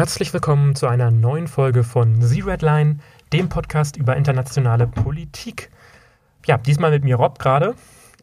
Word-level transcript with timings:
Herzlich 0.00 0.32
willkommen 0.32 0.74
zu 0.74 0.86
einer 0.86 1.10
neuen 1.10 1.46
Folge 1.46 1.84
von 1.84 2.22
The 2.22 2.40
Red 2.40 2.62
Line, 2.62 3.00
dem 3.34 3.50
Podcast 3.50 3.98
über 3.98 4.16
internationale 4.16 4.86
Politik. 4.86 5.70
Ja, 6.46 6.56
diesmal 6.56 6.90
mit 6.90 7.04
mir 7.04 7.16
Rob 7.16 7.38
gerade. 7.38 7.74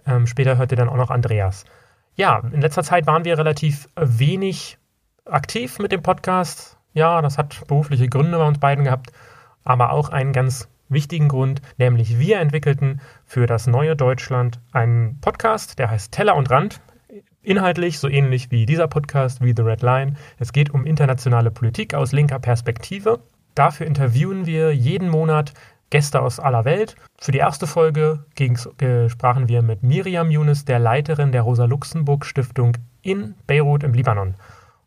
Ähm, 0.07 0.25
später 0.25 0.57
hört 0.57 0.71
ihr 0.71 0.75
dann 0.75 0.89
auch 0.89 0.95
noch 0.95 1.11
Andreas. 1.11 1.65
Ja, 2.15 2.39
in 2.51 2.61
letzter 2.61 2.81
Zeit 2.81 3.05
waren 3.05 3.25
wir 3.25 3.37
relativ 3.37 3.89
wenig 3.95 4.79
aktiv 5.25 5.77
mit 5.77 5.91
dem 5.91 6.01
Podcast. 6.01 6.79
Ja, 6.95 7.21
das 7.21 7.37
hat 7.37 7.67
berufliche 7.67 8.09
Gründe 8.09 8.39
bei 8.39 8.47
uns 8.47 8.57
beiden 8.57 8.83
gehabt, 8.83 9.11
aber 9.63 9.91
auch 9.91 10.09
einen 10.09 10.33
ganz 10.33 10.69
wichtigen 10.89 11.27
Grund, 11.27 11.61
nämlich 11.77 12.17
wir 12.17 12.39
entwickelten 12.39 13.01
für 13.23 13.45
das 13.45 13.67
neue 13.67 13.95
Deutschland 13.95 14.59
einen 14.71 15.19
Podcast, 15.21 15.77
der 15.77 15.91
heißt 15.91 16.11
Teller 16.11 16.37
und 16.37 16.49
Rand. 16.49 16.81
Inhaltlich 17.47 17.97
so 17.99 18.09
ähnlich 18.09 18.51
wie 18.51 18.65
dieser 18.65 18.89
Podcast, 18.89 19.39
wie 19.41 19.53
The 19.55 19.61
Red 19.61 19.81
Line. 19.81 20.15
Es 20.37 20.51
geht 20.51 20.73
um 20.73 20.85
internationale 20.85 21.49
Politik 21.49 21.93
aus 21.93 22.11
linker 22.11 22.39
Perspektive. 22.39 23.21
Dafür 23.55 23.87
interviewen 23.87 24.45
wir 24.45 24.75
jeden 24.75 25.07
Monat 25.07 25.53
Gäste 25.89 26.21
aus 26.21 26.41
aller 26.41 26.65
Welt. 26.65 26.97
Für 27.21 27.31
die 27.31 27.37
erste 27.37 27.65
Folge 27.65 28.25
äh, 28.37 29.07
sprachen 29.07 29.47
wir 29.47 29.61
mit 29.61 29.81
Miriam 29.81 30.29
Younes, 30.29 30.65
der 30.65 30.79
Leiterin 30.79 31.31
der 31.31 31.43
Rosa-Luxemburg-Stiftung 31.43 32.73
in 33.01 33.33
Beirut 33.47 33.83
im 33.83 33.93
Libanon 33.93 34.35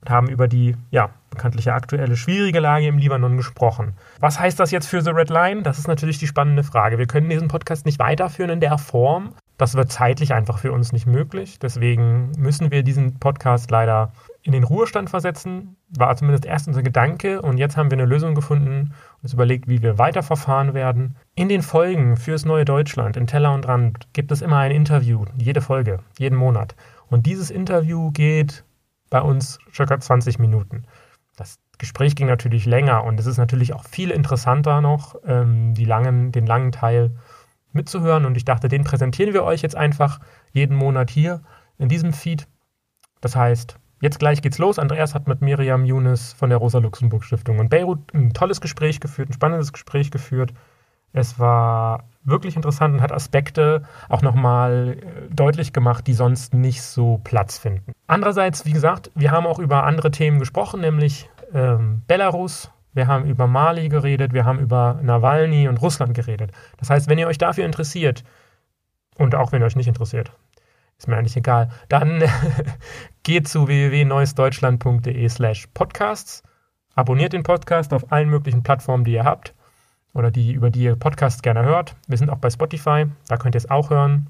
und 0.03 0.11
haben 0.11 0.29
über 0.29 0.47
die 0.47 0.77
ja, 0.91 1.09
bekanntliche 1.31 1.73
aktuelle 1.73 2.19
schwierige 2.19 2.61
Lage 2.61 2.89
im 2.89 2.99
Libanon 2.99 3.39
gesprochen. 3.39 3.95
Was 4.19 4.39
heißt 4.39 4.61
das 4.61 4.71
jetzt 4.71 4.87
für 4.87 5.01
The 5.01 5.13
Red 5.13 5.31
Line? 5.31 5.63
Das 5.63 5.79
ist 5.79 5.89
natürlich 5.89 6.19
die 6.19 6.27
spannende 6.27 6.63
Frage. 6.63 6.99
Wir 6.99 7.07
können 7.07 7.31
diesen 7.31 7.49
Podcast 7.49 7.87
nicht 7.87 7.99
weiterführen 7.99 8.51
in 8.51 8.61
der 8.61 8.77
Form. 8.77 9.33
Das 9.61 9.75
wird 9.75 9.93
zeitlich 9.93 10.33
einfach 10.33 10.57
für 10.57 10.73
uns 10.73 10.91
nicht 10.91 11.07
möglich. 11.07 11.59
Deswegen 11.59 12.33
müssen 12.39 12.71
wir 12.71 12.83
diesen 12.83 13.19
Podcast 13.19 13.71
leider 13.71 14.11
in 14.41 14.53
den 14.53 14.65
Ruhestand 14.65 15.11
versetzen. 15.11 15.77
War 15.91 16.17
zumindest 16.17 16.47
erst 16.47 16.67
unser 16.67 16.83
Gedanke 16.83 17.43
und 17.43 17.59
jetzt 17.59 17.77
haben 17.77 17.91
wir 17.91 17.99
eine 17.99 18.07
Lösung 18.07 18.35
gefunden 18.35 18.95
und 19.19 19.23
uns 19.23 19.35
überlegt, 19.35 19.69
wie 19.69 19.83
wir 19.83 19.99
weiterverfahren 19.99 20.73
werden. 20.73 21.17
In 21.35 21.51
den 21.51 21.61
Folgen 21.61 22.17
fürs 22.17 22.47
neue 22.47 22.65
Deutschland, 22.65 23.19
in 23.19 23.27
Teller 23.27 23.53
und 23.53 23.69
Rand, 23.69 24.09
gibt 24.15 24.33
es 24.33 24.41
immer 24.41 24.57
ein 24.57 24.71
Interview, 24.71 25.27
jede 25.37 25.61
Folge, 25.61 25.99
jeden 26.19 26.39
Monat. 26.39 26.75
Und 27.09 27.27
dieses 27.27 27.51
Interview 27.51 28.13
geht 28.13 28.65
bei 29.11 29.21
uns 29.21 29.59
circa 29.75 30.01
20 30.01 30.39
Minuten. 30.39 30.85
Das 31.37 31.59
Gespräch 31.77 32.17
ging 32.17 32.29
natürlich 32.29 32.65
länger 32.65 33.05
und 33.05 33.21
es 33.21 33.27
ist 33.27 33.37
natürlich 33.37 33.75
auch 33.75 33.85
viel 33.85 34.11
interessanter 34.11 34.81
noch, 34.81 35.17
ähm, 35.27 35.75
langen, 35.75 36.33
den 36.33 36.47
langen 36.47 36.73
Teil 36.73 37.11
mitzuhören. 37.73 38.25
Und 38.25 38.37
ich 38.37 38.45
dachte, 38.45 38.69
den 38.69 38.85
präsentieren 38.85 39.35
wir 39.35 39.45
euch 39.45 39.63
jetzt 39.63 39.77
einfach 39.77 40.21
jeden 40.53 40.77
Monat 40.77 41.11
hier 41.11 41.43
in 41.79 41.89
diesem 41.89 42.13
Feed. 42.13 42.47
Das 43.21 43.37
heißt, 43.37 43.77
jetzt 44.01 44.19
gleich 44.19 44.43
geht's 44.43 44.59
los. 44.59 44.79
Andreas 44.79 45.15
hat 45.15 45.29
mit 45.29 45.41
Miriam 45.41 45.85
Younes 45.85 46.33
von 46.33 46.51
der 46.51 46.59
Rosa-Luxemburg-Stiftung 46.59 47.59
in 47.59 47.69
Beirut 47.69 48.15
ein 48.15 48.33
tolles 48.33 48.61
Gespräch 48.61 49.01
geführt, 49.01 49.31
ein 49.31 49.35
spannendes 49.35 49.73
Gespräch 49.73 50.11
geführt. 50.11 50.53
Es 51.13 51.39
war 51.39 52.05
wirklich 52.23 52.57
interessant 52.57 52.95
und 52.95 53.01
hat 53.01 53.13
Aspekte 53.13 53.83
auch 54.09 54.23
nochmal 54.23 54.99
äh, 55.01 55.35
deutlich 55.35 55.73
gemacht, 55.73 56.07
die 56.07 56.15
sonst 56.15 56.55
nicht 56.55 56.83
so 56.83 57.21
Platz 57.25 57.59
finden. 57.59 57.93
Andererseits, 58.07 58.67
wie 58.67 58.73
gesagt, 58.73 59.11
wir 59.15 59.31
haben 59.31 59.47
auch 59.47 59.59
über 59.59 59.85
andere 59.85 60.11
Themen 60.11 60.39
gesprochen, 60.39 60.81
nämlich 60.81 61.29
ähm, 61.53 62.03
Belarus, 62.07 62.71
wir 62.93 63.07
haben 63.07 63.25
über 63.25 63.47
Mali 63.47 63.89
geredet, 63.89 64.33
wir 64.33 64.45
haben 64.45 64.59
über 64.59 64.99
Nawalny 65.03 65.69
und 65.69 65.81
Russland 65.81 66.15
geredet. 66.15 66.53
Das 66.79 66.91
heißt, 66.91 67.09
wenn 67.09 67.19
ihr 67.19 67.29
euch 67.29 67.39
dafür 67.39 67.65
interessiert, 67.65 68.25
und 69.17 69.35
auch 69.35 69.53
wenn 69.53 69.63
ihr 69.63 69.67
euch 69.67 69.77
nicht 69.77 69.89
interessiert, 69.89 70.33
ist 70.99 71.09
mir 71.09 71.17
eigentlich 71.17 71.37
egal, 71.37 71.71
dann 71.89 72.23
geht 73.23 73.49
zu 73.49 73.67
www.neuesdeutschland.de 73.67 75.29
slash 75.29 75.67
podcasts, 75.73 76.43
abonniert 76.95 77.33
den 77.33 77.43
Podcast 77.43 77.93
auf 77.93 78.13
allen 78.13 78.29
möglichen 78.29 78.63
Plattformen, 78.63 79.05
die 79.05 79.13
ihr 79.13 79.25
habt 79.25 79.55
oder 80.13 80.31
die, 80.31 80.53
über 80.53 80.71
die 80.71 80.83
ihr 80.83 80.97
Podcasts 80.97 81.43
gerne 81.43 81.65
hört. 81.65 81.97
Wir 82.07 82.19
sind 82.19 82.31
auch 82.31 82.39
bei 82.39 82.51
Spotify, 82.51 83.07
da 83.29 83.37
könnt 83.37 83.55
ihr 83.55 83.59
es 83.59 83.71
auch 83.71 83.91
hören. 83.91 84.29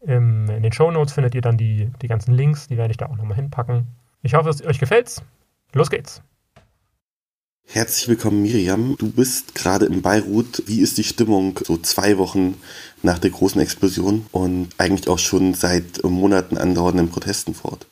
in 0.00 0.46
den 0.46 0.72
Show 0.72 0.90
Notes 0.90 1.12
findet 1.12 1.34
ihr 1.34 1.42
dann 1.42 1.56
die, 1.56 1.90
die 2.00 2.08
ganzen 2.08 2.32
Links, 2.32 2.68
die 2.68 2.76
werde 2.76 2.92
ich 2.92 2.96
da 2.96 3.06
auch 3.06 3.16
nochmal 3.16 3.36
hinpacken. 3.36 3.88
Ich 4.22 4.34
hoffe, 4.34 4.48
es 4.48 4.64
euch 4.64 4.78
gefällt's. 4.78 5.22
Los 5.72 5.90
geht's! 5.90 6.22
Herzlich 7.70 8.08
willkommen, 8.08 8.40
Miriam. 8.42 8.96
Du 8.98 9.12
bist 9.12 9.54
gerade 9.54 9.84
in 9.84 10.00
Beirut. 10.00 10.62
Wie 10.66 10.80
ist 10.80 10.96
die 10.96 11.04
Stimmung 11.04 11.60
so 11.62 11.76
zwei 11.76 12.16
Wochen 12.16 12.54
nach 13.02 13.18
der 13.18 13.30
großen 13.30 13.60
Explosion 13.60 14.24
und 14.32 14.68
eigentlich 14.78 15.06
auch 15.06 15.18
schon 15.18 15.52
seit 15.52 16.02
Monaten 16.02 16.56
andauernden 16.56 17.10
Protesten 17.10 17.52
fort? 17.52 17.86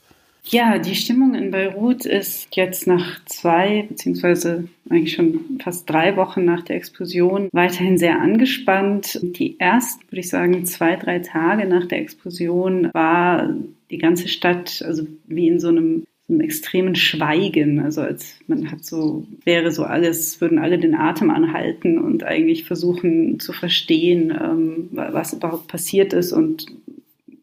Ja, 0.44 0.78
die 0.78 0.94
Stimmung 0.94 1.34
in 1.34 1.50
Beirut 1.50 2.06
ist 2.06 2.48
jetzt 2.52 2.86
nach 2.86 3.22
zwei, 3.26 3.84
beziehungsweise 3.86 4.66
eigentlich 4.88 5.12
schon 5.12 5.58
fast 5.62 5.90
drei 5.90 6.16
Wochen 6.16 6.46
nach 6.46 6.62
der 6.62 6.76
Explosion 6.76 7.50
weiterhin 7.52 7.98
sehr 7.98 8.18
angespannt. 8.18 9.20
Die 9.22 9.60
ersten, 9.60 10.04
würde 10.08 10.20
ich 10.20 10.30
sagen, 10.30 10.64
zwei, 10.64 10.96
drei 10.96 11.18
Tage 11.18 11.66
nach 11.66 11.86
der 11.86 11.98
Explosion 11.98 12.88
war 12.94 13.50
die 13.90 13.98
ganze 13.98 14.28
Stadt, 14.28 14.82
also 14.86 15.06
wie 15.26 15.48
in 15.48 15.60
so 15.60 15.68
einem 15.68 16.06
einem 16.28 16.40
extremen 16.40 16.94
Schweigen. 16.94 17.80
Also 17.80 18.00
als 18.00 18.36
man 18.46 18.70
hat 18.70 18.84
so, 18.84 19.26
wäre 19.44 19.70
so 19.70 19.84
alles, 19.84 20.40
würden 20.40 20.58
alle 20.58 20.78
den 20.78 20.94
Atem 20.94 21.30
anhalten 21.30 21.98
und 21.98 22.24
eigentlich 22.24 22.64
versuchen 22.64 23.38
zu 23.38 23.52
verstehen, 23.52 24.30
ähm, 24.30 24.88
was 24.90 25.32
überhaupt 25.32 25.68
passiert 25.68 26.12
ist 26.12 26.32
und 26.32 26.66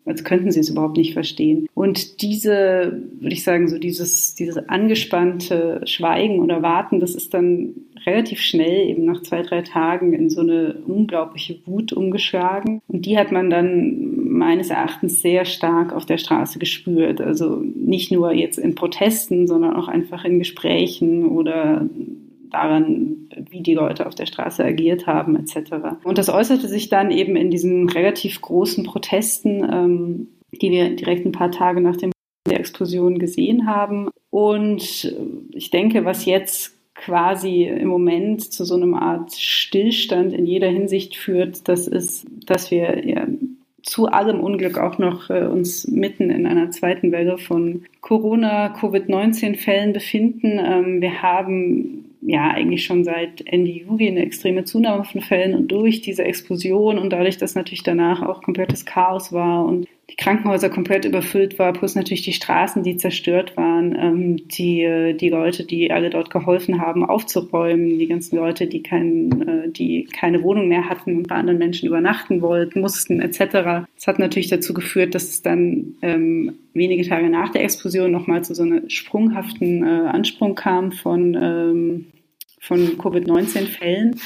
als 0.05 0.23
könnten 0.23 0.51
sie 0.51 0.59
es 0.59 0.69
überhaupt 0.69 0.97
nicht 0.97 1.13
verstehen. 1.13 1.67
Und 1.73 2.21
diese, 2.21 3.01
würde 3.19 3.33
ich 3.33 3.43
sagen, 3.43 3.67
so 3.67 3.77
dieses, 3.77 4.35
dieses 4.35 4.57
angespannte 4.69 5.81
Schweigen 5.85 6.39
oder 6.39 6.61
Warten, 6.61 6.99
das 6.99 7.15
ist 7.15 7.33
dann 7.33 7.73
relativ 8.05 8.41
schnell, 8.41 8.89
eben 8.89 9.05
nach 9.05 9.21
zwei, 9.21 9.41
drei 9.41 9.61
Tagen, 9.61 10.13
in 10.13 10.29
so 10.29 10.41
eine 10.41 10.75
unglaubliche 10.85 11.59
Wut 11.65 11.93
umgeschlagen. 11.93 12.81
Und 12.87 13.05
die 13.05 13.17
hat 13.17 13.31
man 13.31 13.49
dann 13.49 14.27
meines 14.27 14.69
Erachtens 14.69 15.21
sehr 15.21 15.45
stark 15.45 15.93
auf 15.93 16.05
der 16.05 16.17
Straße 16.17 16.59
gespürt. 16.59 17.21
Also 17.21 17.61
nicht 17.75 18.11
nur 18.11 18.33
jetzt 18.33 18.57
in 18.57 18.75
Protesten, 18.75 19.47
sondern 19.47 19.75
auch 19.75 19.87
einfach 19.87 20.25
in 20.25 20.39
Gesprächen 20.39 21.27
oder 21.27 21.87
daran, 22.53 23.29
wie 23.49 23.61
die 23.61 23.73
Leute 23.73 24.05
auf 24.05 24.15
der 24.15 24.25
Straße 24.25 24.63
agiert 24.63 25.07
haben, 25.07 25.35
etc. 25.35 25.97
Und 26.03 26.17
das 26.17 26.29
äußerte 26.29 26.67
sich 26.67 26.89
dann 26.89 27.11
eben 27.11 27.35
in 27.35 27.49
diesen 27.49 27.89
relativ 27.89 28.41
großen 28.41 28.83
Protesten, 28.83 29.67
ähm, 29.71 30.27
die 30.61 30.71
wir 30.71 30.95
direkt 30.95 31.25
ein 31.25 31.31
paar 31.31 31.51
Tage 31.51 31.81
nach 31.81 31.97
dem 31.97 32.13
der 32.47 32.59
Explosion 32.59 33.19
gesehen 33.19 33.67
haben. 33.67 34.09
Und 34.29 35.15
ich 35.53 35.69
denke, 35.69 36.05
was 36.05 36.25
jetzt 36.25 36.77
quasi 36.93 37.63
im 37.63 37.87
Moment 37.87 38.41
zu 38.53 38.65
so 38.65 38.75
einer 38.75 39.01
Art 39.01 39.33
Stillstand 39.33 40.33
in 40.33 40.45
jeder 40.45 40.67
Hinsicht 40.67 41.15
führt, 41.15 41.67
das 41.67 41.87
ist, 41.87 42.25
dass 42.45 42.69
wir 42.69 43.07
ja, 43.07 43.27
zu 43.81 44.07
allem 44.07 44.39
Unglück 44.39 44.77
auch 44.77 44.97
noch 44.97 45.29
äh, 45.29 45.45
uns 45.45 45.87
mitten 45.87 46.29
in 46.29 46.47
einer 46.47 46.71
zweiten 46.71 47.11
Welle 47.11 47.37
von 47.37 47.83
Corona-Covid-19-Fällen 48.01 49.93
befinden. 49.93 50.59
Ähm, 50.59 51.01
wir 51.01 51.21
haben 51.21 52.02
ja 52.25 52.51
eigentlich 52.51 52.85
schon 52.85 53.03
seit 53.03 53.45
Ende 53.45 53.71
Juli 53.71 54.07
eine 54.07 54.25
extreme 54.25 54.63
Zunahme 54.63 55.03
von 55.03 55.21
Fällen 55.21 55.55
und 55.55 55.67
durch 55.71 56.01
diese 56.01 56.23
Explosion 56.23 56.97
und 56.97 57.11
dadurch, 57.11 57.37
dass 57.37 57.55
natürlich 57.55 57.83
danach 57.83 58.21
auch 58.21 58.41
komplettes 58.41 58.85
Chaos 58.85 59.33
war 59.33 59.65
und 59.65 59.87
die 60.09 60.15
Krankenhäuser 60.17 60.69
komplett 60.69 61.05
überfüllt 61.05 61.57
war, 61.59 61.71
plus 61.71 61.95
natürlich 61.95 62.23
die 62.23 62.33
Straßen, 62.33 62.83
die 62.83 62.97
zerstört 62.97 63.55
waren, 63.55 63.95
ähm, 63.97 64.47
die, 64.49 65.15
die 65.19 65.29
Leute, 65.29 65.65
die 65.65 65.91
alle 65.91 66.09
dort 66.09 66.29
geholfen 66.29 66.81
haben, 66.81 67.05
aufzuräumen, 67.05 67.97
die 67.97 68.07
ganzen 68.07 68.35
Leute, 68.35 68.67
die, 68.67 68.83
kein, 68.83 69.41
äh, 69.47 69.71
die 69.71 70.05
keine 70.05 70.43
Wohnung 70.43 70.67
mehr 70.67 70.89
hatten 70.89 71.17
und 71.17 71.27
bei 71.29 71.35
anderen 71.35 71.57
Menschen 71.57 71.87
übernachten 71.87 72.41
wollten, 72.41 72.81
mussten 72.81 73.21
etc. 73.21 73.87
Das 73.95 74.07
hat 74.07 74.19
natürlich 74.19 74.49
dazu 74.49 74.73
geführt, 74.73 75.15
dass 75.15 75.23
es 75.29 75.41
dann 75.41 75.95
ähm, 76.01 76.53
wenige 76.73 77.07
Tage 77.07 77.29
nach 77.29 77.49
der 77.49 77.63
Explosion 77.63 78.11
nochmal 78.11 78.43
zu 78.43 78.53
so 78.53 78.63
einem 78.63 78.89
sprunghaften 78.89 79.83
äh, 79.83 80.07
Ansprung 80.09 80.55
kam 80.55 80.91
von, 80.91 81.37
ähm, 81.41 82.05
von 82.63 82.97
Covid-19-Fällen. 82.97 84.19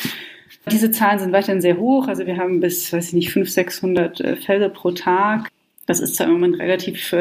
Diese 0.71 0.91
Zahlen 0.91 1.19
sind 1.19 1.33
weiterhin 1.33 1.59
sehr 1.59 1.77
hoch. 1.77 2.07
Also 2.07 2.27
wir 2.27 2.37
haben 2.37 2.59
bis, 2.59 2.93
weiß 2.93 3.07
ich 3.07 3.13
nicht, 3.13 3.31
500, 3.31 3.53
600 3.53 4.21
äh, 4.21 4.35
Fälle 4.35 4.69
pro 4.69 4.91
Tag. 4.91 5.49
Das 5.87 6.01
ist 6.01 6.17
zwar 6.17 6.27
im 6.27 6.33
Moment 6.33 6.59
relativ, 6.59 7.13
äh, 7.13 7.17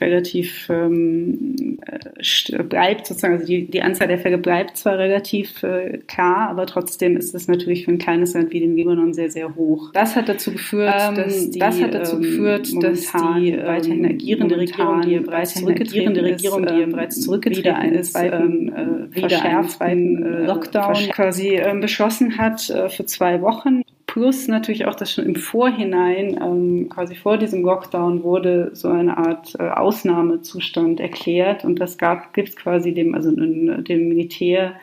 relativ 0.00 0.70
ähm, 0.70 1.78
äh, 1.86 2.62
bleibt 2.62 3.06
sozusagen, 3.06 3.34
also 3.34 3.46
die, 3.46 3.70
die 3.70 3.82
Anzahl 3.82 4.08
der 4.08 4.16
Fälle 4.16 4.38
bleibt 4.38 4.78
zwar 4.78 4.96
relativ 4.96 5.62
äh, 5.62 5.98
klar, 6.06 6.48
aber 6.48 6.64
trotzdem 6.64 7.18
ist 7.18 7.34
es 7.34 7.46
natürlich 7.46 7.84
für 7.84 7.90
ein 7.90 7.98
kleines 7.98 8.32
Land 8.32 8.52
wie 8.52 8.60
den 8.60 8.74
Libanon 8.74 9.12
sehr, 9.12 9.30
sehr 9.30 9.54
hoch. 9.54 9.90
Das 9.92 10.16
hat 10.16 10.30
dazu 10.30 10.50
geführt, 10.50 10.94
ähm, 10.98 11.14
dass 11.14 11.50
die, 11.50 11.58
das 11.58 11.78
hat 11.82 11.92
dazu 11.92 12.16
ähm, 12.16 12.22
geführt, 12.22 12.68
dass 12.82 13.12
die 13.12 13.50
ähm, 13.50 13.66
weiterhin 13.66 14.06
agierende 14.06 14.56
Regierung, 14.56 15.02
die 15.02 15.18
bereits 15.20 15.54
zurückgetreten 15.54 16.16
Regierung, 16.16 16.64
die 16.64 16.82
ähm, 16.82 16.92
bereits 16.92 17.20
zurückgetreten 17.20 17.92
ist, 17.92 18.12
zweiten, 18.14 18.72
äh, 18.72 19.14
wieder 19.14 19.42
einen 19.42 19.68
zweiten 19.68 20.22
äh, 20.22 20.46
Lockdown 20.46 20.94
quasi 21.12 21.60
beschlossen 21.82 22.38
hat 22.38 22.70
äh, 22.70 22.88
für 22.88 23.04
zwei 23.04 23.42
Wochen 23.42 23.82
plus 24.16 24.48
natürlich 24.48 24.86
auch, 24.86 24.94
dass 24.94 25.12
schon 25.12 25.26
im 25.26 25.36
Vorhinein, 25.36 26.40
ähm, 26.40 26.88
quasi 26.88 27.14
vor 27.14 27.36
diesem 27.36 27.62
Lockdown, 27.62 28.22
wurde 28.22 28.70
so 28.72 28.88
eine 28.88 29.18
Art 29.18 29.54
äh, 29.58 29.68
Ausnahmezustand 29.68 31.00
erklärt 31.00 31.66
und 31.66 31.78
das 31.78 31.98
gab, 31.98 32.32
gibt 32.32 32.56
quasi 32.56 32.94
dem, 32.94 33.14
also 33.14 33.30
dem 33.30 34.08
Militär 34.08 34.76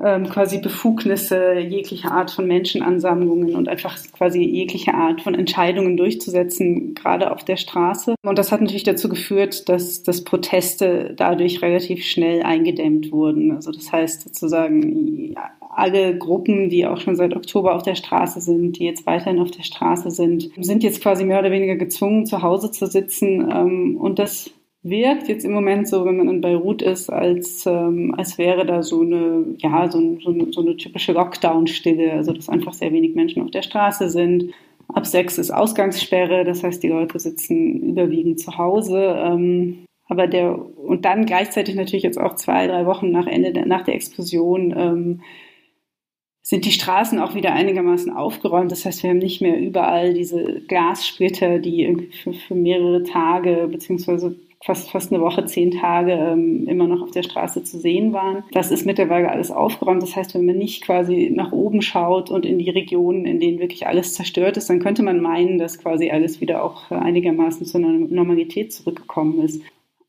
ähm, 0.00 0.28
quasi 0.28 0.58
Befugnisse, 0.58 1.54
jegliche 1.54 2.12
Art 2.12 2.30
von 2.30 2.46
Menschenansammlungen 2.46 3.56
und 3.56 3.68
einfach 3.68 3.96
quasi 4.12 4.42
jegliche 4.42 4.94
Art 4.94 5.22
von 5.22 5.34
Entscheidungen 5.34 5.96
durchzusetzen, 5.96 6.94
gerade 6.94 7.32
auf 7.32 7.44
der 7.44 7.56
Straße. 7.56 8.14
Und 8.22 8.38
das 8.38 8.52
hat 8.52 8.60
natürlich 8.60 8.84
dazu 8.84 9.08
geführt, 9.08 9.68
dass, 9.68 10.04
dass 10.04 10.22
Proteste 10.22 11.14
dadurch 11.16 11.60
relativ 11.60 12.04
schnell 12.04 12.42
eingedämmt 12.42 13.10
wurden. 13.10 13.50
Also 13.50 13.72
das 13.72 13.90
heißt 13.90 14.22
sozusagen, 14.22 15.34
alle 15.76 16.16
Gruppen, 16.16 16.70
die 16.70 16.86
auch 16.86 16.98
schon 16.98 17.16
seit 17.16 17.36
Oktober 17.36 17.74
auf 17.74 17.82
der 17.82 17.94
Straße 17.94 18.40
sind, 18.40 18.78
die 18.78 18.84
jetzt 18.84 19.04
weiterhin 19.06 19.40
auf 19.40 19.50
der 19.50 19.62
Straße 19.62 20.10
sind, 20.10 20.50
sind 20.58 20.82
jetzt 20.82 21.02
quasi 21.02 21.24
mehr 21.24 21.38
oder 21.38 21.50
weniger 21.50 21.76
gezwungen, 21.76 22.24
zu 22.24 22.42
Hause 22.42 22.70
zu 22.70 22.86
sitzen. 22.86 23.50
Ähm, 23.50 23.96
und 23.98 24.18
das 24.18 24.50
wirkt 24.82 25.28
jetzt 25.28 25.44
im 25.44 25.52
Moment 25.52 25.86
so, 25.86 26.04
wenn 26.06 26.16
man 26.16 26.28
in 26.28 26.40
Beirut 26.40 26.80
ist, 26.80 27.10
als, 27.10 27.66
ähm, 27.66 28.14
als 28.16 28.38
wäre 28.38 28.64
da 28.64 28.82
so 28.82 29.02
eine, 29.02 29.44
ja, 29.58 29.90
so, 29.90 30.18
so, 30.20 30.50
so 30.50 30.60
eine 30.62 30.76
typische 30.76 31.12
Lockdown-Stille, 31.12 32.12
also 32.12 32.32
dass 32.32 32.48
einfach 32.48 32.72
sehr 32.72 32.92
wenig 32.92 33.14
Menschen 33.14 33.42
auf 33.42 33.50
der 33.50 33.62
Straße 33.62 34.08
sind. 34.08 34.54
Ab 34.88 35.04
sechs 35.04 35.36
ist 35.36 35.50
Ausgangssperre, 35.50 36.44
das 36.44 36.62
heißt, 36.62 36.82
die 36.82 36.88
Leute 36.88 37.18
sitzen 37.18 37.82
überwiegend 37.82 38.40
zu 38.40 38.56
Hause. 38.56 39.16
Ähm, 39.18 39.84
aber 40.08 40.26
der, 40.26 40.56
und 40.56 41.04
dann 41.04 41.26
gleichzeitig 41.26 41.74
natürlich 41.74 42.04
jetzt 42.04 42.20
auch 42.20 42.36
zwei, 42.36 42.66
drei 42.66 42.86
Wochen 42.86 43.10
nach 43.10 43.26
Ende 43.26 43.68
nach 43.68 43.82
der 43.82 43.94
Explosion, 43.94 44.74
ähm, 44.76 45.20
sind 46.48 46.64
die 46.64 46.70
Straßen 46.70 47.18
auch 47.18 47.34
wieder 47.34 47.54
einigermaßen 47.54 48.12
aufgeräumt. 48.12 48.70
Das 48.70 48.84
heißt, 48.84 49.02
wir 49.02 49.10
haben 49.10 49.18
nicht 49.18 49.42
mehr 49.42 49.58
überall 49.58 50.14
diese 50.14 50.60
Glassplitter, 50.68 51.58
die 51.58 52.08
für, 52.22 52.32
für 52.34 52.54
mehrere 52.54 53.02
Tage 53.02 53.66
beziehungsweise 53.68 54.36
fast, 54.64 54.88
fast 54.90 55.12
eine 55.12 55.20
Woche, 55.20 55.44
zehn 55.46 55.72
Tage 55.72 56.12
ähm, 56.12 56.68
immer 56.68 56.86
noch 56.86 57.02
auf 57.02 57.10
der 57.10 57.24
Straße 57.24 57.64
zu 57.64 57.80
sehen 57.80 58.12
waren. 58.12 58.44
Das 58.52 58.70
ist 58.70 58.86
mittlerweile 58.86 59.28
alles 59.28 59.50
aufgeräumt. 59.50 60.04
Das 60.04 60.14
heißt, 60.14 60.36
wenn 60.36 60.46
man 60.46 60.56
nicht 60.56 60.84
quasi 60.84 61.32
nach 61.34 61.50
oben 61.50 61.82
schaut 61.82 62.30
und 62.30 62.46
in 62.46 62.58
die 62.58 62.70
Regionen, 62.70 63.26
in 63.26 63.40
denen 63.40 63.58
wirklich 63.58 63.88
alles 63.88 64.14
zerstört 64.14 64.56
ist, 64.56 64.70
dann 64.70 64.78
könnte 64.78 65.02
man 65.02 65.20
meinen, 65.20 65.58
dass 65.58 65.80
quasi 65.80 66.10
alles 66.10 66.40
wieder 66.40 66.62
auch 66.62 66.92
einigermaßen 66.92 67.66
zur 67.66 67.80
Normalität 67.80 68.72
zurückgekommen 68.72 69.40
ist. 69.40 69.62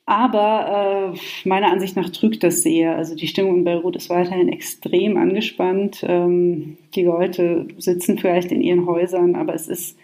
Aber 0.07 1.13
äh, 1.13 1.48
meiner 1.50 1.69
Ansicht 1.69 1.98
nach 1.98 2.09
trügt 2.09 2.42
das 2.42 2.63
sehr. 2.63 2.95
Also 2.95 3.13
die 3.13 3.27
Stimmung 3.27 3.57
in 3.57 3.63
Beirut 3.65 3.98
ist 3.98 4.09
weiterhin 4.09 4.48
extrem 4.48 5.18
angespannt. 5.18 6.01
Ähm, 6.07 6.77
die 6.95 7.04
Leute 7.04 7.68
sitzen 7.77 8.18
vielleicht 8.18 8.54
in 8.54 8.62
ihren 8.62 8.86
Häusern, 8.86 9.36
aber 9.36 9.54
es 9.54 9.68
ist 9.68 10.00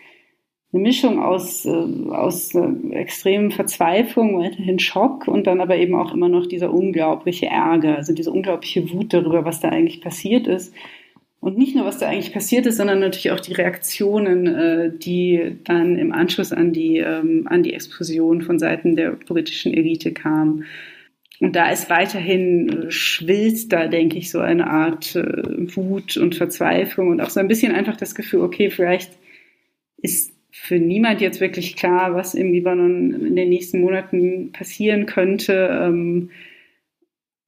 eine 0.73 0.81
Mischung 0.81 1.23
aus, 1.23 1.65
äh, 1.65 1.69
aus 2.09 2.53
äh, 2.53 2.67
extremen 2.91 3.51
Verzweiflung, 3.51 4.39
weiterhin 4.39 4.77
Schock 4.77 5.29
und 5.29 5.47
dann 5.47 5.61
aber 5.61 5.77
eben 5.77 5.95
auch 5.95 6.13
immer 6.13 6.27
noch 6.27 6.47
dieser 6.47 6.73
unglaubliche 6.73 7.45
Ärger, 7.45 7.95
also 7.95 8.13
diese 8.13 8.31
unglaubliche 8.31 8.91
Wut 8.91 9.13
darüber, 9.13 9.45
was 9.45 9.61
da 9.61 9.69
eigentlich 9.69 10.01
passiert 10.01 10.47
ist. 10.47 10.75
Und 11.43 11.57
nicht 11.57 11.75
nur, 11.75 11.83
was 11.83 11.97
da 11.97 12.07
eigentlich 12.07 12.31
passiert 12.31 12.65
ist, 12.67 12.77
sondern 12.77 12.99
natürlich 12.99 13.31
auch 13.31 13.39
die 13.41 13.51
Reaktionen, 13.51 14.47
äh, 14.47 14.91
die 14.97 15.57
dann 15.65 15.97
im 15.97 16.13
Anschluss 16.13 16.53
an 16.53 16.71
die, 16.71 16.99
ähm, 16.99 17.47
an 17.49 17.63
die 17.63 17.73
Explosion 17.73 18.43
von 18.43 18.59
Seiten 18.59 18.95
der 18.95 19.11
politischen 19.11 19.73
Elite 19.73 20.13
kamen. 20.13 20.63
Und 21.41 21.57
da 21.57 21.69
ist 21.69 21.89
weiterhin, 21.89 22.85
schwillt 22.87 23.73
da, 23.73 23.87
denke 23.87 24.17
ich, 24.17 24.31
so 24.31 24.39
eine 24.39 24.67
Art 24.67 25.15
Wut 25.15 26.15
und 26.15 26.35
Verzweiflung 26.35 27.09
und 27.09 27.19
auch 27.19 27.29
so 27.29 27.41
ein 27.41 27.49
bisschen 27.49 27.73
einfach 27.73 27.97
das 27.97 28.15
Gefühl, 28.15 28.39
okay, 28.39 28.69
vielleicht 28.69 29.11
ist 29.97 30.33
für 30.49 30.79
niemand 30.79 31.19
jetzt 31.19 31.41
wirklich 31.41 31.75
klar, 31.75 32.15
was 32.15 32.35
im 32.35 32.53
Libanon 32.53 33.11
in 33.11 33.35
den 33.35 33.49
nächsten 33.49 33.81
Monaten 33.81 34.53
passieren 34.53 35.07
könnte. 35.07 35.77
Ähm, 35.83 36.29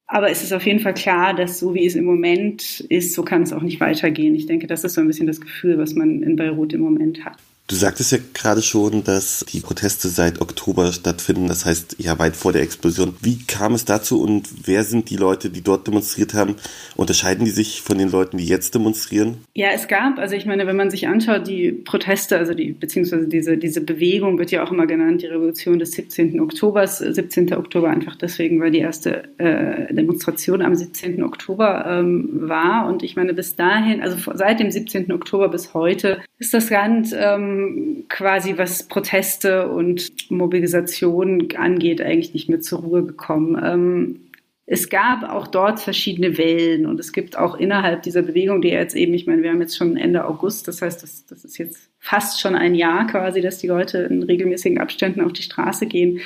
aber 0.06 0.30
es 0.30 0.42
ist 0.42 0.52
auf 0.52 0.64
jeden 0.64 0.80
Fall 0.80 0.94
klar, 0.94 1.34
dass 1.34 1.58
so 1.58 1.74
wie 1.74 1.86
es 1.86 1.96
im 1.96 2.04
Moment 2.04 2.80
ist, 2.88 3.14
so 3.14 3.22
kann 3.24 3.42
es 3.42 3.52
auch 3.52 3.62
nicht 3.62 3.80
weitergehen. 3.80 4.34
Ich 4.34 4.46
denke, 4.46 4.66
das 4.66 4.84
ist 4.84 4.94
so 4.94 5.00
ein 5.00 5.08
bisschen 5.08 5.26
das 5.26 5.40
Gefühl, 5.40 5.78
was 5.78 5.94
man 5.94 6.22
in 6.22 6.36
Beirut 6.36 6.72
im 6.72 6.80
Moment 6.80 7.24
hat. 7.24 7.38
Du 7.68 7.74
sagtest 7.74 8.12
ja 8.12 8.18
gerade 8.32 8.62
schon, 8.62 9.02
dass 9.02 9.44
die 9.52 9.58
Proteste 9.58 10.08
seit 10.08 10.40
Oktober 10.40 10.92
stattfinden, 10.92 11.48
das 11.48 11.66
heißt 11.66 11.96
ja 11.98 12.16
weit 12.16 12.36
vor 12.36 12.52
der 12.52 12.62
Explosion. 12.62 13.16
Wie 13.22 13.44
kam 13.44 13.74
es 13.74 13.84
dazu 13.84 14.22
und 14.22 14.48
wer 14.68 14.84
sind 14.84 15.10
die 15.10 15.16
Leute, 15.16 15.50
die 15.50 15.62
dort 15.62 15.84
demonstriert 15.88 16.32
haben? 16.32 16.54
Unterscheiden 16.94 17.44
die 17.44 17.50
sich 17.50 17.82
von 17.82 17.98
den 17.98 18.08
Leuten, 18.08 18.36
die 18.36 18.46
jetzt 18.46 18.76
demonstrieren? 18.76 19.38
Ja, 19.54 19.70
es 19.74 19.88
gab, 19.88 20.18
also 20.18 20.36
ich 20.36 20.46
meine, 20.46 20.68
wenn 20.68 20.76
man 20.76 20.90
sich 20.90 21.08
anschaut, 21.08 21.48
die 21.48 21.72
Proteste, 21.72 22.38
also 22.38 22.54
die, 22.54 22.70
beziehungsweise 22.70 23.26
diese, 23.26 23.58
diese 23.58 23.80
Bewegung 23.80 24.38
wird 24.38 24.52
ja 24.52 24.62
auch 24.62 24.70
immer 24.70 24.86
genannt, 24.86 25.22
die 25.22 25.26
Revolution 25.26 25.80
des 25.80 25.90
17. 25.90 26.40
Oktobers. 26.40 26.98
17. 26.98 27.52
Oktober 27.54 27.90
einfach 27.90 28.14
deswegen, 28.14 28.60
weil 28.60 28.70
die 28.70 28.78
erste 28.78 29.24
äh, 29.38 29.92
Demonstration 29.92 30.62
am 30.62 30.76
17. 30.76 31.20
Oktober 31.24 31.84
ähm, 31.88 32.28
war. 32.32 32.86
Und 32.86 33.02
ich 33.02 33.16
meine, 33.16 33.34
bis 33.34 33.56
dahin, 33.56 34.02
also 34.02 34.16
seit 34.34 34.60
dem 34.60 34.70
17. 34.70 35.10
Oktober 35.10 35.48
bis 35.48 35.74
heute 35.74 36.20
ist 36.38 36.54
das 36.54 36.70
Land 36.70 37.08
ähm, 37.18 37.55
quasi 38.08 38.58
was 38.58 38.88
Proteste 38.88 39.68
und 39.68 40.30
Mobilisation 40.30 41.48
angeht, 41.56 42.00
eigentlich 42.00 42.34
nicht 42.34 42.48
mehr 42.48 42.60
zur 42.60 42.80
Ruhe 42.80 43.04
gekommen. 43.04 43.60
Ähm, 43.62 44.20
es 44.68 44.88
gab 44.88 45.22
auch 45.22 45.46
dort 45.46 45.78
verschiedene 45.78 46.38
Wellen 46.38 46.86
und 46.86 46.98
es 46.98 47.12
gibt 47.12 47.38
auch 47.38 47.56
innerhalb 47.56 48.02
dieser 48.02 48.22
Bewegung, 48.22 48.60
die 48.62 48.68
jetzt 48.68 48.96
eben, 48.96 49.14
ich 49.14 49.26
meine, 49.26 49.42
wir 49.42 49.50
haben 49.50 49.60
jetzt 49.60 49.76
schon 49.76 49.96
Ende 49.96 50.24
August, 50.26 50.66
das 50.66 50.82
heißt, 50.82 51.04
das, 51.04 51.24
das 51.26 51.44
ist 51.44 51.56
jetzt 51.58 51.88
fast 52.00 52.40
schon 52.40 52.56
ein 52.56 52.74
Jahr 52.74 53.06
quasi, 53.06 53.40
dass 53.40 53.58
die 53.58 53.68
Leute 53.68 53.98
in 53.98 54.24
regelmäßigen 54.24 54.78
Abständen 54.78 55.20
auf 55.20 55.32
die 55.32 55.42
Straße 55.42 55.86
gehen. 55.86 56.20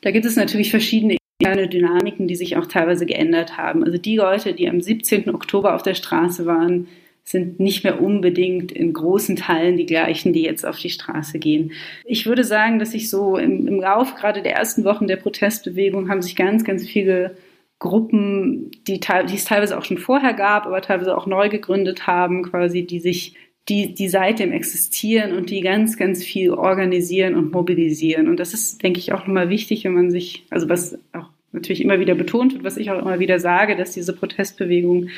Da 0.00 0.12
gibt 0.12 0.24
es 0.24 0.36
natürlich 0.36 0.70
verschiedene 0.70 1.18
interne 1.38 1.68
Dynamiken, 1.68 2.26
die 2.26 2.36
sich 2.36 2.56
auch 2.56 2.66
teilweise 2.66 3.04
geändert 3.04 3.58
haben. 3.58 3.84
Also 3.84 3.98
die 3.98 4.16
Leute, 4.16 4.54
die 4.54 4.68
am 4.68 4.80
17. 4.80 5.28
Oktober 5.34 5.74
auf 5.74 5.82
der 5.82 5.94
Straße 5.94 6.46
waren, 6.46 6.88
sind 7.30 7.60
nicht 7.60 7.84
mehr 7.84 8.00
unbedingt 8.00 8.72
in 8.72 8.92
großen 8.92 9.36
Teilen 9.36 9.76
die 9.76 9.86
gleichen, 9.86 10.32
die 10.32 10.42
jetzt 10.42 10.64
auf 10.64 10.78
die 10.78 10.90
Straße 10.90 11.38
gehen. 11.38 11.72
Ich 12.04 12.26
würde 12.26 12.44
sagen, 12.44 12.78
dass 12.78 12.92
sich 12.92 13.10
so 13.10 13.36
im, 13.36 13.66
im 13.66 13.80
Lauf 13.80 14.14
gerade 14.14 14.42
der 14.42 14.54
ersten 14.54 14.84
Wochen 14.84 15.06
der 15.06 15.16
Protestbewegung 15.16 16.08
haben 16.08 16.22
sich 16.22 16.36
ganz, 16.36 16.64
ganz 16.64 16.86
viele 16.86 17.36
Gruppen, 17.78 18.70
die, 18.86 18.98
die 19.00 19.34
es 19.34 19.44
teilweise 19.44 19.78
auch 19.78 19.84
schon 19.84 19.98
vorher 19.98 20.34
gab, 20.34 20.66
aber 20.66 20.80
teilweise 20.82 21.16
auch 21.16 21.26
neu 21.26 21.48
gegründet 21.48 22.06
haben, 22.06 22.42
quasi, 22.42 22.84
die 22.84 23.00
sich 23.00 23.34
die, 23.68 23.94
die 23.94 24.08
seitdem 24.08 24.50
existieren 24.50 25.36
und 25.36 25.50
die 25.50 25.60
ganz, 25.60 25.96
ganz 25.96 26.24
viel 26.24 26.52
organisieren 26.52 27.34
und 27.34 27.52
mobilisieren. 27.52 28.28
Und 28.28 28.40
das 28.40 28.54
ist, 28.54 28.82
denke 28.82 28.98
ich, 28.98 29.12
auch 29.12 29.26
nochmal 29.26 29.50
wichtig, 29.50 29.84
wenn 29.84 29.92
man 29.92 30.10
sich, 30.10 30.44
also 30.50 30.68
was 30.68 30.98
auch 31.12 31.28
natürlich 31.52 31.82
immer 31.82 32.00
wieder 32.00 32.14
betont 32.14 32.54
wird, 32.54 32.64
was 32.64 32.76
ich 32.76 32.90
auch 32.90 33.00
immer 33.00 33.18
wieder 33.18 33.38
sage, 33.40 33.76
dass 33.76 33.92
diese 33.92 34.14
Protestbewegung 34.14 35.08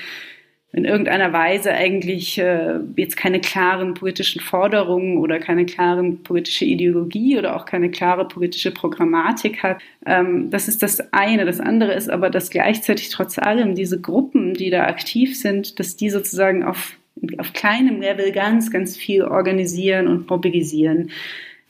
in 0.73 0.85
irgendeiner 0.85 1.33
Weise 1.33 1.73
eigentlich 1.73 2.39
äh, 2.39 2.79
jetzt 2.97 3.17
keine 3.17 3.41
klaren 3.41 3.95
politischen 3.95 4.41
Forderungen 4.41 5.19
oder 5.19 5.41
keine 5.41 5.67
klaren 5.67 6.23
politische 6.23 6.65
Ideologie 6.65 7.37
oder 7.39 7.57
auch 7.57 7.67
keine 7.67 7.91
klare 7.91 8.29
politische 8.29 8.71
Programmatik 8.71 9.65
hat. 9.65 9.79
Ähm, 10.07 10.49
das 10.51 10.69
ist 10.69 10.83
das 10.83 11.13
eine. 11.13 11.45
Das 11.45 11.59
andere 11.59 11.95
ist 11.95 12.09
aber, 12.09 12.31
dass 12.31 12.51
gleichzeitig 12.51 13.09
trotz 13.09 13.37
allem 13.39 13.75
diese 13.75 14.01
Gruppen, 14.01 14.55
die 14.55 14.71
da 14.71 14.85
aktiv 14.85 15.37
sind, 15.37 15.81
dass 15.81 15.97
die 15.97 16.09
sozusagen 16.09 16.63
auf, 16.63 16.97
auf 17.39 17.53
kleinem 17.53 18.01
Level 18.01 18.31
ganz, 18.31 18.71
ganz 18.71 18.97
viel 18.97 19.25
organisieren 19.25 20.07
und 20.07 20.31
mobilisieren 20.31 21.11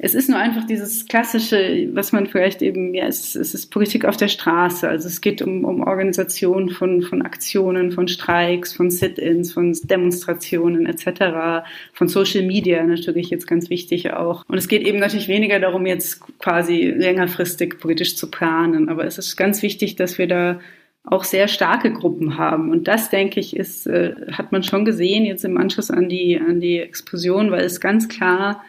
es 0.02 0.14
ist 0.14 0.30
nur 0.30 0.38
einfach 0.38 0.64
dieses 0.64 1.07
klassische, 1.07 1.90
was 1.92 2.11
man 2.12 2.26
vielleicht 2.26 2.62
eben, 2.62 2.95
ja, 2.95 3.07
es, 3.07 3.35
es 3.35 3.52
ist 3.52 3.71
Politik 3.71 4.07
auf 4.07 4.16
der 4.16 4.28
Straße. 4.28 4.88
Also 4.88 5.09
es 5.09 5.21
geht 5.21 5.42
um, 5.42 5.66
um 5.66 5.83
Organisation 5.83 6.71
von, 6.71 7.02
von 7.02 7.21
Aktionen, 7.21 7.92
von 7.92 8.09
Streiks, 8.09 8.73
von 8.73 8.90
Sit-ins, 8.90 9.52
von 9.52 9.76
Demonstrationen 9.85 10.87
etc., 10.87 11.66
von 11.92 12.09
Social 12.09 12.47
Media 12.47 12.83
natürlich 12.83 13.28
jetzt 13.28 13.47
ganz 13.47 13.69
wichtig 13.69 14.11
auch. 14.14 14.47
Und 14.49 14.57
es 14.57 14.69
geht 14.69 14.87
eben 14.87 15.00
natürlich 15.00 15.28
weniger 15.28 15.61
darum, 15.61 15.85
jetzt 15.85 16.23
quasi 16.38 16.87
längerfristig 16.87 17.78
politisch 17.78 18.16
zu 18.16 18.30
planen. 18.30 18.88
Aber 18.88 19.04
es 19.04 19.19
ist 19.19 19.37
ganz 19.37 19.61
wichtig, 19.61 19.97
dass 19.97 20.16
wir 20.16 20.26
da 20.26 20.61
auch 21.04 21.25
sehr 21.25 21.47
starke 21.47 21.92
Gruppen 21.92 22.38
haben. 22.38 22.71
Und 22.71 22.88
das, 22.88 23.11
denke 23.11 23.38
ich, 23.38 23.54
ist, 23.54 23.87
äh, 23.87 24.14
hat 24.33 24.50
man 24.50 24.62
schon 24.62 24.87
gesehen 24.87 25.26
jetzt 25.26 25.45
im 25.45 25.59
Anschluss 25.59 25.90
an 25.90 26.09
die, 26.09 26.40
an 26.40 26.59
die 26.59 26.78
Explosion, 26.78 27.50
weil 27.50 27.64
es 27.66 27.83
ganz 27.83 28.09
klar 28.09 28.62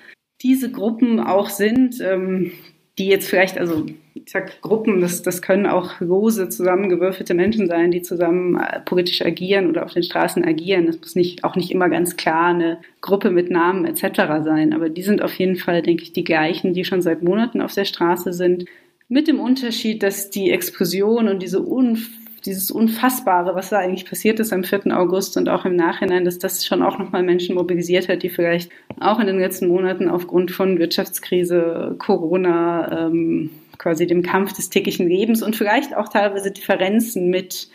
diese 0.44 0.72
Gruppen 0.72 1.20
auch 1.20 1.50
sind, 1.50 2.00
ähm, 2.02 2.52
die 2.98 3.08
jetzt 3.08 3.30
vielleicht, 3.30 3.58
also 3.58 3.86
ich 4.14 4.30
sag 4.30 4.62
Gruppen, 4.62 5.02
das, 5.02 5.22
das 5.22 5.42
können 5.42 5.66
auch 5.66 6.00
lose 6.02 6.50
zusammengewürfelte 6.50 7.34
Menschen 7.34 7.68
sein, 7.68 7.92
die 7.92 8.02
zusammen 8.02 8.58
äh, 8.58 8.82
politisch 8.82 9.22
agieren 9.22 9.70
oder 9.70 9.86
auf 9.86 9.94
den 9.94 10.04
Straßen 10.04 10.44
agieren. 10.44 10.86
Das 10.88 11.00
muss 11.00 11.16
nicht, 11.16 11.44
auch 11.44 11.56
nicht 11.56 11.72
immer 11.72 11.90
ganz 11.90 12.18
klar 12.18 12.50
eine 12.50 12.80
Gruppe 13.00 13.32
mit 13.32 13.50
Namen 13.50 13.86
etc. 13.86 14.44
sein, 14.44 14.74
aber 14.74 14.90
die 14.90 15.04
sind 15.04 15.22
auf 15.22 15.34
jeden 15.36 15.56
Fall, 15.56 15.82
denke 15.82 16.04
ich, 16.04 16.14
die 16.14 16.24
gleichen, 16.24 16.74
die 16.74 16.86
schon 16.86 17.02
seit 17.02 17.24
Monaten 17.24 17.62
auf 17.62 17.74
der 17.74 17.86
Straße 17.86 18.34
sind. 18.34 18.66
Mit 19.08 19.28
dem 19.28 19.40
Unterschied, 19.40 20.04
dass 20.04 20.30
die 20.30 20.52
Explosion 20.52 21.28
und 21.28 21.42
diese 21.42 21.66
un 21.66 21.98
dieses 22.46 22.72
Unfassbare, 22.72 23.56
was 23.56 23.70
da 23.70 23.78
eigentlich 23.78 24.06
passiert 24.06 24.40
ist 24.40 24.54
am 24.54 24.64
4. 24.64 24.98
August 24.98 25.38
und 25.38 25.50
auch 25.50 25.66
im 25.66 25.76
Nachhinein, 25.76 26.26
dass 26.26 26.40
das 26.40 26.66
schon 26.66 26.82
auch 26.84 26.98
nochmal 26.98 27.24
Menschen 27.24 27.56
mobilisiert 27.56 28.10
hat, 28.10 28.24
die 28.24 28.30
vielleicht 28.30 28.72
auch 29.00 29.20
in 29.20 29.28
den 29.28 29.40
letzten 29.40 29.68
Monaten 29.68 30.10
aufgrund 30.10 30.52
von 30.52 30.80
Wirtschaftskrise, 30.80 31.96
Corona, 32.00 33.08
ähm, 33.08 33.52
quasi 33.78 34.06
dem 34.08 34.22
Kampf 34.22 34.54
des 34.54 34.70
täglichen 34.70 35.08
Lebens 35.08 35.42
und 35.42 35.56
vielleicht 35.56 35.96
auch 35.96 36.10
teilweise 36.10 36.52
Differenzen 36.52 37.30
mit 37.30 37.70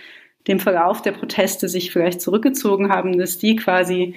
dem 0.47 0.61
Verlauf 0.61 1.03
der 1.03 1.13
Proteste 1.13 1.69
sich 1.69 1.91
vielleicht 1.91 2.21
zurückgezogen 2.21 2.91
haben, 2.91 3.19
dass 3.19 3.39
die 3.39 3.57
quasi 3.57 4.15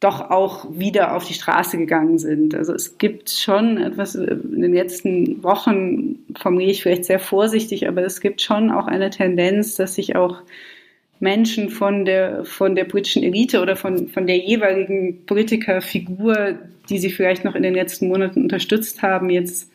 doch 0.00 0.30
auch 0.30 0.66
wieder 0.78 1.16
auf 1.16 1.26
die 1.26 1.34
Straße 1.34 1.76
gegangen 1.76 2.18
sind. 2.18 2.54
Also 2.54 2.72
es 2.72 2.98
gibt 2.98 3.30
schon 3.30 3.78
etwas 3.78 4.14
in 4.14 4.60
den 4.60 4.72
letzten 4.72 5.42
Wochen, 5.42 6.24
formuliere 6.36 6.70
ich 6.70 6.82
vielleicht 6.82 7.04
sehr 7.04 7.18
vorsichtig, 7.18 7.88
aber 7.88 8.04
es 8.04 8.20
gibt 8.20 8.40
schon 8.40 8.70
auch 8.70 8.86
eine 8.86 9.10
Tendenz, 9.10 9.74
dass 9.74 9.96
sich 9.96 10.14
auch 10.14 10.42
Menschen 11.20 11.68
von 11.68 12.04
der, 12.04 12.44
von 12.44 12.76
der 12.76 12.84
politischen 12.84 13.24
Elite 13.24 13.60
oder 13.60 13.74
von, 13.74 14.08
von 14.08 14.28
der 14.28 14.38
jeweiligen 14.38 15.26
Politikerfigur, 15.26 16.58
die 16.88 16.98
sie 16.98 17.10
vielleicht 17.10 17.44
noch 17.44 17.56
in 17.56 17.64
den 17.64 17.74
letzten 17.74 18.06
Monaten 18.06 18.42
unterstützt 18.42 19.02
haben, 19.02 19.30
jetzt 19.30 19.72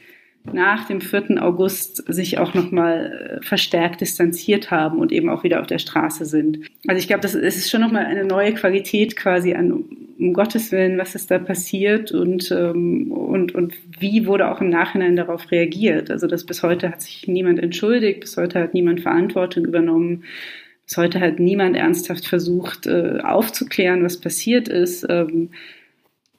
nach 0.52 0.88
dem 0.88 1.00
4. 1.00 1.42
August 1.42 2.04
sich 2.12 2.38
auch 2.38 2.54
nochmal 2.54 3.40
äh, 3.42 3.46
verstärkt 3.46 4.02
distanziert 4.02 4.72
haben 4.72 5.00
und 5.00 5.12
eben 5.12 5.30
auch 5.30 5.44
wieder 5.44 5.62
auf 5.62 5.68
der 5.68 5.80
Straße 5.80 6.26
sind. 6.26 6.60
Also 6.88 7.00
ich 7.00 7.08
glaube, 7.08 7.22
das 7.22 7.34
ist 7.34 7.70
schon 7.70 7.82
nochmal 7.82 8.06
eine 8.06 8.26
neue 8.26 8.54
Qualität 8.54 9.16
quasi 9.16 9.54
an, 9.54 9.72
um 9.72 10.34
Gottes 10.34 10.72
Willen, 10.72 10.98
was 10.98 11.16
ist 11.16 11.32
da 11.32 11.40
passiert 11.40 12.12
und, 12.12 12.52
ähm, 12.52 13.12
und, 13.12 13.56
und 13.56 13.74
wie 14.00 14.26
wurde 14.26 14.52
auch 14.52 14.62
im 14.62 14.70
Nachhinein 14.70 15.16
darauf 15.16 15.50
reagiert. 15.50 16.12
Also 16.12 16.28
das 16.28 16.46
bis 16.46 16.62
heute 16.62 16.90
hat 16.90 17.02
sich 17.02 17.28
niemand 17.28 17.60
entschuldigt, 17.60 18.20
bis 18.20 18.38
heute 18.38 18.60
hat 18.60 18.74
niemand 18.74 19.02
Verantwortung 19.02 19.66
übernommen. 19.66 20.24
Bis 20.86 20.98
heute 20.98 21.22
hat 21.22 21.40
niemand 21.40 21.78
ernsthaft 21.78 22.28
versucht, 22.28 22.88
äh, 22.88 23.20
aufzuklären, 23.24 24.04
was 24.04 24.20
passiert 24.20 24.68
ist. 24.68 25.08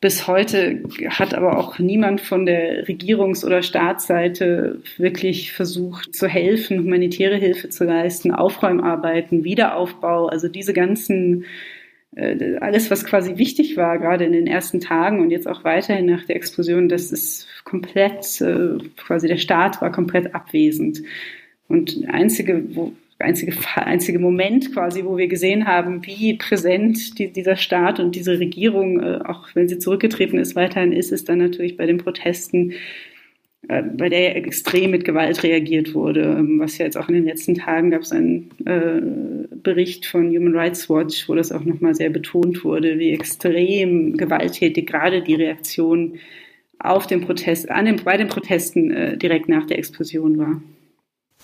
Bis 0.04 0.26
heute 0.28 0.82
hat 1.08 1.32
aber 1.32 1.56
auch 1.56 1.78
niemand 1.78 2.20
von 2.20 2.44
der 2.44 2.86
Regierungs- 2.86 3.42
oder 3.42 3.62
Staatsseite 3.62 4.82
wirklich 4.98 5.52
versucht 5.52 6.14
zu 6.14 6.28
helfen, 6.28 6.80
humanitäre 6.80 7.36
Hilfe 7.36 7.70
zu 7.70 7.84
leisten, 7.84 8.30
Aufräumarbeiten, 8.30 9.44
Wiederaufbau, 9.44 10.26
also 10.26 10.48
diese 10.48 10.74
ganzen 10.74 11.46
äh, 12.16 12.56
alles, 12.60 12.90
was 12.90 13.06
quasi 13.06 13.38
wichtig 13.38 13.78
war, 13.78 13.98
gerade 13.98 14.26
in 14.26 14.32
den 14.32 14.46
ersten 14.46 14.78
Tagen 14.78 15.20
und 15.22 15.30
jetzt 15.30 15.48
auch 15.48 15.64
weiterhin 15.64 16.04
nach 16.04 16.26
der 16.26 16.36
Explosion, 16.36 16.90
das 16.90 17.10
ist 17.10 17.48
komplett, 17.64 18.42
äh, 18.42 18.76
quasi 18.98 19.26
der 19.26 19.38
Staat 19.38 19.80
war 19.80 19.90
komplett 19.90 20.34
abwesend. 20.34 21.02
Und 21.66 22.04
einzige, 22.10 22.62
wo, 22.76 22.92
einzige, 23.18 23.52
einzige 23.76 24.18
Moment 24.18 24.72
quasi, 24.72 25.04
wo 25.04 25.16
wir 25.16 25.28
gesehen 25.28 25.66
haben, 25.66 26.04
wie 26.06 26.34
präsent 26.34 27.18
die, 27.18 27.32
dieser 27.32 27.56
Staat 27.56 28.00
und 28.00 28.14
diese 28.14 28.38
Regierung, 28.38 29.00
äh, 29.00 29.20
auch 29.24 29.48
wenn 29.54 29.68
sie 29.68 29.78
zurückgetreten 29.78 30.38
ist, 30.38 30.56
weiterhin 30.56 30.92
ist, 30.92 31.12
ist 31.12 31.28
dann 31.28 31.38
natürlich 31.38 31.76
bei 31.76 31.86
den 31.86 31.98
Protesten, 31.98 32.72
äh, 33.68 33.82
bei 33.82 34.08
der 34.08 34.36
extrem 34.36 34.90
mit 34.90 35.04
Gewalt 35.04 35.42
reagiert 35.42 35.94
wurde. 35.94 36.36
Ähm, 36.38 36.58
was 36.58 36.78
ja 36.78 36.84
jetzt 36.84 36.96
auch 36.96 37.08
in 37.08 37.14
den 37.14 37.24
letzten 37.24 37.54
Tagen 37.54 37.90
gab 37.90 38.02
es 38.02 38.12
einen 38.12 38.50
äh, 38.64 39.00
Bericht 39.62 40.06
von 40.06 40.28
Human 40.28 40.54
Rights 40.54 40.90
Watch, 40.90 41.28
wo 41.28 41.34
das 41.34 41.52
auch 41.52 41.64
nochmal 41.64 41.94
sehr 41.94 42.10
betont 42.10 42.64
wurde, 42.64 42.98
wie 42.98 43.10
extrem 43.10 44.16
gewalttätig 44.16 44.86
gerade 44.86 45.22
die 45.22 45.34
Reaktion 45.34 46.18
auf 46.78 47.06
den 47.06 47.22
Protest, 47.22 47.70
an 47.70 47.86
den, 47.86 47.96
bei 48.04 48.16
den 48.16 48.28
Protesten 48.28 48.90
äh, 48.90 49.16
direkt 49.16 49.48
nach 49.48 49.66
der 49.66 49.78
Explosion 49.78 50.36
war. 50.36 50.60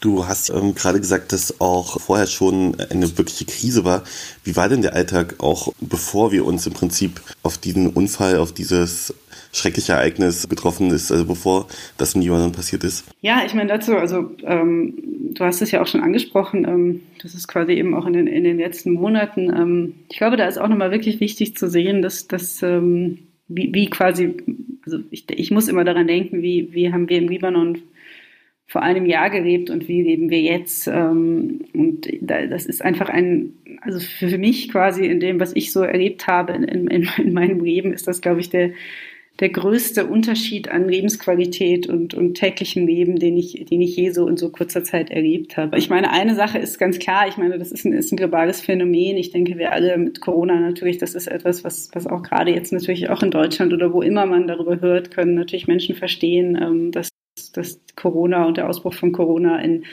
Du 0.00 0.26
hast 0.26 0.48
ähm, 0.48 0.74
gerade 0.74 0.98
gesagt, 0.98 1.32
dass 1.32 1.60
auch 1.60 2.00
vorher 2.00 2.26
schon 2.26 2.74
eine 2.90 3.18
wirkliche 3.18 3.44
Krise 3.44 3.84
war. 3.84 4.02
Wie 4.44 4.56
war 4.56 4.68
denn 4.68 4.80
der 4.80 4.94
Alltag 4.94 5.34
auch 5.38 5.74
bevor 5.80 6.32
wir 6.32 6.46
uns 6.46 6.66
im 6.66 6.72
Prinzip 6.72 7.20
auf 7.42 7.58
diesen 7.58 7.88
Unfall, 7.88 8.38
auf 8.38 8.52
dieses 8.52 9.14
schreckliche 9.52 9.92
Ereignis 9.92 10.48
getroffen 10.48 10.90
ist, 10.90 11.10
also 11.12 11.26
bevor 11.26 11.66
das 11.98 12.14
im 12.14 12.22
Libanon 12.22 12.52
passiert 12.52 12.84
ist? 12.84 13.04
Ja, 13.20 13.42
ich 13.44 13.52
meine 13.52 13.68
dazu, 13.68 13.96
also 13.96 14.30
ähm, 14.44 14.94
du 15.34 15.44
hast 15.44 15.60
es 15.60 15.70
ja 15.70 15.82
auch 15.82 15.86
schon 15.86 16.02
angesprochen, 16.02 16.66
ähm, 16.66 17.00
das 17.22 17.34
ist 17.34 17.48
quasi 17.48 17.72
eben 17.72 17.94
auch 17.94 18.06
in 18.06 18.14
den, 18.14 18.26
in 18.26 18.44
den 18.44 18.58
letzten 18.58 18.92
Monaten. 18.92 19.50
Ähm, 19.54 19.94
ich 20.08 20.16
glaube, 20.16 20.36
da 20.36 20.46
ist 20.46 20.58
auch 20.58 20.68
nochmal 20.68 20.92
wirklich 20.92 21.20
wichtig 21.20 21.56
zu 21.56 21.68
sehen, 21.68 22.00
dass, 22.00 22.26
dass 22.26 22.62
ähm, 22.62 23.18
wie, 23.48 23.74
wie 23.74 23.90
quasi, 23.90 24.36
also 24.84 24.98
ich, 25.10 25.28
ich 25.30 25.50
muss 25.50 25.68
immer 25.68 25.84
daran 25.84 26.06
denken, 26.06 26.40
wie, 26.40 26.68
wie 26.72 26.92
haben 26.92 27.08
wir 27.08 27.18
im 27.18 27.28
Libanon 27.28 27.78
vor 28.70 28.82
einem 28.82 29.04
Jahr 29.04 29.30
gelebt 29.30 29.68
und 29.68 29.88
wie 29.88 30.00
leben 30.00 30.30
wir 30.30 30.40
jetzt. 30.40 30.86
Ähm, 30.86 31.62
und 31.74 32.08
das 32.20 32.66
ist 32.66 32.82
einfach 32.82 33.08
ein, 33.08 33.52
also 33.80 33.98
für 33.98 34.38
mich 34.38 34.70
quasi 34.70 35.06
in 35.06 35.18
dem, 35.18 35.40
was 35.40 35.56
ich 35.56 35.72
so 35.72 35.82
erlebt 35.82 36.28
habe 36.28 36.52
in, 36.52 36.86
in, 36.86 37.08
in 37.18 37.32
meinem 37.32 37.64
Leben, 37.64 37.92
ist 37.92 38.06
das, 38.06 38.20
glaube 38.20 38.38
ich, 38.38 38.48
der, 38.48 38.70
der 39.40 39.48
größte 39.48 40.06
Unterschied 40.06 40.70
an 40.70 40.88
Lebensqualität 40.88 41.88
und, 41.88 42.14
und 42.14 42.34
täglichem 42.34 42.86
Leben, 42.86 43.18
den 43.18 43.36
ich, 43.36 43.66
den 43.68 43.82
ich 43.82 43.96
je 43.96 44.10
so 44.10 44.28
in 44.28 44.36
so 44.36 44.50
kurzer 44.50 44.84
Zeit 44.84 45.10
erlebt 45.10 45.56
habe. 45.56 45.76
Ich 45.76 45.90
meine, 45.90 46.12
eine 46.12 46.36
Sache 46.36 46.58
ist 46.58 46.78
ganz 46.78 47.00
klar, 47.00 47.26
ich 47.26 47.38
meine, 47.38 47.58
das 47.58 47.72
ist 47.72 47.84
ein, 47.84 47.92
ist 47.92 48.12
ein 48.12 48.18
globales 48.18 48.60
Phänomen. 48.60 49.16
Ich 49.16 49.32
denke, 49.32 49.58
wir 49.58 49.72
alle 49.72 49.98
mit 49.98 50.20
Corona 50.20 50.60
natürlich, 50.60 50.98
das 50.98 51.16
ist 51.16 51.26
etwas, 51.26 51.64
was, 51.64 51.90
was 51.92 52.06
auch 52.06 52.22
gerade 52.22 52.52
jetzt 52.52 52.72
natürlich 52.72 53.10
auch 53.10 53.24
in 53.24 53.32
Deutschland 53.32 53.72
oder 53.72 53.92
wo 53.92 54.00
immer 54.00 54.26
man 54.26 54.46
darüber 54.46 54.80
hört, 54.80 55.10
können 55.10 55.34
natürlich 55.34 55.66
Menschen 55.66 55.96
verstehen, 55.96 56.56
ähm, 56.62 56.92
dass 56.92 57.09
dass 57.54 57.80
Corona 57.96 58.46
und 58.46 58.56
der 58.56 58.68
Ausbruch 58.68 58.94
von 58.94 59.12
Corona 59.12 59.60
in 59.60 59.84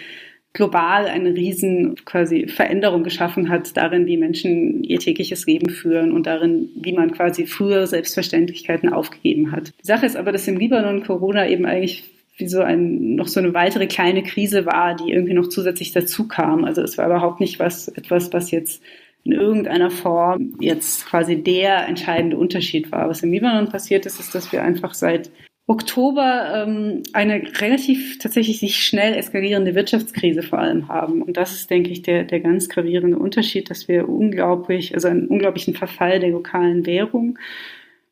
global 0.53 1.05
eine 1.05 1.35
riesen 1.35 1.95
quasi 2.03 2.47
Veränderung 2.47 3.03
geschaffen 3.03 3.49
hat 3.49 3.77
darin, 3.77 4.07
wie 4.07 4.17
Menschen 4.17 4.83
ihr 4.83 4.99
tägliches 4.99 5.45
Leben 5.45 5.69
führen 5.69 6.11
und 6.11 6.25
darin, 6.25 6.69
wie 6.75 6.93
man 6.93 7.11
quasi 7.11 7.45
früher 7.45 7.85
Selbstverständlichkeiten 7.85 8.91
aufgegeben 8.91 9.51
hat. 9.51 9.73
Die 9.81 9.87
Sache 9.87 10.07
ist 10.07 10.17
aber, 10.17 10.31
dass 10.31 10.47
im 10.47 10.57
Libanon 10.57 11.03
Corona 11.03 11.47
eben 11.47 11.65
eigentlich 11.65 12.05
wie 12.37 12.47
so 12.47 12.61
ein, 12.61 13.15
noch 13.15 13.27
so 13.27 13.39
eine 13.39 13.53
weitere 13.53 13.87
kleine 13.87 14.23
Krise 14.23 14.65
war, 14.65 14.95
die 14.95 15.11
irgendwie 15.11 15.33
noch 15.33 15.47
zusätzlich 15.47 15.91
dazu 15.91 16.27
kam. 16.27 16.65
Also 16.65 16.81
es 16.81 16.97
war 16.97 17.05
überhaupt 17.05 17.39
nicht 17.39 17.59
was, 17.59 17.87
etwas, 17.89 18.33
was 18.33 18.51
jetzt 18.51 18.81
in 19.23 19.33
irgendeiner 19.33 19.91
Form 19.91 20.55
jetzt 20.59 21.05
quasi 21.05 21.41
der 21.43 21.87
entscheidende 21.87 22.37
Unterschied 22.37 22.91
war. 22.91 23.09
Was 23.09 23.23
im 23.23 23.31
Libanon 23.31 23.69
passiert 23.69 24.05
ist, 24.05 24.19
ist, 24.19 24.33
dass 24.33 24.51
wir 24.51 24.63
einfach 24.63 24.93
seit 24.93 25.29
Oktober 25.69 26.65
ähm, 26.65 27.03
eine 27.11 27.41
relativ 27.59 28.19
tatsächlich 28.19 28.59
sich 28.59 28.83
schnell 28.83 29.13
eskalierende 29.13 29.75
Wirtschaftskrise 29.75 30.41
vor 30.41 30.59
allem 30.59 30.87
haben. 30.87 31.21
Und 31.21 31.35
das 31.35 31.51
ist, 31.51 31.69
denke 31.69 31.89
ich, 31.89 32.01
der, 32.01 32.23
der 32.23 32.39
ganz 32.39 32.69
gravierende 32.69 33.17
Unterschied, 33.19 33.69
dass 33.69 33.89
wir 33.89 34.07
unglaublich, 34.07 34.93
also 34.93 35.09
einen 35.09 35.27
unglaublichen 35.27 35.73
Verfall 35.73 36.19
der 36.21 36.29
lokalen 36.29 36.85
Währung 36.85 37.37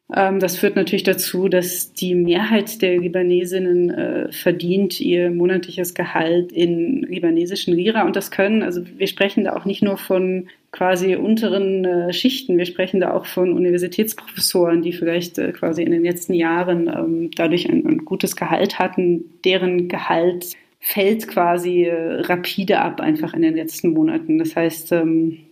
das 0.07 0.57
führt 0.57 0.75
natürlich 0.75 1.01
dazu, 1.01 1.47
dass 1.49 1.91
die 1.93 2.13
Mehrheit 2.13 2.83
der 2.83 2.99
Libanesinnen 2.99 3.89
äh, 3.89 4.31
verdient 4.31 5.01
ihr 5.01 5.31
monatliches 5.31 5.95
Gehalt 5.95 6.51
in 6.51 7.01
libanesischen 7.01 7.73
Lira. 7.73 8.05
Und 8.05 8.15
das 8.15 8.29
können, 8.29 8.61
also 8.61 8.83
wir 8.97 9.07
sprechen 9.07 9.45
da 9.45 9.55
auch 9.55 9.65
nicht 9.65 9.81
nur 9.81 9.97
von 9.97 10.47
quasi 10.71 11.15
unteren 11.15 11.85
äh, 11.85 12.13
Schichten, 12.13 12.57
wir 12.57 12.65
sprechen 12.65 12.99
da 12.99 13.13
auch 13.13 13.25
von 13.25 13.53
Universitätsprofessoren, 13.53 14.83
die 14.83 14.93
vielleicht 14.93 15.39
äh, 15.39 15.51
quasi 15.53 15.81
in 15.81 15.91
den 15.91 16.03
letzten 16.03 16.33
Jahren 16.33 16.87
ähm, 16.87 17.31
dadurch 17.35 17.67
ein, 17.67 17.85
ein, 17.87 17.97
gutes 18.05 18.35
Gehalt 18.35 18.77
hatten, 18.77 19.23
deren 19.43 19.87
Gehalt 19.87 20.53
fällt 20.81 21.27
quasi 21.27 21.85
äh, 21.85 22.21
rapide 22.21 22.79
ab 22.79 23.01
einfach 23.01 23.33
in 23.33 23.41
den 23.41 23.55
letzten 23.55 23.91
Monaten. 23.93 24.37
Das 24.37 24.55
heißt, 24.55 24.91
ähm, 24.91 25.44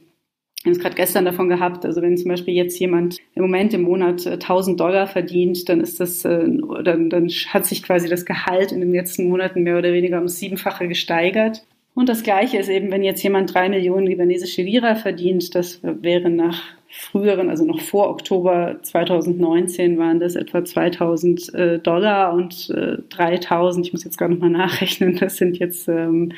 wir 0.63 0.69
haben 0.69 0.77
es 0.77 0.79
gerade 0.79 0.95
gestern 0.95 1.25
davon 1.25 1.49
gehabt, 1.49 1.85
also 1.85 2.01
wenn 2.01 2.17
zum 2.17 2.29
Beispiel 2.29 2.53
jetzt 2.53 2.79
jemand 2.79 3.17
im 3.35 3.41
Moment 3.41 3.73
im 3.73 3.81
Monat 3.81 4.25
1000 4.25 4.75
äh, 4.75 4.77
Dollar 4.77 5.07
verdient, 5.07 5.67
dann 5.67 5.81
ist 5.81 5.99
das, 5.99 6.23
äh, 6.23 6.47
dann, 6.83 7.09
dann 7.09 7.27
hat 7.27 7.65
sich 7.65 7.83
quasi 7.83 8.07
das 8.07 8.25
Gehalt 8.25 8.71
in 8.71 8.79
den 8.79 8.93
letzten 8.93 9.27
Monaten 9.27 9.63
mehr 9.63 9.77
oder 9.77 9.91
weniger 9.91 10.21
um 10.21 10.29
Siebenfache 10.29 10.87
gesteigert. 10.87 11.65
Und 11.95 12.07
das 12.07 12.23
Gleiche 12.23 12.57
ist 12.57 12.69
eben, 12.69 12.91
wenn 12.91 13.03
jetzt 13.03 13.21
jemand 13.21 13.53
drei 13.53 13.67
Millionen 13.67 14.07
libanesische 14.07 14.61
Lira 14.61 14.95
verdient, 14.95 15.53
das 15.53 15.81
wäre 15.83 16.29
nach 16.29 16.63
früheren, 16.87 17.49
also 17.49 17.65
noch 17.65 17.81
vor 17.81 18.09
Oktober 18.09 18.77
2019 18.83 19.97
waren 19.97 20.19
das 20.19 20.35
etwa 20.35 20.63
2000 20.63 21.53
äh, 21.53 21.79
Dollar 21.79 22.33
und 22.33 22.69
äh, 22.69 22.97
3000, 23.09 23.87
ich 23.87 23.93
muss 23.93 24.05
jetzt 24.05 24.17
gerade 24.17 24.33
nochmal 24.33 24.51
nachrechnen, 24.51 25.15
das 25.19 25.35
sind 25.35 25.57
jetzt 25.57 25.89
ähm, 25.89 26.31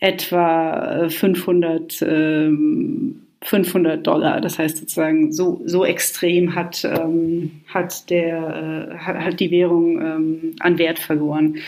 etwa 0.00 1.08
500 1.08 2.02
ähm, 2.02 3.25
500 3.42 4.06
Dollar. 4.06 4.40
Das 4.40 4.58
heißt 4.58 4.78
sozusagen, 4.78 5.32
so, 5.32 5.60
so 5.64 5.84
extrem 5.84 6.54
hat, 6.54 6.84
ähm, 6.84 7.62
hat, 7.68 8.10
der, 8.10 8.90
äh, 8.90 8.96
hat 8.98 9.40
die 9.40 9.50
Währung 9.50 10.00
ähm, 10.00 10.56
an 10.60 10.78
Wert 10.78 10.98
verloren. 10.98 11.58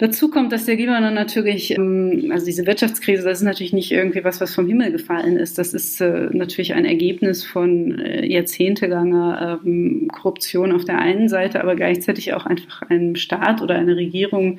Dazu 0.00 0.30
kommt, 0.30 0.50
dass 0.50 0.64
der 0.64 0.76
Libanon 0.76 1.12
natürlich, 1.12 1.76
ähm, 1.76 2.30
also 2.32 2.46
diese 2.46 2.66
Wirtschaftskrise, 2.66 3.22
das 3.22 3.40
ist 3.40 3.44
natürlich 3.44 3.74
nicht 3.74 3.92
irgendwie 3.92 4.24
was, 4.24 4.40
was 4.40 4.54
vom 4.54 4.66
Himmel 4.66 4.92
gefallen 4.92 5.36
ist. 5.36 5.58
Das 5.58 5.74
ist 5.74 6.00
äh, 6.00 6.30
natürlich 6.32 6.72
ein 6.72 6.86
Ergebnis 6.86 7.44
von 7.44 8.00
äh, 8.00 8.24
jahrzehntelanger 8.24 9.60
ähm, 9.62 10.08
Korruption 10.10 10.72
auf 10.72 10.86
der 10.86 10.98
einen 11.00 11.28
Seite, 11.28 11.60
aber 11.60 11.76
gleichzeitig 11.76 12.32
auch 12.32 12.46
einfach 12.46 12.80
einem 12.88 13.14
Staat 13.14 13.60
oder 13.60 13.74
einer 13.74 13.94
Regierung, 13.94 14.58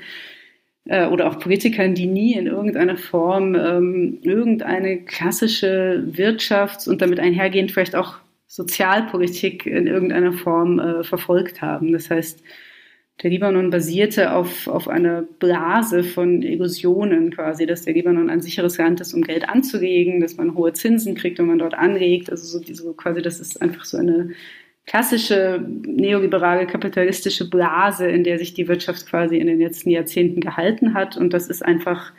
äh, 0.85 1.07
oder 1.07 1.27
auch 1.27 1.39
Politikern, 1.39 1.95
die 1.95 2.07
nie 2.07 2.33
in 2.33 2.47
irgendeiner 2.47 2.97
Form 2.97 3.55
ähm, 3.55 4.19
irgendeine 4.21 5.03
klassische 5.03 6.03
Wirtschafts- 6.11 6.89
und 6.89 7.01
damit 7.01 7.19
einhergehend 7.19 7.71
vielleicht 7.71 7.95
auch 7.95 8.17
Sozialpolitik 8.47 9.65
in 9.65 9.87
irgendeiner 9.87 10.33
Form 10.33 10.79
äh, 10.79 11.03
verfolgt 11.03 11.61
haben. 11.61 11.93
Das 11.93 12.09
heißt, 12.09 12.43
der 13.23 13.29
Libanon 13.29 13.69
basierte 13.69 14.33
auf, 14.33 14.67
auf 14.67 14.87
einer 14.87 15.21
Blase 15.21 16.03
von 16.03 16.41
Illusionen 16.41 17.31
quasi, 17.31 17.65
dass 17.67 17.83
der 17.83 17.93
Libanon 17.93 18.29
ein 18.29 18.41
sicheres 18.41 18.77
Land 18.77 18.99
ist, 18.99 19.13
um 19.13 19.21
Geld 19.21 19.47
anzulegen, 19.47 20.21
dass 20.21 20.37
man 20.37 20.55
hohe 20.55 20.73
Zinsen 20.73 21.13
kriegt, 21.13 21.37
wenn 21.37 21.45
man 21.45 21.59
dort 21.59 21.75
anlegt. 21.75 22.31
Also 22.31 22.45
so 22.45 22.63
diese 22.63 22.91
quasi, 22.93 23.21
das 23.21 23.39
ist 23.39 23.61
einfach 23.61 23.85
so 23.85 23.97
eine 23.97 24.31
klassische 24.85 25.63
neoliberale 25.85 26.67
kapitalistische 26.67 27.49
Blase, 27.49 28.07
in 28.07 28.23
der 28.23 28.37
sich 28.39 28.53
die 28.53 28.67
Wirtschaft 28.67 29.07
quasi 29.07 29.37
in 29.37 29.47
den 29.47 29.59
letzten 29.59 29.89
Jahrzehnten 29.89 30.41
gehalten 30.41 30.93
hat. 30.93 31.17
Und 31.17 31.33
das 31.33 31.47
ist 31.47 31.63
einfach 31.63 32.11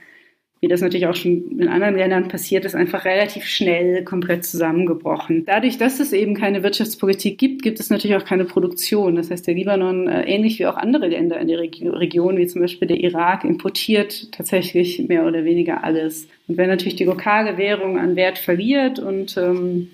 wie 0.62 0.68
das 0.68 0.80
natürlich 0.80 1.08
auch 1.08 1.16
schon 1.16 1.58
in 1.58 1.66
anderen 1.66 1.96
Ländern 1.96 2.28
passiert 2.28 2.64
ist, 2.64 2.76
einfach 2.76 3.04
relativ 3.04 3.44
schnell 3.44 4.04
komplett 4.04 4.44
zusammengebrochen. 4.44 5.44
Dadurch, 5.44 5.76
dass 5.76 5.98
es 5.98 6.12
eben 6.12 6.36
keine 6.36 6.62
Wirtschaftspolitik 6.62 7.36
gibt, 7.36 7.62
gibt 7.62 7.80
es 7.80 7.90
natürlich 7.90 8.16
auch 8.16 8.24
keine 8.24 8.44
Produktion. 8.44 9.16
Das 9.16 9.28
heißt, 9.28 9.44
der 9.44 9.54
Libanon, 9.54 10.06
äh, 10.06 10.22
ähnlich 10.22 10.60
wie 10.60 10.66
auch 10.66 10.76
andere 10.76 11.08
Länder 11.08 11.40
in 11.40 11.48
der 11.48 11.58
Region, 11.58 12.36
wie 12.36 12.46
zum 12.46 12.62
Beispiel 12.62 12.86
der 12.86 13.00
Irak, 13.00 13.42
importiert 13.42 14.30
tatsächlich 14.30 15.00
mehr 15.08 15.26
oder 15.26 15.44
weniger 15.44 15.82
alles. 15.82 16.28
Und 16.46 16.56
wenn 16.58 16.68
natürlich 16.68 16.94
die 16.94 17.04
lokale 17.04 17.58
Währung 17.58 17.98
an 17.98 18.14
Wert 18.14 18.38
verliert 18.38 19.00
und 19.00 19.36
ähm, 19.36 19.90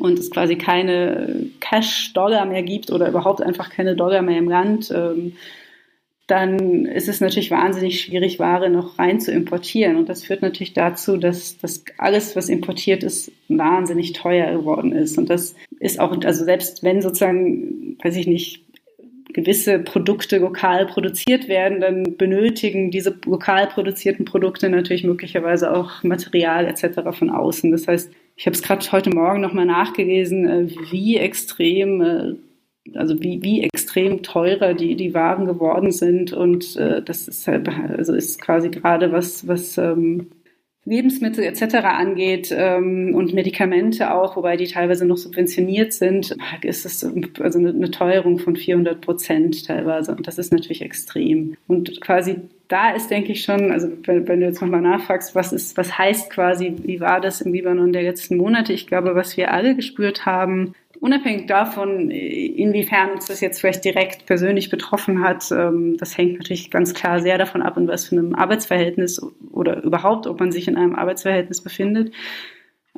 und 0.00 0.18
es 0.18 0.30
quasi 0.30 0.56
keine 0.56 1.50
Cash-Dollar 1.60 2.46
mehr 2.46 2.62
gibt 2.62 2.90
oder 2.90 3.08
überhaupt 3.08 3.42
einfach 3.42 3.70
keine 3.70 3.96
Dollar 3.96 4.22
mehr 4.22 4.38
im 4.38 4.48
Land, 4.48 4.90
ähm, 4.94 5.34
dann 6.26 6.86
ist 6.86 7.08
es 7.08 7.20
natürlich 7.20 7.50
wahnsinnig 7.50 8.00
schwierig, 8.00 8.38
Ware 8.38 8.70
noch 8.70 8.98
rein 8.98 9.20
zu 9.20 9.30
importieren. 9.30 9.96
Und 9.96 10.08
das 10.08 10.24
führt 10.24 10.40
natürlich 10.40 10.72
dazu, 10.72 11.18
dass, 11.18 11.58
dass 11.58 11.84
alles, 11.98 12.34
was 12.34 12.48
importiert 12.48 13.02
ist, 13.02 13.30
wahnsinnig 13.48 14.14
teuer 14.14 14.50
geworden 14.52 14.92
ist. 14.92 15.18
Und 15.18 15.28
das 15.28 15.54
ist 15.80 16.00
auch, 16.00 16.16
also 16.24 16.44
selbst 16.44 16.82
wenn 16.82 17.02
sozusagen, 17.02 17.98
weiß 18.02 18.16
ich 18.16 18.26
nicht, 18.26 18.64
gewisse 19.34 19.80
Produkte 19.80 20.38
lokal 20.38 20.86
produziert 20.86 21.48
werden, 21.48 21.80
dann 21.80 22.16
benötigen 22.16 22.90
diese 22.90 23.18
lokal 23.26 23.66
produzierten 23.66 24.24
Produkte 24.24 24.70
natürlich 24.70 25.04
möglicherweise 25.04 25.76
auch 25.76 26.02
Material 26.04 26.66
etc. 26.66 27.00
von 27.12 27.30
außen. 27.30 27.70
Das 27.70 27.86
heißt, 27.86 28.10
ich 28.36 28.46
habe 28.46 28.54
es 28.54 28.62
gerade 28.62 28.90
heute 28.92 29.10
Morgen 29.10 29.40
nochmal 29.40 29.66
nachgelesen, 29.66 30.48
äh, 30.48 30.68
wie 30.90 31.16
extrem 31.16 32.00
äh, 32.00 32.34
also 32.94 33.20
wie, 33.22 33.42
wie 33.42 33.62
extrem 33.62 34.22
teurer 34.22 34.74
die, 34.74 34.94
die 34.94 35.14
Waren 35.14 35.46
geworden 35.46 35.90
sind. 35.90 36.32
Und 36.32 36.76
äh, 36.76 37.02
das 37.02 37.28
ist 37.28 37.46
halt, 37.48 37.68
also 37.68 38.14
ist 38.14 38.40
quasi 38.40 38.68
gerade 38.68 39.12
was, 39.12 39.48
was 39.48 39.78
ähm, 39.78 40.30
Lebensmittel 40.84 41.44
etc. 41.44 41.76
angeht 41.76 42.54
ähm, 42.54 43.14
und 43.14 43.32
Medikamente 43.32 44.12
auch, 44.12 44.36
wobei 44.36 44.58
die 44.58 44.66
teilweise 44.66 45.06
noch 45.06 45.16
subventioniert 45.16 45.94
sind, 45.94 46.36
ist 46.60 46.84
es 46.84 47.02
also 47.40 47.58
eine, 47.58 47.70
eine 47.70 47.90
Teuerung 47.90 48.38
von 48.38 48.54
400 48.54 49.00
Prozent 49.00 49.66
teilweise. 49.66 50.14
Und 50.14 50.26
das 50.26 50.36
ist 50.36 50.52
natürlich 50.52 50.82
extrem. 50.82 51.56
Und 51.66 52.00
quasi 52.02 52.36
da 52.68 52.90
ist, 52.90 53.10
denke 53.10 53.32
ich 53.32 53.42
schon, 53.42 53.70
also 53.70 53.88
wenn, 54.04 54.26
wenn 54.26 54.40
du 54.40 54.46
jetzt 54.46 54.60
nochmal 54.60 54.80
nachfragst, 54.80 55.34
was 55.34 55.52
ist, 55.52 55.76
was 55.76 55.98
heißt 55.98 56.30
quasi, 56.30 56.74
wie 56.82 57.00
war 57.00 57.20
das 57.20 57.40
im 57.40 57.52
Libanon 57.52 57.92
der 57.92 58.02
letzten 58.02 58.36
Monate? 58.36 58.72
Ich 58.72 58.86
glaube, 58.86 59.14
was 59.14 59.36
wir 59.36 59.52
alle 59.52 59.76
gespürt 59.76 60.24
haben, 60.24 60.74
unabhängig 61.00 61.46
davon, 61.46 62.10
inwiefern 62.10 63.10
uns 63.10 63.26
das 63.26 63.40
jetzt 63.42 63.60
vielleicht 63.60 63.84
direkt 63.84 64.24
persönlich 64.24 64.70
betroffen 64.70 65.22
hat, 65.22 65.50
ähm, 65.52 65.96
das 65.98 66.16
hängt 66.16 66.38
natürlich 66.38 66.70
ganz 66.70 66.94
klar 66.94 67.20
sehr 67.20 67.36
davon 67.36 67.60
ab, 67.60 67.76
in 67.76 67.86
was 67.86 68.08
für 68.08 68.16
einem 68.16 68.34
Arbeitsverhältnis 68.34 69.20
oder 69.52 69.82
überhaupt, 69.82 70.26
ob 70.26 70.40
man 70.40 70.50
sich 70.50 70.66
in 70.66 70.76
einem 70.76 70.94
Arbeitsverhältnis 70.94 71.60
befindet. 71.60 72.12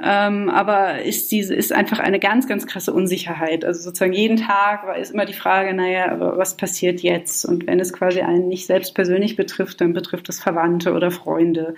Ähm, 0.02 0.50
aber 0.50 1.02
ist 1.02 1.32
diese 1.32 1.54
ist 1.54 1.72
einfach 1.72 2.00
eine 2.00 2.20
ganz 2.20 2.46
ganz 2.46 2.66
krasse 2.66 2.92
Unsicherheit. 2.92 3.64
Also 3.64 3.80
sozusagen 3.80 4.12
jeden 4.12 4.36
Tag 4.36 4.84
ist 4.98 5.14
immer 5.14 5.24
die 5.24 5.32
Frage, 5.32 5.72
naja, 5.72 6.16
was 6.36 6.56
passiert 6.56 7.00
jetzt? 7.00 7.46
Und 7.46 7.66
wenn 7.66 7.80
es 7.80 7.94
quasi 7.94 8.20
einen 8.20 8.48
nicht 8.48 8.66
selbst 8.66 8.94
persönlich 8.94 9.36
betrifft, 9.36 9.80
dann 9.80 9.94
betrifft 9.94 10.28
es 10.28 10.40
Verwandte 10.40 10.92
oder 10.92 11.10
Freunde. 11.10 11.74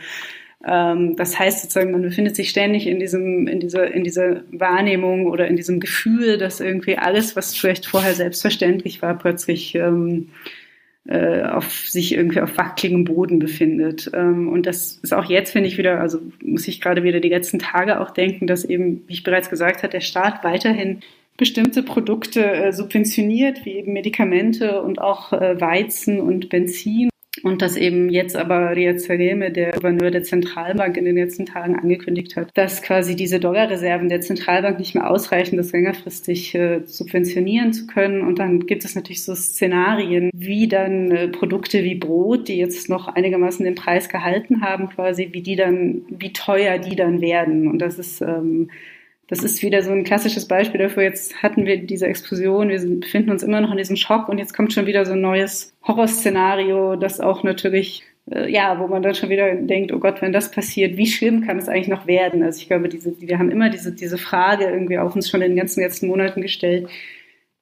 Ähm, 0.67 1.15
das 1.15 1.39
heißt 1.39 1.63
sozusagen, 1.63 1.93
man 1.93 2.03
befindet 2.03 2.35
sich 2.35 2.51
ständig 2.51 2.89
in 2.89 2.99
diesem, 2.99 3.47
in 3.47 3.61
dieser, 3.61 3.93
in 3.93 4.03
dieser 4.03 4.43
Wahrnehmung 4.51 5.27
oder 5.27 5.47
in 5.47 5.55
diesem 5.57 5.79
Gefühl, 5.79 6.39
dass 6.39 6.59
irgendwie 6.61 6.99
alles, 6.99 7.37
was 7.37 7.57
vielleicht 7.57 7.87
vorher 7.87 8.15
selbstverständlich 8.15 9.01
war, 9.01 9.17
plötzlich 9.17 9.77
ähm, 9.77 10.31
äh, 10.31 10.58
auf 11.11 11.89
sich 11.89 12.15
irgendwie 12.15 12.41
auf 12.41 12.57
wackeligem 12.59 13.05
Boden 13.05 13.39
befindet. 13.39 14.11
Ähm, 14.13 14.49
und 14.49 14.67
das 14.67 14.99
ist 15.03 15.15
auch 15.15 15.25
jetzt, 15.25 15.53
finde 15.53 15.69
ich, 15.69 15.79
wieder, 15.79 16.01
also 16.01 16.19
muss 16.43 16.69
ich 16.69 16.81
gerade 16.81 17.03
wieder 17.03 17.21
die 17.21 17.31
letzten 17.31 17.59
Tage 17.59 18.01
auch 18.01 18.11
denken, 18.11 18.47
dass 18.47 18.65
eben, 18.65 19.03
wie 19.07 19.15
ich 19.15 19.23
bereits 19.23 19.49
gesagt 19.49 19.83
habe, 19.83 19.91
der 19.91 20.01
Staat 20.01 20.45
weiterhin 20.45 21.01
bestimmte 21.39 21.83
Produkte 21.83 22.45
äh, 22.45 22.73
subventioniert, 22.73 23.65
wie 23.65 23.77
eben 23.77 23.95
Medikamente 23.95 24.83
und 24.83 25.01
auch 25.01 25.33
äh, 25.33 25.59
Weizen 25.61 26.21
und 26.21 26.51
Benzin. 26.51 27.09
Und 27.43 27.63
dass 27.63 27.77
eben 27.77 28.09
jetzt 28.09 28.37
aber 28.37 28.75
Riyad 28.75 29.01
Saleme, 29.01 29.51
der 29.51 29.73
Gouverneur 29.73 30.11
der 30.11 30.23
Zentralbank, 30.23 30.97
in 30.97 31.05
den 31.05 31.17
letzten 31.17 31.47
Tagen 31.47 31.77
angekündigt 31.77 32.37
hat, 32.37 32.51
dass 32.55 32.83
quasi 32.83 33.17
diese 33.17 33.41
Dollarreserven 33.41 34.09
der 34.09 34.21
Zentralbank 34.21 34.79
nicht 34.79 34.95
mehr 34.95 35.11
ausreichen, 35.11 35.57
das 35.57 35.73
längerfristig 35.73 36.55
äh, 36.55 36.81
subventionieren 36.85 37.73
zu 37.73 37.87
können. 37.87 38.23
Und 38.23 38.39
dann 38.39 38.67
gibt 38.67 38.85
es 38.85 38.95
natürlich 38.95 39.25
so 39.25 39.35
Szenarien, 39.35 40.31
wie 40.35 40.69
dann 40.69 41.11
äh, 41.11 41.29
Produkte 41.29 41.85
wie 41.85 41.95
Brot, 41.95 42.49
die 42.49 42.59
jetzt 42.59 42.89
noch 42.89 43.09
einigermaßen 43.09 43.65
den 43.65 43.75
Preis 43.75 44.09
gehalten 44.09 44.63
haben, 44.63 44.89
quasi, 44.89 45.29
wie 45.33 45.43
die 45.43 45.57
dann, 45.57 46.03
wie 46.09 46.33
teuer 46.33 46.79
die 46.79 46.97
dann 46.97 47.21
werden. 47.21 47.69
Und 47.69 47.79
das 47.79 47.99
ist 47.99 48.21
ähm, 48.21 48.71
das 49.29 49.41
ist 49.41 49.63
wieder 49.63 49.83
so 49.83 49.93
ein 49.93 50.05
klassisches 50.05 50.49
Beispiel 50.49 50.81
dafür. 50.81 51.03
Jetzt 51.03 51.43
hatten 51.43 51.67
wir 51.67 51.77
diese 51.79 52.07
Explosion, 52.07 52.71
wir 52.71 53.01
befinden 53.01 53.31
uns 53.31 53.43
immer 53.43 53.61
noch 53.61 53.71
in 53.71 53.77
diesem 53.77 53.97
Schock 53.97 54.29
und 54.29 54.39
jetzt 54.39 54.55
kommt 54.55 54.73
schon 54.73 54.87
wieder 54.87 55.05
so 55.05 55.13
ein 55.13 55.21
neues 55.21 55.75
Horrorszenario, 55.87 56.97
das 56.97 57.21
auch 57.21 57.43
natürlich, 57.43 58.05
äh, 58.31 58.51
ja, 58.51 58.81
wo 58.81 58.87
man 58.87 59.03
dann 59.03 59.15
schon 59.15 59.29
wieder 59.29 59.55
denkt, 59.55 59.93
oh 59.93 59.99
Gott, 59.99 60.23
wenn 60.23 60.33
das 60.33 60.51
passiert, 60.51 60.97
wie 60.97 61.07
schlimm 61.07 61.47
kann 61.47 61.59
es 61.59 61.69
eigentlich 61.69 61.89
noch 61.89 62.07
werden? 62.07 62.43
Also 62.43 62.61
ich 62.63 62.69
glaube, 62.69 62.89
diese, 62.89 63.21
wir 63.21 63.39
haben 63.39 63.51
immer 63.51 63.69
diese, 63.69 63.93
diese 63.93 64.17
Frage 64.17 64.65
irgendwie 64.65 64.99
auf 64.99 65.15
uns 65.15 65.29
schon 65.29 65.43
in 65.43 65.51
den 65.51 65.59
ganzen 65.59 65.83
letzten 65.83 66.09
Monaten 66.09 66.41
gestellt 66.41 66.89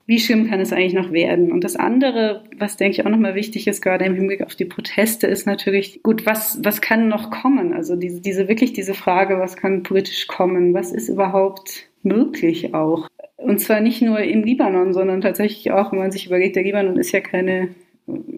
wie 0.07 0.21
schlimm 0.21 0.49
kann 0.49 0.61
es 0.61 0.73
eigentlich 0.73 0.95
noch 0.95 1.13
werden? 1.13 1.51
Und 1.51 1.65
das 1.65 1.75
andere, 1.75 2.45
was 2.57 2.77
denke 2.77 2.93
ich 2.93 3.07
auch 3.07 3.11
nochmal 3.11 3.35
wichtig 3.35 3.67
ist, 3.67 3.83
gerade 3.83 4.05
im 4.05 4.15
Hinblick 4.15 4.41
auf 4.43 4.55
die 4.55 4.65
Proteste, 4.65 5.27
ist 5.27 5.47
natürlich, 5.47 6.03
gut, 6.05 6.25
was, 6.27 6.61
was 6.63 6.81
kann 6.81 7.09
noch 7.09 7.31
kommen? 7.31 7.73
Also 7.73 7.97
diese, 7.97 8.21
diese 8.21 8.47
wirklich 8.47 8.73
diese 8.73 8.95
Frage, 8.95 9.41
was 9.41 9.57
kann 9.57 9.83
politisch 9.83 10.29
kommen? 10.29 10.75
Was 10.75 10.93
ist 10.93 11.09
überhaupt 11.09 11.89
möglich 12.05 12.73
auch? 12.73 13.09
Und 13.37 13.61
zwar 13.61 13.81
nicht 13.81 14.01
nur 14.01 14.21
im 14.21 14.45
Libanon, 14.45 14.95
sondern 14.95 15.21
tatsächlich 15.21 15.73
auch, 15.73 15.91
wenn 15.91 15.99
man 15.99 16.13
sich 16.13 16.27
überlegt, 16.27 16.55
der 16.55 16.63
Libanon 16.63 16.99
ist 16.99 17.11
ja 17.11 17.21
keine, 17.21 17.71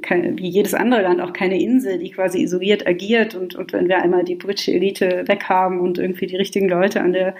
keine, 0.00 0.38
wie 0.38 0.48
jedes 0.48 0.72
andere 0.72 1.02
Land 1.02 1.20
auch 1.20 1.34
keine 1.34 1.60
Insel, 1.60 1.98
die 1.98 2.10
quasi 2.10 2.42
isoliert 2.42 2.86
agiert. 2.86 3.34
Und, 3.34 3.54
und 3.54 3.74
wenn 3.74 3.88
wir 3.88 4.02
einmal 4.02 4.24
die 4.24 4.36
politische 4.36 4.72
Elite 4.72 5.24
weghaben 5.26 5.80
und 5.80 5.98
irgendwie 5.98 6.26
die 6.26 6.36
richtigen 6.36 6.68
Leute 6.68 7.02
an 7.02 7.12
der 7.12 7.34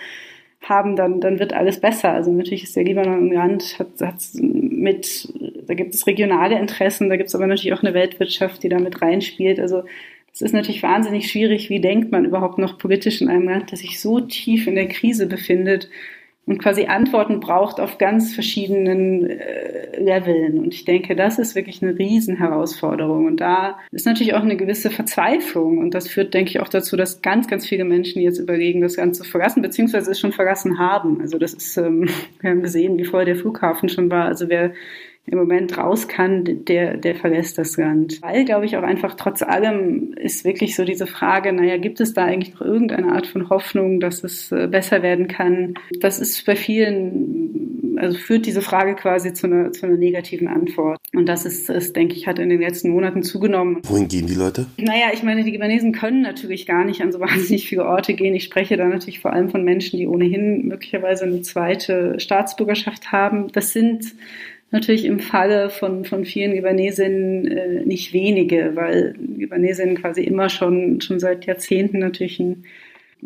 haben, 0.60 0.96
dann, 0.96 1.20
dann 1.20 1.38
wird 1.38 1.52
alles 1.52 1.80
besser. 1.80 2.12
Also 2.12 2.32
natürlich 2.32 2.64
ist 2.64 2.76
der 2.76 2.84
Libanon 2.84 3.28
ein 3.28 3.32
Land, 3.32 3.78
hat, 3.78 3.88
hat 4.00 4.22
mit, 4.34 5.32
da 5.66 5.74
gibt 5.74 5.94
es 5.94 6.06
regionale 6.06 6.58
Interessen, 6.58 7.08
da 7.08 7.16
gibt 7.16 7.28
es 7.28 7.34
aber 7.34 7.46
natürlich 7.46 7.72
auch 7.72 7.82
eine 7.82 7.94
Weltwirtschaft, 7.94 8.62
die 8.62 8.68
da 8.68 8.78
mit 8.78 9.00
reinspielt. 9.00 9.60
Also 9.60 9.84
es 10.32 10.42
ist 10.42 10.52
natürlich 10.52 10.82
wahnsinnig 10.82 11.30
schwierig, 11.30 11.70
wie 11.70 11.80
denkt 11.80 12.12
man 12.12 12.24
überhaupt 12.24 12.58
noch 12.58 12.78
politisch 12.78 13.20
in 13.20 13.28
einem 13.28 13.48
Land, 13.48 13.72
das 13.72 13.80
sich 13.80 14.00
so 14.00 14.20
tief 14.20 14.66
in 14.66 14.74
der 14.74 14.88
Krise 14.88 15.26
befindet 15.26 15.88
und 16.48 16.56
quasi 16.58 16.86
Antworten 16.86 17.40
braucht 17.40 17.78
auf 17.78 17.98
ganz 17.98 18.32
verschiedenen 18.32 19.28
äh, 19.28 20.00
Leveln. 20.00 20.58
Und 20.58 20.72
ich 20.72 20.86
denke, 20.86 21.14
das 21.14 21.38
ist 21.38 21.54
wirklich 21.54 21.82
eine 21.82 21.98
Riesenherausforderung. 21.98 23.26
Und 23.26 23.42
da 23.42 23.78
ist 23.92 24.06
natürlich 24.06 24.32
auch 24.32 24.40
eine 24.40 24.56
gewisse 24.56 24.90
Verzweiflung. 24.90 25.76
Und 25.76 25.92
das 25.92 26.08
führt, 26.08 26.32
denke 26.32 26.48
ich, 26.52 26.60
auch 26.60 26.70
dazu, 26.70 26.96
dass 26.96 27.20
ganz, 27.20 27.48
ganz 27.48 27.66
viele 27.66 27.84
Menschen 27.84 28.22
jetzt 28.22 28.38
überlegen, 28.38 28.80
das 28.80 28.96
Ganze 28.96 29.24
zu 29.24 29.28
verlassen, 29.28 29.60
beziehungsweise 29.60 30.10
es 30.10 30.18
schon 30.18 30.32
verlassen 30.32 30.78
haben. 30.78 31.20
Also 31.20 31.36
das 31.36 31.52
ist, 31.52 31.76
ähm, 31.76 32.08
wir 32.40 32.50
haben 32.50 32.62
gesehen, 32.62 32.96
wie 32.96 33.04
voll 33.04 33.26
der 33.26 33.36
Flughafen 33.36 33.90
schon 33.90 34.10
war. 34.10 34.24
Also 34.24 34.48
wer 34.48 34.72
im 35.30 35.38
Moment 35.38 35.76
raus 35.76 36.08
kann, 36.08 36.64
der, 36.64 36.96
der 36.96 37.14
verlässt 37.14 37.58
das 37.58 37.76
Land. 37.76 38.20
Weil, 38.22 38.44
glaube 38.44 38.64
ich, 38.64 38.76
auch 38.76 38.82
einfach 38.82 39.14
trotz 39.14 39.42
allem 39.42 40.14
ist 40.14 40.44
wirklich 40.44 40.74
so 40.74 40.84
diese 40.84 41.06
Frage, 41.06 41.52
naja, 41.52 41.76
gibt 41.76 42.00
es 42.00 42.14
da 42.14 42.24
eigentlich 42.24 42.54
noch 42.54 42.62
irgendeine 42.62 43.12
Art 43.12 43.26
von 43.26 43.50
Hoffnung, 43.50 44.00
dass 44.00 44.24
es 44.24 44.50
äh, 44.52 44.66
besser 44.68 45.02
werden 45.02 45.28
kann? 45.28 45.74
Das 46.00 46.18
ist 46.18 46.44
bei 46.46 46.56
vielen, 46.56 47.98
also 47.98 48.16
führt 48.16 48.46
diese 48.46 48.62
Frage 48.62 48.94
quasi 48.94 49.34
zu 49.34 49.46
einer, 49.46 49.72
zu 49.72 49.86
einer 49.86 49.96
negativen 49.96 50.48
Antwort. 50.48 50.98
Und 51.14 51.26
das 51.26 51.44
ist, 51.44 51.68
ist, 51.68 51.94
denke 51.94 52.14
ich, 52.14 52.26
hat 52.26 52.38
in 52.38 52.48
den 52.48 52.60
letzten 52.60 52.90
Monaten 52.90 53.22
zugenommen. 53.22 53.82
Wohin 53.84 54.08
gehen 54.08 54.26
die 54.26 54.34
Leute? 54.34 54.66
Naja, 54.78 55.08
ich 55.12 55.22
meine, 55.22 55.44
die 55.44 55.50
Libanesen 55.50 55.92
können 55.92 56.22
natürlich 56.22 56.64
gar 56.64 56.84
nicht 56.84 57.02
an 57.02 57.12
so 57.12 57.20
wahnsinnig 57.20 57.68
viele 57.68 57.84
Orte 57.84 58.14
gehen. 58.14 58.34
Ich 58.34 58.44
spreche 58.44 58.78
da 58.78 58.86
natürlich 58.86 59.20
vor 59.20 59.34
allem 59.34 59.50
von 59.50 59.62
Menschen, 59.62 59.98
die 59.98 60.06
ohnehin 60.06 60.66
möglicherweise 60.68 61.24
eine 61.24 61.42
zweite 61.42 62.18
Staatsbürgerschaft 62.18 63.12
haben. 63.12 63.48
Das 63.52 63.72
sind 63.72 64.14
natürlich 64.70 65.04
im 65.04 65.20
Falle 65.20 65.70
von, 65.70 66.04
von 66.04 66.24
vielen 66.24 66.52
Libanesinnen 66.52 67.46
äh, 67.46 67.84
nicht 67.84 68.12
wenige, 68.12 68.72
weil 68.74 69.14
Libanesinnen 69.18 69.96
quasi 69.96 70.22
immer 70.22 70.48
schon, 70.48 71.00
schon 71.00 71.18
seit 71.18 71.46
Jahrzehnten 71.46 71.98
natürlich 71.98 72.38
ein, 72.38 72.64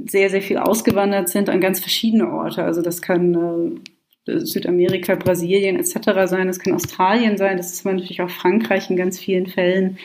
sehr, 0.06 0.30
sehr 0.30 0.40
viel 0.40 0.56
ausgewandert 0.56 1.28
sind 1.28 1.50
an 1.50 1.60
ganz 1.60 1.80
verschiedene 1.80 2.30
Orte. 2.30 2.64
Also 2.64 2.80
das 2.80 3.02
kann 3.02 3.80
äh, 4.26 4.38
Südamerika, 4.38 5.16
Brasilien 5.16 5.76
etc. 5.76 6.28
sein, 6.30 6.46
das 6.46 6.60
kann 6.60 6.74
Australien 6.74 7.36
sein, 7.36 7.56
das 7.56 7.72
ist 7.72 7.84
natürlich 7.84 8.22
auch 8.22 8.30
Frankreich 8.30 8.88
in 8.88 8.96
ganz 8.96 9.18
vielen 9.18 9.46
Fällen 9.46 9.98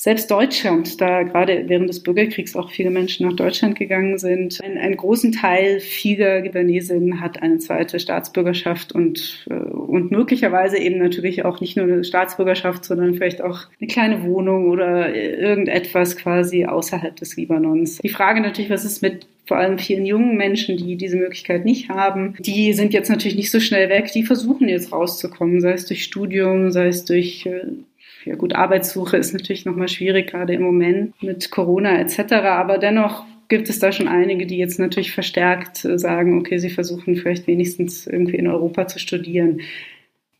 selbst 0.00 0.30
Deutschland, 0.30 0.98
da 0.98 1.24
gerade 1.24 1.64
während 1.66 1.90
des 1.90 2.02
Bürgerkriegs 2.02 2.56
auch 2.56 2.70
viele 2.70 2.88
Menschen 2.88 3.26
nach 3.26 3.36
Deutschland 3.36 3.76
gegangen 3.76 4.16
sind, 4.16 4.58
ein, 4.64 4.78
einen 4.78 4.96
großen 4.96 5.30
Teil 5.32 5.78
vieler 5.78 6.40
Libanesinnen 6.40 7.20
hat 7.20 7.42
eine 7.42 7.58
zweite 7.58 8.00
Staatsbürgerschaft 8.00 8.92
und, 8.92 9.46
äh, 9.50 9.56
und 9.90 10.10
möglicherweise 10.10 10.78
eben 10.78 10.98
natürlich 10.98 11.44
auch 11.44 11.60
nicht 11.60 11.76
nur 11.76 11.86
eine 11.86 12.04
Staatsbürgerschaft, 12.04 12.84
sondern 12.84 13.14
vielleicht 13.14 13.42
auch 13.42 13.60
eine 13.80 13.88
kleine 13.88 14.22
Wohnung 14.24 14.68
oder 14.68 15.14
irgendetwas 15.14 16.16
quasi 16.16 16.64
außerhalb 16.64 17.16
des 17.16 17.36
Libanons. 17.36 17.98
Die 17.98 18.08
Frage 18.08 18.40
natürlich, 18.40 18.70
was 18.70 18.84
ist 18.84 19.02
mit 19.02 19.26
vor 19.46 19.56
allem 19.56 19.78
vielen 19.78 20.06
jungen 20.06 20.36
Menschen, 20.36 20.76
die 20.76 20.96
diese 20.96 21.16
Möglichkeit 21.16 21.64
nicht 21.64 21.88
haben, 21.88 22.36
die 22.38 22.72
sind 22.72 22.92
jetzt 22.92 23.10
natürlich 23.10 23.36
nicht 23.36 23.50
so 23.50 23.58
schnell 23.58 23.88
weg, 23.88 24.12
die 24.12 24.22
versuchen 24.22 24.68
jetzt 24.68 24.92
rauszukommen, 24.92 25.60
sei 25.60 25.72
es 25.72 25.86
durch 25.86 26.04
Studium, 26.04 26.70
sei 26.70 26.86
es 26.86 27.04
durch 27.04 27.46
äh, 27.46 27.64
ja 28.24 28.34
gut, 28.34 28.54
Arbeitssuche 28.54 29.16
ist 29.16 29.32
natürlich 29.32 29.64
nochmal 29.64 29.88
schwierig, 29.88 30.28
gerade 30.30 30.52
im 30.52 30.62
Moment 30.62 31.20
mit 31.22 31.50
Corona 31.50 31.98
etc. 32.00 32.32
Aber 32.44 32.78
dennoch 32.78 33.24
gibt 33.50 33.68
es 33.68 33.78
da 33.78 33.92
schon 33.92 34.08
einige, 34.08 34.46
die 34.46 34.56
jetzt 34.56 34.78
natürlich 34.78 35.12
verstärkt 35.12 35.84
äh, 35.84 35.98
sagen, 35.98 36.38
okay, 36.38 36.56
sie 36.56 36.70
versuchen 36.70 37.16
vielleicht 37.16 37.46
wenigstens 37.46 38.06
irgendwie 38.06 38.36
in 38.36 38.48
Europa 38.48 38.86
zu 38.86 38.98
studieren 38.98 39.60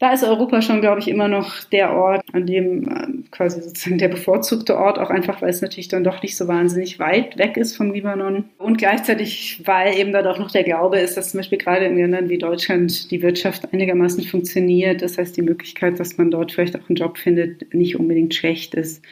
da 0.01 0.15
ist 0.15 0.25
Europa 0.25 0.63
schon, 0.63 0.81
glaube 0.81 0.99
ich, 0.99 1.09
immer 1.09 1.29
noch 1.29 1.63
der 1.65 1.93
Ort, 1.93 2.25
an 2.33 2.47
dem 2.47 2.89
äh, 2.89 3.29
quasi 3.31 3.61
sozusagen 3.61 3.99
der 3.99 4.09
bevorzugte 4.09 4.79
Ort, 4.79 4.99
auch 4.99 5.11
einfach, 5.11 5.43
weil 5.43 5.51
es 5.51 5.61
natürlich 5.61 5.89
dann 5.89 6.05
doch 6.05 6.23
nicht 6.23 6.39
so 6.39 6.49
wahnsinnig 6.49 6.99
weit 6.99 7.37
weg 7.37 7.59
ist 7.59 7.77
vom 7.77 7.93
Libanon. 7.93 8.47
Und 8.57 8.79
gleichzeitig, 8.79 9.61
weil 9.67 9.99
eben 9.99 10.13
da 10.13 10.23
doch 10.23 10.39
noch 10.39 10.51
der 10.51 10.65
Glaube 10.65 10.99
ist, 10.99 11.19
dass 11.19 11.33
zum 11.33 11.41
Beispiel 11.41 11.59
gerade 11.59 11.85
in 11.85 11.99
Ländern 11.99 12.31
wie 12.31 12.39
Deutschland 12.39 13.11
die 13.11 13.21
Wirtschaft 13.21 13.71
einigermaßen 13.75 14.25
funktioniert. 14.25 15.03
Das 15.03 15.19
heißt, 15.19 15.37
die 15.37 15.43
Möglichkeit, 15.43 16.01
dass 16.01 16.17
man 16.17 16.31
dort 16.31 16.53
vielleicht 16.53 16.77
auch 16.77 16.89
einen 16.89 16.97
Job 16.97 17.19
findet, 17.19 17.75
nicht 17.75 18.01
unbedingt 18.01 18.35
schlecht 18.35 18.73
ist. 18.73 19.05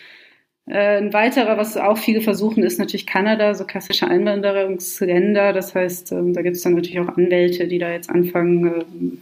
Äh, 0.68 0.98
ein 0.98 1.12
weiterer, 1.12 1.56
was 1.56 1.76
auch 1.76 1.96
viele 1.96 2.20
versuchen, 2.20 2.62
ist 2.62 2.78
natürlich 2.78 3.06
Kanada, 3.06 3.54
so 3.54 3.64
klassische 3.64 4.06
Einwanderungsländer. 4.06 5.52
Das 5.52 5.74
heißt, 5.74 6.12
ähm, 6.12 6.34
da 6.34 6.42
gibt 6.42 6.56
es 6.56 6.62
dann 6.62 6.74
natürlich 6.74 7.00
auch 7.00 7.16
Anwälte, 7.16 7.66
die 7.66 7.78
da 7.78 7.90
jetzt 7.90 8.10
anfangen, 8.10 8.66
ähm, 8.66 9.18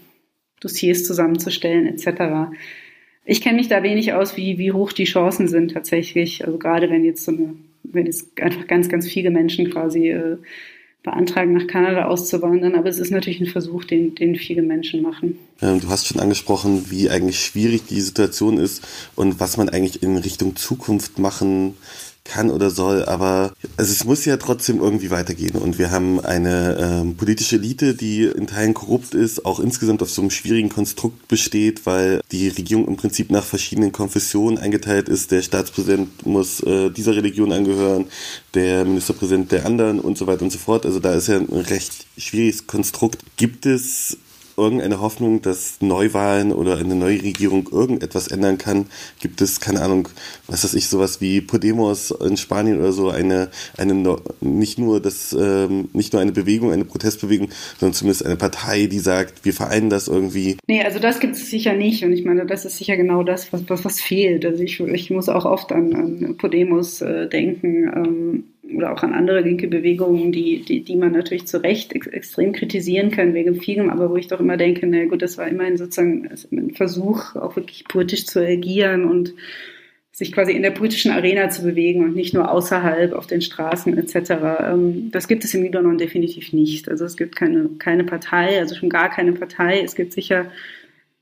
Dossiers 0.61 1.05
zusammenzustellen 1.05 1.87
etc. 1.87 2.51
Ich 3.25 3.43
kenne 3.43 3.59
mich 3.59 3.69
da 3.69 3.83
wenig 3.83 4.15
aus, 4.15 4.37
wie, 4.37 4.59
wie 4.59 4.73
hoch 4.73 4.93
die 4.93 5.05
Chancen 5.05 5.49
sind 5.49 5.73
tatsächlich. 5.73 6.45
Also 6.45 6.59
gerade 6.59 6.91
wenn 6.91 7.05
jetzt 7.05 7.25
so 7.25 7.33
eine, 7.33 7.55
wenn 7.85 8.07
jetzt 8.07 8.41
einfach 8.41 8.67
ganz, 8.67 8.89
ganz 8.89 9.07
viele 9.07 9.31
Menschen 9.31 9.71
quasi 9.71 10.11
äh, 10.11 10.39
beantragen, 11.07 11.55
nach 11.55 11.67
Kanada 11.67 12.05
auszuwandern. 12.05 12.75
Aber 12.75 12.89
es 12.91 12.99
ist 12.99 13.11
natürlich 13.11 13.41
ein 13.41 13.47
Versuch, 13.47 13.85
den, 13.85 14.15
den 14.15 14.37
viele 14.37 14.61
Menschen 14.61 15.01
machen. 15.01 15.39
Ähm, 15.63 15.81
du 15.81 15.89
hast 15.89 16.07
schon 16.07 16.21
angesprochen, 16.21 16.91
wie 16.91 17.09
eigentlich 17.09 17.41
schwierig 17.41 17.87
die 17.89 18.01
Situation 18.03 18.59
ist 18.59 18.87
und 19.15 19.41
was 19.41 19.57
man 19.57 19.71
eigentlich 19.71 20.03
in 20.03 20.19
Richtung 20.19 20.57
Zukunft 20.57 21.19
machen 21.19 21.75
kann 22.29 22.51
oder 22.51 22.71
soll, 22.71 23.05
aber 23.05 23.53
also 23.77 23.93
es 23.93 24.05
muss 24.05 24.25
ja 24.25 24.37
trotzdem 24.37 24.81
irgendwie 24.81 25.11
weitergehen. 25.11 25.57
Und 25.57 25.79
wir 25.79 25.91
haben 25.91 26.21
eine 26.21 26.77
ähm, 26.81 27.17
politische 27.17 27.57
Elite, 27.57 27.95
die 27.95 28.25
in 28.25 28.47
Teilen 28.47 28.75
korrupt 28.75 29.15
ist, 29.15 29.45
auch 29.45 29.61
insgesamt 29.61 30.03
auf 30.03 30.11
so 30.11 30.23
einem 30.23 30.31
schwierigen 30.31 30.69
Konstrukt 30.69 31.29
besteht, 31.29 31.87
weil 31.87 32.21
die 32.33 32.49
Regierung 32.49 32.87
im 32.89 32.97
Prinzip 32.97 33.31
nach 33.31 33.45
verschiedenen 33.45 33.93
Konfessionen 33.93 34.59
eingeteilt 34.59 35.09
ist. 35.09 35.31
Der 35.31 35.43
Staatspräsident 35.43 36.27
muss 36.27 36.61
äh, 36.61 36.91
dieser 36.91 37.17
Religion 37.17 37.53
angehören, 37.53 38.07
der 38.55 38.85
Ministerpräsident 38.85 39.53
der 39.53 39.67
anderen 39.67 40.01
und 40.01 40.19
so 40.19 40.27
weiter 40.27 40.43
und 40.43 40.51
so 40.51 40.59
fort. 40.59 40.87
Also 40.87 41.01
da 41.01 41.15
ist 41.15 41.29
ja 41.29 41.37
ein 41.37 41.49
recht 41.49 42.07
schwieriges 42.17 42.67
Konstrukt. 42.67 43.23
Gibt 43.37 43.67
es 43.67 44.19
irgendeine 44.57 45.01
Hoffnung, 45.01 45.43
dass 45.43 45.81
Neuwahlen 45.81 46.53
oder 46.53 46.77
eine 46.79 46.95
neue 46.95 47.23
Regierung 47.23 47.69
irgendetwas 47.71 48.29
ändern 48.29 48.59
kann? 48.59 48.87
Gibt 49.21 49.41
es, 49.41 49.61
keine 49.61 49.83
Ahnung, 49.83 50.09
was 50.47 50.65
weiß 50.65 50.75
ich, 50.75 50.89
sowas 50.89 51.21
wie 51.21 51.41
Podemos 51.41 52.11
in 52.11 52.37
Spanien 52.37 52.79
oder 52.79 52.93
so, 52.93 53.11
eine, 53.11 53.51
eine 53.77 54.17
nicht 54.41 54.79
nur 54.79 55.01
das, 55.01 55.37
ähm, 55.39 55.89
nicht 55.93 56.13
nur 56.13 56.23
eine 56.23 56.33
Bewegung, 56.33 56.73
eine 56.73 56.85
Protestbewegung, 56.85 57.49
sondern 57.79 57.95
zumindest 57.95 58.25
eine 58.25 58.37
Partei, 58.37 58.87
die 58.87 58.99
sagt, 58.99 59.45
wir 59.45 59.53
vereinen 59.53 59.91
das 59.91 60.09
irgendwie? 60.09 60.57
Nee, 60.67 60.83
also 60.83 60.99
das 60.99 61.21
gibt 61.21 61.37
es 61.37 61.51
sicher 61.51 61.75
nicht. 61.75 62.05
Und 62.05 62.13
ich 62.13 62.25
meine, 62.25 62.47
das 62.47 62.65
ist 62.65 62.79
sicher 62.79 62.97
genau 62.97 63.23
das, 63.23 63.53
was, 63.53 63.63
was, 63.69 63.85
was 63.85 64.01
fehlt. 64.01 64.45
Also 64.45 64.63
ich, 64.63 64.81
ich 64.81 65.11
muss 65.11 65.29
auch 65.29 65.45
oft 65.45 65.73
an, 65.73 65.95
an 65.95 66.37
Podemos 66.37 67.01
äh, 67.03 67.29
denken. 67.29 67.93
Ähm 67.95 68.45
oder 68.75 68.93
auch 68.93 69.03
an 69.03 69.15
andere 69.15 69.41
linke 69.41 69.69
Bewegungen, 69.69 70.33
die, 70.33 70.63
die, 70.63 70.83
die 70.83 70.97
man 70.97 71.13
natürlich 71.13 71.47
zu 71.47 71.63
Recht 71.63 71.93
ex 71.93 72.07
extrem 72.07 72.53
kritisieren 72.53 73.11
kann 73.11 73.35
wegen 73.35 73.61
vielem, 73.61 73.91
aber 73.91 74.11
wo 74.11 74.17
ich 74.17 74.29
doch 74.29 74.41
immer 74.41 74.57
denke, 74.57 74.87
na 74.87 75.05
gut, 75.05 75.23
das 75.23 75.39
war 75.39 75.49
immerhin 75.49 75.77
sozusagen 75.77 76.29
ein 76.53 76.71
Versuch, 76.73 77.37
auch 77.37 77.57
wirklich 77.57 77.85
politisch 77.87 78.27
zu 78.27 78.41
agieren 78.41 79.05
und 79.05 79.35
sich 80.17 80.33
quasi 80.33 80.53
in 80.53 80.63
der 80.63 80.71
politischen 80.71 81.13
Arena 81.13 81.51
zu 81.51 81.63
bewegen 81.63 82.03
und 82.03 82.17
nicht 82.17 82.33
nur 82.33 82.51
außerhalb 82.51 83.13
auf 83.13 83.27
den 83.27 83.43
Straßen 83.43 83.99
etc. 83.99 84.31
Ähm, 84.71 85.11
das 85.13 85.29
gibt 85.29 85.45
es 85.45 85.53
im 85.53 85.63
Libanon 85.63 85.99
definitiv 85.99 86.55
nicht. 86.55 86.89
Also 86.89 87.05
es 87.05 87.19
gibt 87.19 87.37
keine, 87.37 87.69
keine 87.79 88.03
Partei, 88.03 88.59
also 88.59 88.75
schon 88.75 88.89
gar 88.89 89.11
keine 89.11 89.33
Partei. 89.33 89.83
Es 89.83 89.95
gibt 89.95 90.15
sicher 90.15 90.51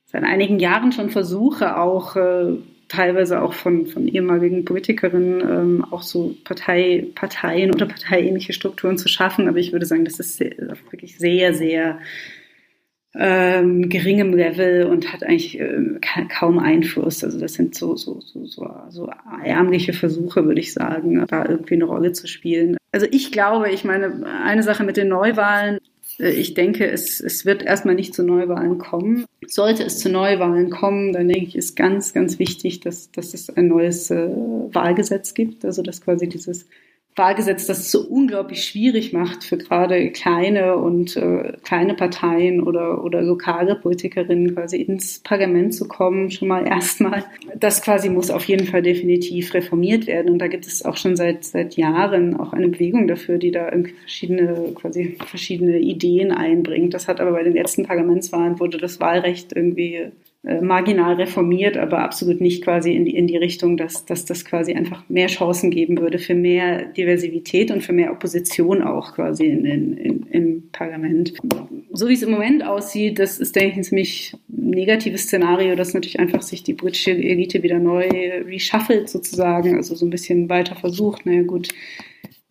seit 0.05 0.23
einigen 0.23 0.61
Jahren 0.61 0.93
schon 0.93 1.11
Versuche, 1.11 1.77
auch 1.77 2.15
äh, 2.15 2.53
teilweise 2.95 3.43
auch 3.43 3.53
von, 3.53 3.87
von 3.87 4.07
ehemaligen 4.07 4.65
Politikerinnen 4.65 5.41
ähm, 5.41 5.87
auch 5.91 6.03
so 6.03 6.35
Partei, 6.45 7.07
Parteien 7.15 7.73
oder 7.73 7.87
parteiähnliche 7.87 8.53
Strukturen 8.53 8.99
zu 8.99 9.09
schaffen. 9.09 9.49
Aber 9.49 9.59
ich 9.59 9.73
würde 9.73 9.87
sagen, 9.87 10.05
das 10.05 10.21
ist 10.21 10.37
sehr, 10.37 10.55
wirklich 10.91 11.19
sehr, 11.19 11.55
sehr 11.55 11.99
ähm, 13.17 13.89
geringem 13.89 14.35
Level 14.35 14.87
und 14.87 15.13
hat 15.13 15.23
eigentlich 15.23 15.61
äh, 15.61 15.79
kaum 16.29 16.59
Einfluss. 16.59 17.23
Also 17.23 17.39
das 17.39 17.55
sind 17.55 17.75
so, 17.75 17.97
so, 17.97 18.21
so, 18.21 18.45
so, 18.47 18.71
so 18.89 19.11
ärmliche 19.45 19.93
Versuche, 19.93 20.45
würde 20.45 20.61
ich 20.61 20.73
sagen, 20.73 21.25
da 21.29 21.47
irgendwie 21.49 21.75
eine 21.75 21.85
Rolle 21.85 22.13
zu 22.13 22.27
spielen. 22.27 22.77
Also 22.93 23.07
ich 23.11 23.33
glaube, 23.33 23.71
ich 23.71 23.85
meine, 23.85 24.27
eine 24.45 24.63
Sache 24.63 24.85
mit 24.85 24.97
den 24.97 25.09
Neuwahlen, 25.09 25.79
ich 26.19 26.55
denke, 26.55 26.87
es, 26.91 27.21
es 27.21 27.45
wird 27.45 27.63
erstmal 27.63 27.95
nicht 27.95 28.15
zu 28.15 28.23
Neuwahlen 28.23 28.79
kommen. 28.79 29.25
Sollte 29.47 29.83
es 29.83 29.99
zu 29.99 30.11
Neuwahlen 30.11 30.71
kommen, 30.71 31.13
dann 31.13 31.29
denke 31.29 31.47
ich, 31.49 31.57
ist 31.57 31.77
ganz, 31.77 32.13
ganz 32.13 32.39
wichtig, 32.39 32.81
dass, 32.81 33.11
dass 33.11 33.35
es 33.35 33.51
ein 33.51 33.69
neues 33.69 34.11
äh, 34.11 34.29
Wahlgesetz 34.29 35.35
gibt. 35.35 35.65
Also 35.65 35.83
dass 35.83 36.01
quasi 36.01 36.29
dieses 36.29 36.67
Wahlgesetz, 37.17 37.67
das 37.67 37.93
so 37.93 38.01
unglaublich 38.01 38.65
schwierig 38.65 39.13
macht 39.13 39.45
für 39.45 39.57
gerade 39.57 40.11
kleine 40.11 40.77
und 40.77 41.17
äh, 41.17 41.53
kleine 41.63 41.95
Parteien 41.95 42.61
oder, 42.61 43.05
oder 43.05 43.23
lokale 43.23 43.77
Politikerinnen 43.77 44.55
quasi 44.55 44.79
ins 44.79 45.21
Parlament 45.21 45.75
zu 45.75 45.87
kommen, 45.87 46.33
schon 46.33 46.49
mal 46.49 46.67
erstmal. 46.67 47.25
Das 47.55 47.83
quasi 47.83 48.09
muss 48.09 48.31
auf 48.31 48.45
jeden 48.47 48.67
Fall 48.67 48.83
definitiv 48.83 49.55
reformiert 49.55 50.09
werden. 50.09 50.33
Und 50.33 50.39
da 50.41 50.49
gibt 50.49 50.67
es 50.67 50.85
auch 50.85 50.97
schon 50.97 51.15
seit, 51.15 51.45
seit 51.45 51.77
Jahren 51.77 52.37
auch 52.37 52.53
eine 52.53 52.69
Bewegung 52.69 53.07
dafür, 53.07 53.39
die 53.39 53.53
da 53.53 53.71
irgendwie 53.71 53.95
verschiedene, 53.95 54.73
quasi 54.75 55.17
verschiedene 55.25 55.79
Ideen 55.79 56.33
einbringt. 56.33 56.95
Das 56.95 57.07
hat 57.07 57.21
aber 57.21 57.31
bei 57.31 57.45
den 57.45 57.55
letzten 57.55 57.85
Parlamentswahlen 57.85 58.59
wurde 58.59 58.79
das 58.79 58.99
Wahlrecht 58.99 59.53
irgendwie 59.55 60.11
marginal 60.61 61.15
reformiert, 61.15 61.79
aber 61.79 62.01
absolut 62.01 62.41
nicht 62.41 62.63
quasi 62.63 62.93
in 62.93 63.07
die, 63.07 63.17
in 63.17 63.27
die 63.27 63.39
Richtung, 63.39 63.79
dass, 63.79 64.05
dass 64.05 64.27
das 64.27 64.45
quasi 64.45 64.75
einfach 64.75 65.03
mehr 65.09 65.29
Chancen 65.29 65.71
geben 65.71 65.99
würde 65.99 66.19
für 66.19 66.35
mehr 66.35 66.85
Diversität 66.85 67.71
und 67.71 67.83
für 67.83 67.95
mehr 67.95 68.13
Opposition 68.13 68.83
auch 68.83 69.15
quasi 69.15 69.47
in, 69.47 69.65
in, 69.65 69.97
in, 69.97 70.27
im 70.31 70.69
Parlament. 70.71 71.33
So 71.93 72.09
wie 72.09 72.13
es 72.13 72.23
im 72.23 72.31
Moment 72.31 72.63
aussieht, 72.63 73.19
das 73.19 73.39
ist, 73.39 73.57
denke 73.57 73.71
ich, 73.71 73.77
ein 73.79 73.85
ziemlich 73.85 74.37
negatives 74.49 75.23
Szenario, 75.23 75.77
dass 75.77 75.95
natürlich 75.95 76.21
einfach 76.21 76.43
sich 76.43 76.63
die 76.63 76.75
britische 76.75 77.13
Elite 77.13 77.63
wieder 77.63 77.79
neu 77.79 78.07
reshuffelt 78.47 79.09
sozusagen, 79.09 79.77
also 79.77 79.95
so 79.95 80.05
ein 80.05 80.11
bisschen 80.11 80.51
weiter 80.51 80.77
versucht, 80.77 81.25
naja 81.25 81.43
gut, 81.43 81.69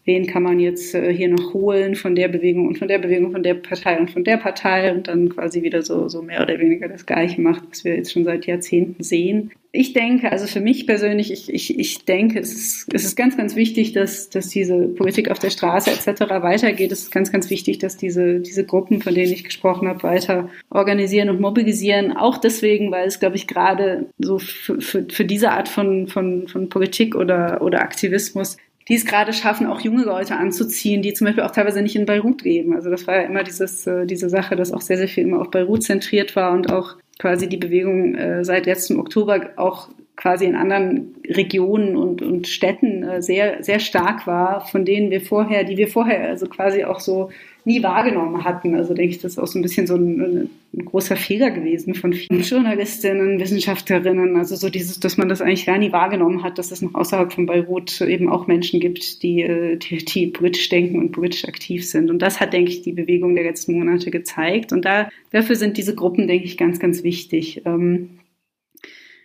wen 0.05 0.27
kann 0.27 0.43
man 0.43 0.59
jetzt 0.59 0.93
äh, 0.95 1.13
hier 1.13 1.29
noch 1.29 1.53
holen 1.53 1.95
von 1.95 2.15
der 2.15 2.27
Bewegung 2.27 2.67
und 2.67 2.77
von 2.77 2.87
der 2.87 2.99
Bewegung, 2.99 3.31
von 3.31 3.43
der 3.43 3.53
Partei 3.55 3.99
und 3.99 4.11
von 4.11 4.23
der 4.23 4.37
Partei 4.37 4.93
und 4.93 5.07
dann 5.07 5.29
quasi 5.29 5.63
wieder 5.63 5.81
so, 5.81 6.09
so 6.09 6.21
mehr 6.21 6.41
oder 6.41 6.59
weniger 6.59 6.89
das 6.89 7.05
Gleiche 7.05 7.41
macht, 7.41 7.63
was 7.69 7.83
wir 7.83 7.95
jetzt 7.95 8.11
schon 8.11 8.25
seit 8.25 8.45
Jahrzehnten 8.45 9.01
sehen. 9.03 9.51
Ich 9.75 9.93
denke, 9.93 10.31
also 10.31 10.45
für 10.45 10.59
mich 10.59 10.85
persönlich, 10.85 11.31
ich, 11.31 11.51
ich, 11.51 11.79
ich 11.79 12.05
denke, 12.05 12.39
es 12.39 12.53
ist, 12.53 12.93
es 12.93 13.05
ist 13.05 13.15
ganz, 13.15 13.35
ganz 13.37 13.55
wichtig, 13.55 13.91
dass, 13.93 14.29
dass 14.29 14.49
diese 14.49 14.77
Politik 14.89 15.31
auf 15.31 15.39
der 15.39 15.49
Straße 15.49 15.89
etc. 15.89 16.21
weitergeht. 16.43 16.91
Es 16.91 17.03
ist 17.03 17.11
ganz, 17.11 17.31
ganz 17.31 17.49
wichtig, 17.49 17.79
dass 17.79 17.97
diese, 17.97 18.39
diese 18.39 18.65
Gruppen, 18.65 19.01
von 19.01 19.15
denen 19.15 19.33
ich 19.33 19.43
gesprochen 19.43 19.87
habe, 19.87 20.03
weiter 20.03 20.49
organisieren 20.69 21.29
und 21.29 21.41
mobilisieren. 21.41 22.15
Auch 22.15 22.37
deswegen, 22.37 22.91
weil 22.91 23.07
es, 23.07 23.19
glaube 23.19 23.35
ich, 23.35 23.47
gerade 23.47 24.05
so 24.19 24.37
für, 24.37 24.79
für, 24.79 25.07
für 25.09 25.25
diese 25.25 25.49
Art 25.49 25.69
von, 25.69 26.07
von, 26.07 26.47
von 26.47 26.69
Politik 26.69 27.15
oder, 27.15 27.63
oder 27.63 27.81
Aktivismus 27.81 28.57
die 28.87 28.95
es 28.95 29.05
gerade 29.05 29.33
schaffen, 29.33 29.67
auch 29.67 29.81
junge 29.81 30.03
Leute 30.03 30.35
anzuziehen, 30.35 31.01
die 31.01 31.13
zum 31.13 31.25
Beispiel 31.25 31.43
auch 31.43 31.51
teilweise 31.51 31.81
nicht 31.81 31.95
in 31.95 32.05
Beirut 32.05 32.43
leben. 32.43 32.73
Also 32.73 32.89
das 32.89 33.07
war 33.07 33.15
ja 33.15 33.21
immer 33.23 33.43
dieses, 33.43 33.87
äh, 33.87 34.05
diese 34.05 34.29
Sache, 34.29 34.55
dass 34.55 34.73
auch 34.73 34.81
sehr, 34.81 34.97
sehr 34.97 35.07
viel 35.07 35.23
immer 35.23 35.41
auf 35.41 35.51
Beirut 35.51 35.83
zentriert 35.83 36.35
war 36.35 36.51
und 36.51 36.71
auch 36.71 36.95
quasi 37.19 37.47
die 37.47 37.57
Bewegung 37.57 38.15
äh, 38.15 38.43
seit 38.43 38.65
letztem 38.65 38.99
Oktober 38.99 39.51
auch 39.55 39.89
quasi 40.15 40.45
in 40.45 40.55
anderen 40.55 41.15
Regionen 41.27 41.95
und, 41.97 42.21
und 42.21 42.47
Städten 42.47 43.03
äh, 43.03 43.21
sehr, 43.21 43.63
sehr 43.63 43.79
stark 43.79 44.27
war, 44.27 44.67
von 44.67 44.85
denen 44.85 45.09
wir 45.11 45.21
vorher, 45.21 45.63
die 45.63 45.77
wir 45.77 45.87
vorher 45.87 46.29
also 46.29 46.45
quasi 46.47 46.83
auch 46.83 46.99
so 46.99 47.29
nie 47.65 47.81
wahrgenommen 47.81 48.43
hatten. 48.43 48.75
Also 48.75 48.93
denke 48.93 49.11
ich, 49.15 49.21
das 49.21 49.33
ist 49.33 49.39
auch 49.39 49.47
so 49.47 49.57
ein 49.57 49.61
bisschen 49.61 49.87
so 49.87 49.95
ein, 49.95 50.49
ein, 50.73 50.85
großer 50.85 51.15
Fehler 51.15 51.51
gewesen 51.51 51.95
von 51.95 52.13
vielen 52.13 52.41
Journalistinnen, 52.41 53.39
Wissenschaftlerinnen. 53.39 54.35
Also 54.35 54.55
so 54.55 54.69
dieses, 54.69 54.99
dass 54.99 55.17
man 55.17 55.29
das 55.29 55.41
eigentlich 55.41 55.65
gar 55.65 55.77
nie 55.77 55.91
wahrgenommen 55.91 56.43
hat, 56.43 56.57
dass 56.57 56.71
es 56.71 56.81
noch 56.81 56.93
außerhalb 56.95 57.31
von 57.31 57.45
Beirut 57.45 58.01
eben 58.01 58.29
auch 58.29 58.47
Menschen 58.47 58.79
gibt, 58.79 59.23
die, 59.23 59.41
äh, 59.41 59.77
die, 59.77 60.03
die 60.03 60.27
politisch 60.27 60.69
denken 60.69 60.99
und 60.99 61.11
politisch 61.11 61.45
aktiv 61.45 61.87
sind. 61.87 62.09
Und 62.09 62.21
das 62.21 62.39
hat, 62.39 62.53
denke 62.53 62.71
ich, 62.71 62.81
die 62.81 62.93
Bewegung 62.93 63.35
der 63.35 63.45
letzten 63.45 63.77
Monate 63.77 64.11
gezeigt. 64.11 64.71
Und 64.71 64.85
da, 64.85 65.09
dafür 65.31 65.55
sind 65.55 65.77
diese 65.77 65.95
Gruppen, 65.95 66.27
denke 66.27 66.45
ich, 66.45 66.57
ganz, 66.57 66.79
ganz 66.79 67.03
wichtig. 67.03 67.61
Ähm, 67.65 68.19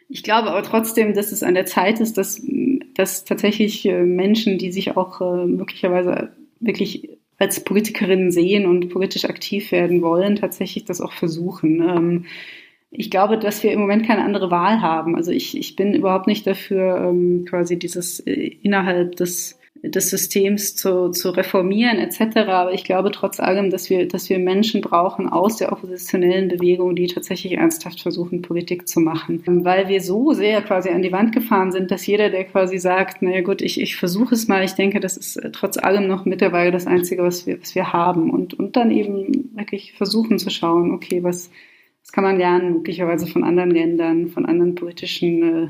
ich 0.09 0.23
glaube 0.23 0.51
aber 0.51 0.63
trotzdem, 0.63 1.13
dass 1.13 1.33
es 1.33 1.43
an 1.43 1.55
der 1.55 1.67
Zeit 1.67 2.01
ist, 2.01 2.17
dass, 2.17 2.41
dass 2.95 3.25
tatsächlich 3.25 3.85
äh, 3.85 4.05
Menschen, 4.05 4.59
die 4.59 4.73
sich 4.73 4.97
auch 4.97 5.21
äh, 5.21 5.47
möglicherweise 5.47 6.31
wirklich 6.61 7.18
als 7.39 7.63
Politikerinnen 7.63 8.31
sehen 8.31 8.67
und 8.67 8.89
politisch 8.89 9.25
aktiv 9.25 9.73
werden 9.73 10.03
wollen, 10.03 10.37
tatsächlich 10.37 10.85
das 10.85 11.01
auch 11.01 11.13
versuchen. 11.13 11.81
Ähm, 11.81 12.25
ich 12.91 13.11
glaube, 13.11 13.39
dass 13.39 13.63
wir 13.63 13.73
im 13.73 13.81
Moment 13.81 14.07
keine 14.07 14.25
andere 14.25 14.51
Wahl 14.51 14.81
haben. 14.81 15.15
Also 15.15 15.31
ich, 15.31 15.57
ich 15.57 15.77
bin 15.77 15.95
überhaupt 15.95 16.27
nicht 16.27 16.47
dafür, 16.47 17.09
ähm, 17.09 17.45
quasi 17.49 17.79
dieses 17.79 18.21
äh, 18.21 18.57
innerhalb 18.63 19.17
des 19.17 19.58
des 19.83 20.11
Systems 20.11 20.75
zu, 20.75 21.11
zu 21.11 21.31
reformieren 21.31 21.99
etc. 21.99 22.37
Aber 22.49 22.73
ich 22.73 22.85
glaube 22.85 23.11
trotz 23.11 23.39
allem, 23.39 23.71
dass 23.71 23.91
wir, 23.91 24.09
dass 24.09 24.29
wir 24.29 24.39
Menschen 24.39 24.81
brauchen 24.81 25.29
aus 25.29 25.57
der 25.57 25.73
oppositionellen 25.73 26.49
Bewegung, 26.49 26.97
die 26.97 27.07
tatsächlich 27.07 27.53
ernsthaft 27.53 28.01
versuchen, 28.01 28.43
Politik 28.43 28.89
zu 28.89 29.01
machen. 29.01 29.43
Weil 29.65 29.89
wir 29.89 30.01
so 30.01 30.33
sehr 30.33 30.63
quasi 30.63 30.89
an 30.91 31.03
die 31.03 31.13
Wand 31.13 31.33
gefahren 31.33 31.73
sind, 31.73 31.91
dass 31.91 32.07
jeder, 32.07 32.31
der 32.31 32.45
quasi 32.45 32.79
sagt, 32.79 33.23
naja 33.23 33.43
gut, 33.43 33.63
ich, 33.63 33.81
ich 33.81 33.97
versuche 33.97 34.35
es 34.35 34.49
mal, 34.49 34.65
ich 34.65 34.73
denke, 34.73 35.01
das 35.01 35.17
ist 35.17 35.41
trotz 35.53 35.79
allem 35.79 36.09
noch 36.09 36.25
mittlerweile 36.25 36.71
das 36.71 36.87
Einzige, 36.87 37.23
was 37.23 37.47
wir, 37.47 37.61
was 37.61 37.75
wir 37.75 37.93
haben. 37.93 38.31
Und, 38.31 38.55
und 38.55 38.77
dann 38.77 38.91
eben 38.91 39.51
wirklich 39.55 39.93
versuchen 39.93 40.39
zu 40.39 40.51
schauen, 40.51 40.93
okay, 40.93 41.23
was, 41.23 41.51
was 42.03 42.13
kann 42.13 42.25
man 42.25 42.39
lernen, 42.39 42.73
möglicherweise 42.73 43.27
von 43.27 43.45
anderen 43.45 43.71
Ländern, 43.71 44.29
von 44.29 44.47
anderen 44.47 44.75
politischen 44.75 45.43
äh, 45.43 45.69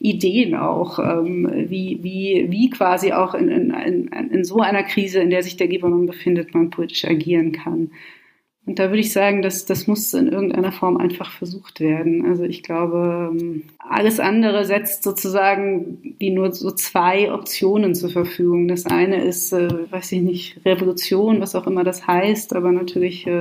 Ideen 0.00 0.54
auch, 0.54 0.98
ähm, 0.98 1.50
wie, 1.68 1.98
wie, 2.02 2.46
wie 2.48 2.70
quasi 2.70 3.12
auch 3.12 3.34
in, 3.34 3.48
in, 3.48 3.70
in, 3.70 4.08
in 4.08 4.44
so 4.44 4.58
einer 4.60 4.84
Krise, 4.84 5.20
in 5.20 5.30
der 5.30 5.42
sich 5.42 5.56
der 5.56 5.66
Libanon 5.66 6.06
befindet, 6.06 6.54
man 6.54 6.70
politisch 6.70 7.04
agieren 7.04 7.52
kann. 7.52 7.90
Und 8.68 8.78
da 8.78 8.90
würde 8.90 9.00
ich 9.00 9.14
sagen, 9.14 9.40
dass 9.40 9.64
das 9.64 9.86
muss 9.86 10.12
in 10.12 10.28
irgendeiner 10.28 10.72
Form 10.72 10.98
einfach 10.98 11.32
versucht 11.32 11.80
werden. 11.80 12.26
Also 12.26 12.44
ich 12.44 12.62
glaube, 12.62 13.30
ähm, 13.32 13.62
alles 13.78 14.20
andere 14.20 14.66
setzt 14.66 15.04
sozusagen 15.04 16.14
wie 16.18 16.28
nur 16.28 16.52
so 16.52 16.70
zwei 16.72 17.32
Optionen 17.32 17.94
zur 17.94 18.10
Verfügung. 18.10 18.68
Das 18.68 18.84
eine 18.84 19.24
ist, 19.24 19.54
äh, 19.54 19.90
weiß 19.90 20.12
ich 20.12 20.20
nicht, 20.20 20.60
Revolution, 20.66 21.40
was 21.40 21.54
auch 21.54 21.66
immer 21.66 21.82
das 21.82 22.06
heißt, 22.06 22.54
aber 22.54 22.70
natürlich 22.70 23.26
äh, 23.26 23.40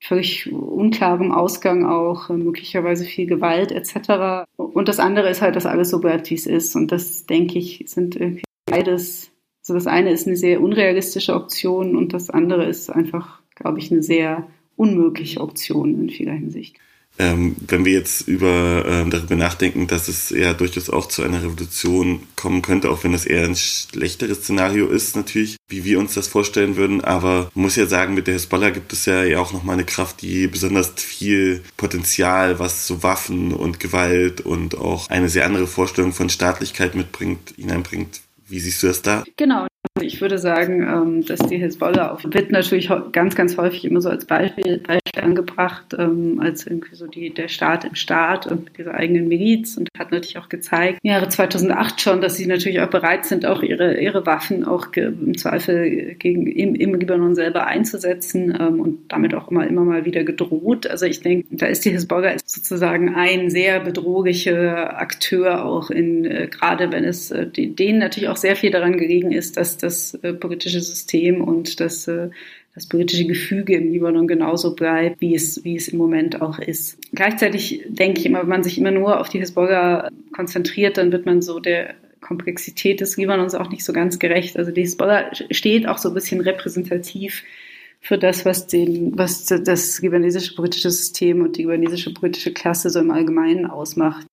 völlig 0.00 0.52
unklarem 0.52 1.32
Ausgang 1.32 1.84
auch, 1.84 2.30
äh, 2.30 2.34
möglicherweise 2.34 3.04
viel 3.04 3.26
Gewalt 3.26 3.72
etc. 3.72 4.46
Und 4.56 4.88
das 4.88 4.98
andere 4.98 5.30
ist 5.30 5.42
halt, 5.42 5.56
dass 5.56 5.66
alles 5.66 5.90
so 5.90 6.00
bleibt, 6.00 6.30
wie 6.30 6.34
es 6.34 6.46
ist. 6.46 6.76
Und 6.76 6.92
das, 6.92 7.26
denke 7.26 7.58
ich, 7.58 7.84
sind 7.86 8.16
irgendwie 8.16 8.44
beides. 8.66 9.30
Also 9.62 9.74
das 9.74 9.86
eine 9.86 10.10
ist 10.10 10.26
eine 10.26 10.36
sehr 10.36 10.60
unrealistische 10.60 11.34
Option 11.34 11.96
und 11.96 12.12
das 12.12 12.30
andere 12.30 12.66
ist 12.66 12.88
einfach, 12.90 13.40
glaube 13.54 13.78
ich, 13.78 13.90
eine 13.90 14.02
sehr 14.02 14.46
unmögliche 14.76 15.40
Option 15.40 16.00
in 16.00 16.10
vieler 16.10 16.34
Hinsicht. 16.34 16.76
Ähm, 17.18 17.56
wenn 17.66 17.84
wir 17.84 17.92
jetzt 17.92 18.28
über 18.28 18.84
ähm, 18.86 19.10
darüber 19.10 19.36
nachdenken, 19.36 19.86
dass 19.86 20.08
es 20.08 20.30
ja 20.30 20.52
durchaus 20.52 20.90
auch 20.90 21.06
zu 21.06 21.22
einer 21.22 21.42
Revolution 21.42 22.22
kommen 22.36 22.62
könnte, 22.62 22.90
auch 22.90 23.04
wenn 23.04 23.12
das 23.12 23.24
eher 23.24 23.44
ein 23.44 23.56
schlechteres 23.56 24.38
Szenario 24.38 24.88
ist, 24.88 25.16
natürlich, 25.16 25.56
wie 25.68 25.84
wir 25.84 25.98
uns 25.98 26.14
das 26.14 26.28
vorstellen 26.28 26.76
würden. 26.76 27.02
Aber 27.02 27.50
man 27.54 27.62
muss 27.62 27.76
ja 27.76 27.86
sagen, 27.86 28.14
mit 28.14 28.26
der 28.26 28.34
Hezbollah 28.34 28.70
gibt 28.70 28.92
es 28.92 29.06
ja, 29.06 29.24
ja 29.24 29.38
auch 29.40 29.52
nochmal 29.52 29.74
eine 29.74 29.84
Kraft, 29.84 30.20
die 30.22 30.46
besonders 30.46 30.92
viel 30.96 31.62
Potenzial, 31.76 32.58
was 32.58 32.86
so 32.86 33.02
Waffen 33.02 33.52
und 33.52 33.80
Gewalt 33.80 34.42
und 34.42 34.76
auch 34.76 35.08
eine 35.08 35.28
sehr 35.28 35.46
andere 35.46 35.66
Vorstellung 35.66 36.12
von 36.12 36.28
Staatlichkeit 36.28 36.94
mitbringt, 36.94 37.54
hineinbringt. 37.56 38.20
Wie 38.48 38.60
siehst 38.60 38.82
du 38.82 38.86
das 38.88 39.02
da? 39.02 39.24
Genau, 39.36 39.66
ich 40.00 40.20
würde 40.20 40.38
sagen, 40.38 40.82
ähm, 40.82 41.24
dass 41.24 41.40
die 41.40 41.58
Hezbollah 41.58 42.12
auf, 42.12 42.24
wird 42.24 42.50
natürlich 42.50 42.90
ganz, 43.12 43.34
ganz 43.34 43.56
häufig 43.56 43.84
immer 43.84 44.00
so 44.00 44.08
als 44.08 44.24
Beispiel, 44.24 44.78
Beispiel 44.78 45.22
angebracht, 45.22 45.94
ähm, 45.98 46.40
als 46.40 46.66
irgendwie 46.66 46.94
so 46.94 47.06
die, 47.06 47.32
der 47.32 47.48
Staat 47.48 47.84
im 47.84 47.94
Staat 47.94 48.46
und 48.46 48.64
mit 48.64 48.78
dieser 48.78 48.94
eigenen 48.94 49.28
Miliz 49.28 49.76
und 49.76 49.88
hat 49.98 50.12
natürlich 50.12 50.38
auch 50.38 50.48
gezeigt, 50.48 51.00
im 51.02 51.10
Jahre 51.10 51.28
2008 51.28 52.00
schon, 52.00 52.20
dass 52.20 52.36
sie 52.36 52.46
natürlich 52.46 52.80
auch 52.80 52.90
bereit 52.90 53.24
sind, 53.26 53.46
auch 53.46 53.62
ihre, 53.62 54.00
ihre 54.00 54.26
Waffen 54.26 54.64
auch 54.64 54.92
im 54.94 55.36
Zweifel 55.36 56.14
gegen, 56.14 56.46
im, 56.46 56.74
im 56.74 56.94
Libanon 56.94 57.34
selber 57.34 57.66
einzusetzen 57.66 58.56
ähm, 58.58 58.80
und 58.80 59.12
damit 59.12 59.34
auch 59.34 59.50
immer, 59.50 59.66
immer 59.66 59.84
mal 59.84 60.04
wieder 60.04 60.24
gedroht. 60.24 60.86
Also 60.86 61.06
ich 61.06 61.20
denke, 61.20 61.46
da 61.50 61.66
ist 61.66 61.84
die 61.84 61.92
Hezbollah 61.92 62.36
sozusagen 62.44 63.14
ein 63.14 63.50
sehr 63.50 63.80
bedrohlicher 63.80 64.98
Akteur 64.98 65.64
auch 65.64 65.90
in, 65.90 66.24
äh, 66.24 66.48
gerade 66.48 66.92
wenn 66.92 67.04
es 67.04 67.30
äh, 67.30 67.46
denen 67.46 67.98
natürlich 67.98 68.28
auch 68.28 68.36
sehr 68.36 68.56
viel 68.56 68.70
daran 68.70 68.96
gelegen 68.96 69.32
ist, 69.32 69.56
dass 69.56 69.76
das 69.86 70.14
äh, 70.14 70.34
politische 70.34 70.80
System 70.80 71.40
und 71.40 71.80
das, 71.80 72.06
äh, 72.08 72.30
das 72.74 72.86
politische 72.86 73.26
Gefüge 73.26 73.74
im 73.74 73.90
Libanon 73.90 74.26
genauso 74.26 74.74
bleibt, 74.74 75.20
wie 75.20 75.34
es, 75.34 75.64
wie 75.64 75.76
es 75.76 75.88
im 75.88 75.98
Moment 75.98 76.42
auch 76.42 76.58
ist. 76.58 76.98
Gleichzeitig 77.12 77.84
denke 77.88 78.20
ich 78.20 78.26
immer, 78.26 78.42
wenn 78.42 78.48
man 78.48 78.62
sich 78.62 78.76
immer 78.76 78.90
nur 78.90 79.20
auf 79.20 79.30
die 79.30 79.40
Hezbollah 79.40 80.10
konzentriert, 80.34 80.98
dann 80.98 81.10
wird 81.10 81.24
man 81.24 81.40
so 81.40 81.58
der 81.58 81.94
Komplexität 82.20 83.00
des 83.00 83.16
Libanons 83.16 83.54
auch 83.54 83.70
nicht 83.70 83.84
so 83.84 83.92
ganz 83.92 84.18
gerecht. 84.18 84.58
Also 84.58 84.72
die 84.72 84.82
Hezbollah 84.82 85.30
steht 85.50 85.88
auch 85.88 85.98
so 85.98 86.08
ein 86.08 86.14
bisschen 86.14 86.40
repräsentativ 86.40 87.44
für 88.00 88.18
das, 88.18 88.44
was, 88.44 88.66
den, 88.66 89.16
was 89.16 89.46
das 89.46 90.00
libanesische 90.02 90.54
politische 90.54 90.90
System 90.90 91.42
und 91.42 91.56
die 91.56 91.62
libanesische 91.62 92.12
politische 92.12 92.52
Klasse 92.52 92.90
so 92.90 93.00
im 93.00 93.10
Allgemeinen 93.10 93.66
ausmacht. 93.66 94.26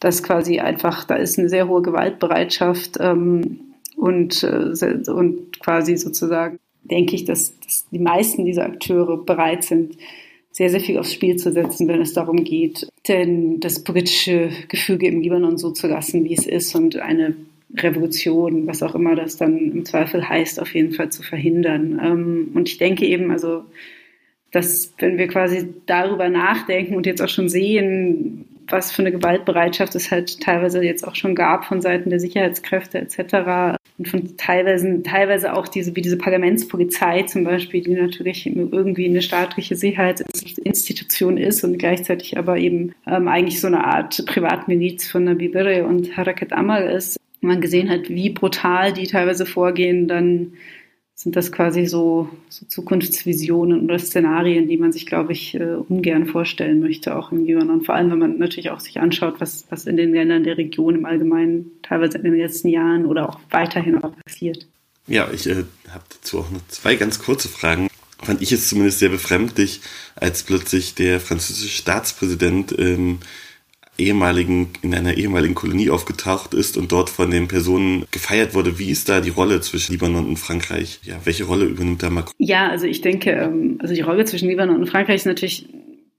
Das 0.00 0.22
quasi 0.22 0.58
einfach, 0.58 1.04
da 1.04 1.14
ist 1.14 1.38
eine 1.38 1.48
sehr 1.48 1.68
hohe 1.68 1.82
Gewaltbereitschaft. 1.82 2.98
Ähm, 3.00 3.71
und, 4.02 4.42
äh, 4.42 5.10
und 5.12 5.60
quasi 5.60 5.96
sozusagen 5.96 6.58
denke 6.82 7.14
ich, 7.14 7.24
dass, 7.24 7.56
dass 7.60 7.86
die 7.92 8.00
meisten 8.00 8.44
dieser 8.44 8.64
Akteure 8.64 9.16
bereit 9.16 9.62
sind, 9.62 9.96
sehr, 10.50 10.70
sehr 10.70 10.80
viel 10.80 10.98
aufs 10.98 11.12
Spiel 11.12 11.36
zu 11.36 11.52
setzen, 11.52 11.86
wenn 11.86 12.00
es 12.00 12.12
darum 12.12 12.42
geht, 12.42 12.88
denn 13.06 13.60
das 13.60 13.84
politische 13.84 14.50
Gefüge 14.68 15.06
im 15.06 15.20
Libanon 15.20 15.56
so 15.56 15.70
zu 15.70 15.86
lassen, 15.86 16.24
wie 16.24 16.34
es 16.34 16.46
ist 16.46 16.74
und 16.74 16.96
eine 16.96 17.36
Revolution, 17.76 18.66
was 18.66 18.82
auch 18.82 18.96
immer 18.96 19.14
das 19.14 19.36
dann 19.36 19.56
im 19.56 19.84
Zweifel 19.84 20.28
heißt, 20.28 20.60
auf 20.60 20.74
jeden 20.74 20.92
Fall 20.94 21.10
zu 21.10 21.22
verhindern. 21.22 22.00
Ähm, 22.04 22.50
und 22.54 22.68
ich 22.68 22.78
denke 22.78 23.06
eben, 23.06 23.30
also, 23.30 23.62
dass 24.50 24.92
wenn 24.98 25.16
wir 25.16 25.28
quasi 25.28 25.68
darüber 25.86 26.28
nachdenken 26.28 26.96
und 26.96 27.06
jetzt 27.06 27.22
auch 27.22 27.28
schon 27.28 27.48
sehen, 27.48 28.46
was 28.68 28.92
für 28.92 29.02
eine 29.02 29.12
Gewaltbereitschaft 29.12 29.94
es 29.94 30.10
halt 30.10 30.40
teilweise 30.40 30.82
jetzt 30.82 31.06
auch 31.06 31.14
schon 31.14 31.34
gab 31.34 31.64
von 31.64 31.80
Seiten 31.80 32.10
der 32.10 32.20
Sicherheitskräfte 32.20 32.98
etc. 32.98 33.78
Und 33.98 34.08
von 34.08 34.36
teilweise, 34.36 35.02
teilweise 35.02 35.54
auch 35.54 35.68
diese, 35.68 35.94
wie 35.96 36.02
diese 36.02 36.18
Parlamentspolizei 36.18 37.22
zum 37.22 37.44
Beispiel, 37.44 37.82
die 37.82 37.94
natürlich 37.94 38.46
irgendwie 38.46 39.06
eine 39.06 39.22
staatliche 39.22 39.76
Sicherheitsinstitution 39.76 41.36
ist 41.36 41.64
und 41.64 41.78
gleichzeitig 41.78 42.38
aber 42.38 42.58
eben 42.58 42.94
ähm, 43.06 43.28
eigentlich 43.28 43.60
so 43.60 43.66
eine 43.66 43.84
Art 43.84 44.24
Privatmiliz 44.26 45.08
von 45.08 45.24
Nabi 45.24 45.48
Birre 45.48 45.84
und 45.84 46.16
Harakat 46.16 46.52
Amal 46.52 46.88
ist. 46.88 47.18
Man 47.40 47.60
gesehen 47.60 47.90
hat, 47.90 48.08
wie 48.08 48.30
brutal 48.30 48.92
die 48.92 49.06
teilweise 49.06 49.46
vorgehen, 49.46 50.06
dann 50.06 50.52
sind 51.14 51.36
das 51.36 51.52
quasi 51.52 51.86
so, 51.86 52.28
so 52.48 52.66
Zukunftsvisionen 52.66 53.82
oder 53.82 53.98
Szenarien, 53.98 54.66
die 54.66 54.76
man 54.76 54.92
sich, 54.92 55.06
glaube 55.06 55.32
ich, 55.32 55.54
äh, 55.54 55.76
ungern 55.88 56.26
vorstellen 56.26 56.80
möchte, 56.80 57.16
auch 57.16 57.32
im 57.32 57.44
Libanon. 57.44 57.82
Vor 57.82 57.94
allem, 57.94 58.10
wenn 58.10 58.18
man 58.18 58.38
natürlich 58.38 58.70
auch 58.70 58.80
sich 58.80 58.98
anschaut, 58.98 59.34
was, 59.38 59.66
was 59.68 59.86
in 59.86 59.96
den 59.96 60.12
Ländern 60.12 60.42
der 60.42 60.56
Region 60.56 60.96
im 60.96 61.04
Allgemeinen 61.04 61.70
teilweise 61.82 62.18
in 62.18 62.24
den 62.24 62.36
letzten 62.36 62.68
Jahren 62.68 63.06
oder 63.06 63.28
auch 63.28 63.38
weiterhin 63.50 64.02
auch 64.02 64.12
passiert. 64.24 64.66
Ja, 65.06 65.30
ich 65.32 65.46
äh, 65.48 65.64
habe 65.90 66.04
dazu 66.08 66.40
auch 66.40 66.50
noch 66.50 66.66
zwei 66.68 66.96
ganz 66.96 67.18
kurze 67.18 67.48
Fragen. 67.48 67.88
Fand 68.22 68.40
ich 68.40 68.52
es 68.52 68.68
zumindest 68.68 69.00
sehr 69.00 69.08
befremdlich, 69.08 69.80
als 70.14 70.44
plötzlich 70.44 70.94
der 70.94 71.20
französische 71.20 71.76
Staatspräsident 71.76 72.74
ähm, 72.78 73.18
ehemaligen, 74.02 74.68
in 74.82 74.94
einer 74.94 75.14
ehemaligen 75.14 75.54
Kolonie 75.54 75.90
aufgetaucht 75.90 76.54
ist 76.54 76.76
und 76.76 76.92
dort 76.92 77.10
von 77.10 77.30
den 77.30 77.48
Personen 77.48 78.04
gefeiert 78.10 78.54
wurde. 78.54 78.78
Wie 78.78 78.90
ist 78.90 79.08
da 79.08 79.20
die 79.20 79.30
Rolle 79.30 79.60
zwischen 79.60 79.92
Libanon 79.92 80.26
und 80.26 80.38
Frankreich? 80.38 81.00
Ja, 81.02 81.16
welche 81.24 81.44
Rolle 81.44 81.64
übernimmt 81.64 82.02
da 82.02 82.10
Macron? 82.10 82.34
Ja, 82.38 82.68
also 82.68 82.86
ich 82.86 83.00
denke, 83.00 83.30
ähm, 83.30 83.78
also 83.80 83.94
die 83.94 84.00
Rolle 84.00 84.24
zwischen 84.24 84.48
Libanon 84.48 84.80
und 84.80 84.88
Frankreich 84.88 85.16
ist 85.16 85.26
natürlich 85.26 85.68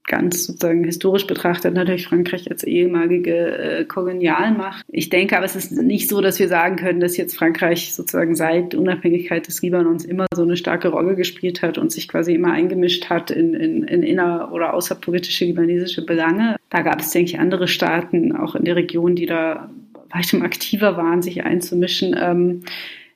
ganz 0.06 0.44
sozusagen 0.44 0.84
historisch 0.84 1.26
betrachtet 1.26 1.74
natürlich 1.74 2.06
Frankreich 2.06 2.50
als 2.50 2.62
ehemalige 2.62 3.34
äh, 3.34 3.84
Kolonialmacht. 3.84 4.84
Ich 4.88 5.08
denke 5.08 5.36
aber, 5.36 5.46
es 5.46 5.56
ist 5.56 5.72
nicht 5.72 6.08
so, 6.08 6.20
dass 6.20 6.38
wir 6.38 6.48
sagen 6.48 6.76
können, 6.76 7.00
dass 7.00 7.16
jetzt 7.16 7.36
Frankreich 7.36 7.94
sozusagen 7.94 8.34
seit 8.34 8.74
Unabhängigkeit 8.74 9.46
des 9.46 9.62
Libanons 9.62 10.04
immer 10.04 10.26
so 10.34 10.42
eine 10.42 10.56
starke 10.56 10.88
Rolle 10.88 11.14
gespielt 11.14 11.62
hat 11.62 11.78
und 11.78 11.90
sich 11.90 12.08
quasi 12.08 12.34
immer 12.34 12.52
eingemischt 12.52 13.08
hat 13.08 13.30
in, 13.30 13.54
in, 13.54 13.84
in 13.84 14.02
inner- 14.02 14.52
oder 14.52 14.74
außerpolitische 14.74 15.46
libanesische 15.46 16.04
Belange. 16.04 16.56
Da 16.70 16.82
gab 16.82 17.00
es, 17.00 17.10
denke 17.10 17.30
ich, 17.30 17.38
andere 17.38 17.68
Staaten, 17.68 18.36
auch 18.36 18.54
in 18.54 18.64
der 18.64 18.76
Region, 18.76 19.16
die 19.16 19.26
da 19.26 19.70
weitem 20.10 20.42
aktiver 20.42 20.96
waren, 20.96 21.22
sich 21.22 21.44
einzumischen. 21.44 22.14
Ähm, 22.18 22.60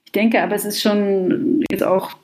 ich 0.05 0.13
denke 0.13 0.43
aber, 0.43 0.55
es 0.55 0.65
ist 0.65 0.81
schon 0.81 1.65
jetzt 1.71 1.85
auch 1.85 2.17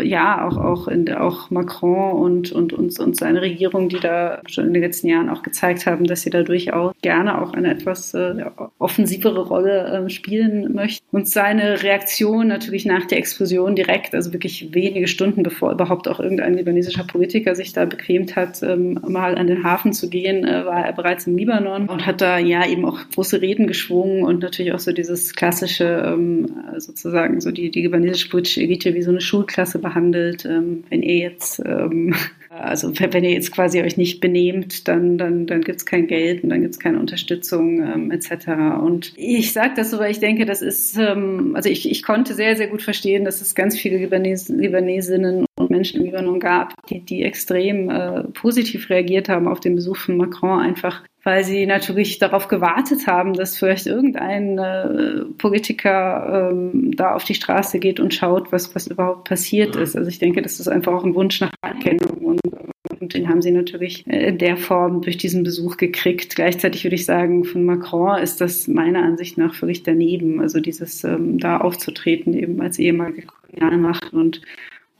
ja, 0.00 0.46
auch, 0.46 0.56
auch, 0.56 0.88
in, 0.88 1.12
auch 1.12 1.50
Macron 1.50 2.12
und, 2.12 2.52
und, 2.52 2.72
und, 2.72 2.98
und 2.98 3.16
seine 3.16 3.42
Regierung, 3.42 3.88
die 3.88 4.00
da 4.00 4.40
schon 4.46 4.66
in 4.66 4.74
den 4.74 4.82
letzten 4.82 5.08
Jahren 5.08 5.28
auch 5.28 5.42
gezeigt 5.42 5.86
haben, 5.86 6.04
dass 6.04 6.22
sie 6.22 6.30
da 6.30 6.42
durchaus 6.42 6.94
gerne 7.02 7.40
auch 7.40 7.52
eine 7.52 7.70
etwas 7.70 8.14
äh, 8.14 8.44
offensivere 8.78 9.46
Rolle 9.46 10.06
äh, 10.06 10.10
spielen 10.10 10.74
möchten. 10.74 11.04
Und 11.10 11.28
seine 11.28 11.82
Reaktion 11.82 12.48
natürlich 12.48 12.86
nach 12.86 13.04
der 13.06 13.18
Explosion 13.18 13.76
direkt, 13.76 14.14
also 14.14 14.32
wirklich 14.32 14.72
wenige 14.72 15.08
Stunden 15.08 15.42
bevor 15.42 15.72
überhaupt 15.72 16.08
auch 16.08 16.20
irgendein 16.20 16.54
libanesischer 16.54 17.04
Politiker 17.04 17.54
sich 17.54 17.72
da 17.72 17.84
bequemt 17.84 18.34
hat, 18.34 18.62
ähm, 18.62 18.98
mal 19.06 19.36
an 19.36 19.46
den 19.46 19.62
Hafen 19.62 19.92
zu 19.92 20.08
gehen, 20.08 20.46
äh, 20.46 20.64
war 20.64 20.86
er 20.86 20.92
bereits 20.92 21.26
im 21.26 21.36
Libanon 21.36 21.88
und 21.88 22.06
hat 22.06 22.20
da 22.20 22.38
ja 22.38 22.66
eben 22.66 22.86
auch 22.86 22.98
große 23.14 23.42
Reden 23.42 23.66
geschwungen 23.66 24.24
und 24.24 24.40
natürlich 24.40 24.72
auch 24.72 24.78
so 24.78 24.92
dieses 24.92 25.34
klassische, 25.34 26.02
ähm, 26.06 26.46
sozusagen 26.78 27.40
so 27.40 27.50
die, 27.50 27.70
die 27.70 27.82
libanesische 27.82 28.30
politische 28.30 28.62
Elite 28.62 28.94
wie 28.94 29.02
so 29.02 29.10
eine 29.10 29.20
Schulklasse 29.20 29.81
behandelt. 29.82 30.46
Ähm, 30.46 30.84
wenn 30.88 31.02
ihr 31.02 31.16
jetzt, 31.16 31.60
ähm, 31.64 32.14
also 32.48 32.92
wenn 32.98 33.24
ihr 33.24 33.32
jetzt 33.32 33.52
quasi 33.52 33.82
euch 33.82 33.96
nicht 33.96 34.20
benehmt, 34.20 34.88
dann, 34.88 35.18
dann, 35.18 35.46
dann 35.46 35.60
gibt 35.60 35.78
es 35.78 35.86
kein 35.86 36.06
Geld 36.06 36.42
und 36.42 36.50
dann 36.50 36.62
gibt 36.62 36.74
es 36.74 36.80
keine 36.80 36.98
Unterstützung 36.98 37.82
ähm, 37.82 38.10
etc. 38.10 38.48
Und 38.82 39.12
ich 39.16 39.52
sage 39.52 39.74
das 39.76 39.90
so, 39.90 39.98
weil 39.98 40.10
ich 40.10 40.20
denke, 40.20 40.46
das 40.46 40.62
ist, 40.62 40.96
ähm, 40.96 41.52
also 41.54 41.68
ich, 41.68 41.90
ich 41.90 42.02
konnte 42.02 42.34
sehr, 42.34 42.56
sehr 42.56 42.68
gut 42.68 42.82
verstehen, 42.82 43.24
dass 43.24 43.40
es 43.42 43.54
ganz 43.54 43.78
viele 43.78 43.98
Libanes 43.98 44.48
Libanesinnen 44.48 45.44
Menschen 45.72 46.00
im 46.00 46.06
Libanon 46.06 46.38
gab, 46.38 46.74
die, 46.88 47.00
die 47.00 47.22
extrem 47.24 47.90
äh, 47.90 48.22
positiv 48.24 48.88
reagiert 48.90 49.28
haben 49.28 49.48
auf 49.48 49.58
den 49.58 49.74
Besuch 49.74 49.96
von 49.96 50.16
Macron, 50.16 50.60
einfach 50.60 51.02
weil 51.24 51.44
sie 51.44 51.66
natürlich 51.66 52.18
darauf 52.18 52.48
gewartet 52.48 53.06
haben, 53.06 53.34
dass 53.34 53.56
vielleicht 53.56 53.86
irgendein 53.86 54.58
äh, 54.58 55.24
Politiker 55.38 56.50
ähm, 56.50 56.96
da 56.96 57.14
auf 57.14 57.24
die 57.24 57.34
Straße 57.34 57.78
geht 57.78 58.00
und 58.00 58.12
schaut, 58.12 58.50
was, 58.50 58.74
was 58.74 58.88
überhaupt 58.88 59.28
passiert 59.28 59.76
ist. 59.76 59.96
Also 59.96 60.08
ich 60.08 60.18
denke, 60.18 60.42
das 60.42 60.58
ist 60.58 60.68
einfach 60.68 60.92
auch 60.92 61.04
ein 61.04 61.14
Wunsch 61.14 61.40
nach 61.40 61.52
Anerkennung 61.60 62.18
und, 62.18 62.40
und 63.00 63.14
den 63.14 63.28
haben 63.28 63.40
sie 63.40 63.52
natürlich 63.52 64.04
in 64.06 64.38
der 64.38 64.56
Form 64.56 65.00
durch 65.02 65.16
diesen 65.16 65.44
Besuch 65.44 65.76
gekriegt. 65.76 66.34
Gleichzeitig 66.34 66.84
würde 66.84 66.96
ich 66.96 67.04
sagen, 67.04 67.44
von 67.44 67.64
Macron 67.64 68.18
ist 68.18 68.40
das 68.40 68.66
meiner 68.66 69.02
Ansicht 69.02 69.38
nach 69.38 69.54
völlig 69.54 69.84
daneben. 69.84 70.40
Also 70.40 70.58
dieses 70.58 71.04
ähm, 71.04 71.38
da 71.38 71.58
aufzutreten 71.58 72.34
eben 72.34 72.60
als 72.60 72.80
ehemalige 72.80 73.26
Kolonialmacht 73.26 74.12
und 74.12 74.40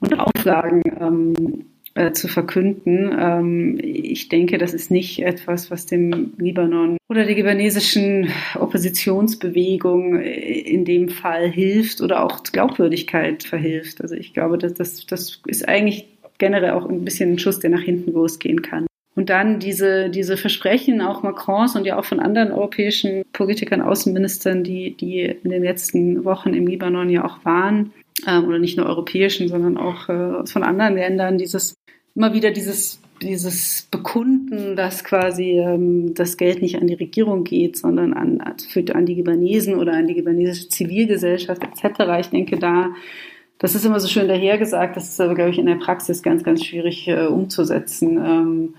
und 0.02 0.18
Auflagen 0.18 0.82
ähm, 1.00 1.64
äh, 1.94 2.12
zu 2.12 2.28
verkünden. 2.28 3.14
Ähm, 3.18 3.78
ich 3.82 4.28
denke, 4.28 4.58
das 4.58 4.74
ist 4.74 4.90
nicht 4.90 5.22
etwas, 5.22 5.70
was 5.70 5.86
dem 5.86 6.32
Libanon 6.38 6.96
oder 7.08 7.24
der 7.24 7.36
libanesischen 7.36 8.28
Oppositionsbewegung 8.58 10.20
in 10.20 10.84
dem 10.84 11.08
Fall 11.08 11.50
hilft 11.50 12.00
oder 12.00 12.24
auch 12.24 12.42
Glaubwürdigkeit 12.42 13.42
verhilft. 13.44 14.00
Also 14.00 14.14
ich 14.14 14.34
glaube, 14.34 14.58
dass 14.58 14.74
das, 14.74 15.06
das 15.06 15.40
ist 15.46 15.68
eigentlich 15.68 16.08
generell 16.38 16.70
auch 16.70 16.88
ein 16.88 17.04
bisschen 17.04 17.32
ein 17.32 17.38
Schuss, 17.38 17.60
der 17.60 17.70
nach 17.70 17.82
hinten 17.82 18.12
losgehen 18.12 18.62
kann. 18.62 18.86
Und 19.14 19.28
dann 19.28 19.58
diese, 19.58 20.08
diese 20.08 20.38
Versprechen 20.38 21.02
auch 21.02 21.22
Macrons 21.22 21.76
und 21.76 21.84
ja 21.84 21.98
auch 21.98 22.04
von 22.06 22.18
anderen 22.18 22.50
europäischen 22.50 23.24
Politikern, 23.34 23.82
Außenministern, 23.82 24.64
die, 24.64 24.96
die 24.96 25.20
in 25.20 25.50
den 25.50 25.62
letzten 25.62 26.24
Wochen 26.24 26.54
im 26.54 26.66
Libanon 26.66 27.10
ja 27.10 27.24
auch 27.26 27.44
waren, 27.44 27.92
äh, 28.27 28.38
oder 28.38 28.59
nicht 28.59 28.77
nur 28.77 28.87
europäischen, 28.87 29.48
sondern 29.48 29.77
auch 29.77 30.09
äh, 30.09 30.46
von 30.46 30.62
anderen 30.62 30.94
Ländern, 30.94 31.38
dieses 31.38 31.75
immer 32.14 32.35
wieder 32.35 32.51
dieses 32.51 33.01
dieses 33.22 33.87
Bekunden, 33.90 34.77
dass 34.77 35.05
quasi 35.05 35.59
ähm, 35.59 36.14
das 36.14 36.37
Geld 36.37 36.61
nicht 36.61 36.77
an 36.77 36.87
die 36.87 36.94
Regierung 36.94 37.44
geht, 37.44 37.79
sondern 37.79 38.12
an, 38.12 38.40
an 38.40 39.07
die 39.07 39.14
Libanesen 39.14 39.77
oder 39.77 39.92
an 39.92 40.07
die 40.07 40.14
libanesische 40.14 40.68
Zivilgesellschaft 40.68 41.62
etc. 41.62 42.01
Ich 42.20 42.29
denke, 42.29 42.59
da, 42.59 42.90
das 43.59 43.75
ist 43.75 43.85
immer 43.85 44.01
so 44.01 44.09
schön 44.09 44.29
dahergesagt, 44.29 44.96
das 44.96 45.09
ist 45.09 45.20
aber, 45.20 45.35
glaube 45.35 45.51
ich, 45.51 45.59
in 45.59 45.66
der 45.66 45.77
Praxis 45.77 46.22
ganz, 46.22 46.42
ganz 46.42 46.64
schwierig 46.64 47.09
äh, 47.09 47.27
umzusetzen. 47.27 48.18
Ähm, 48.18 48.75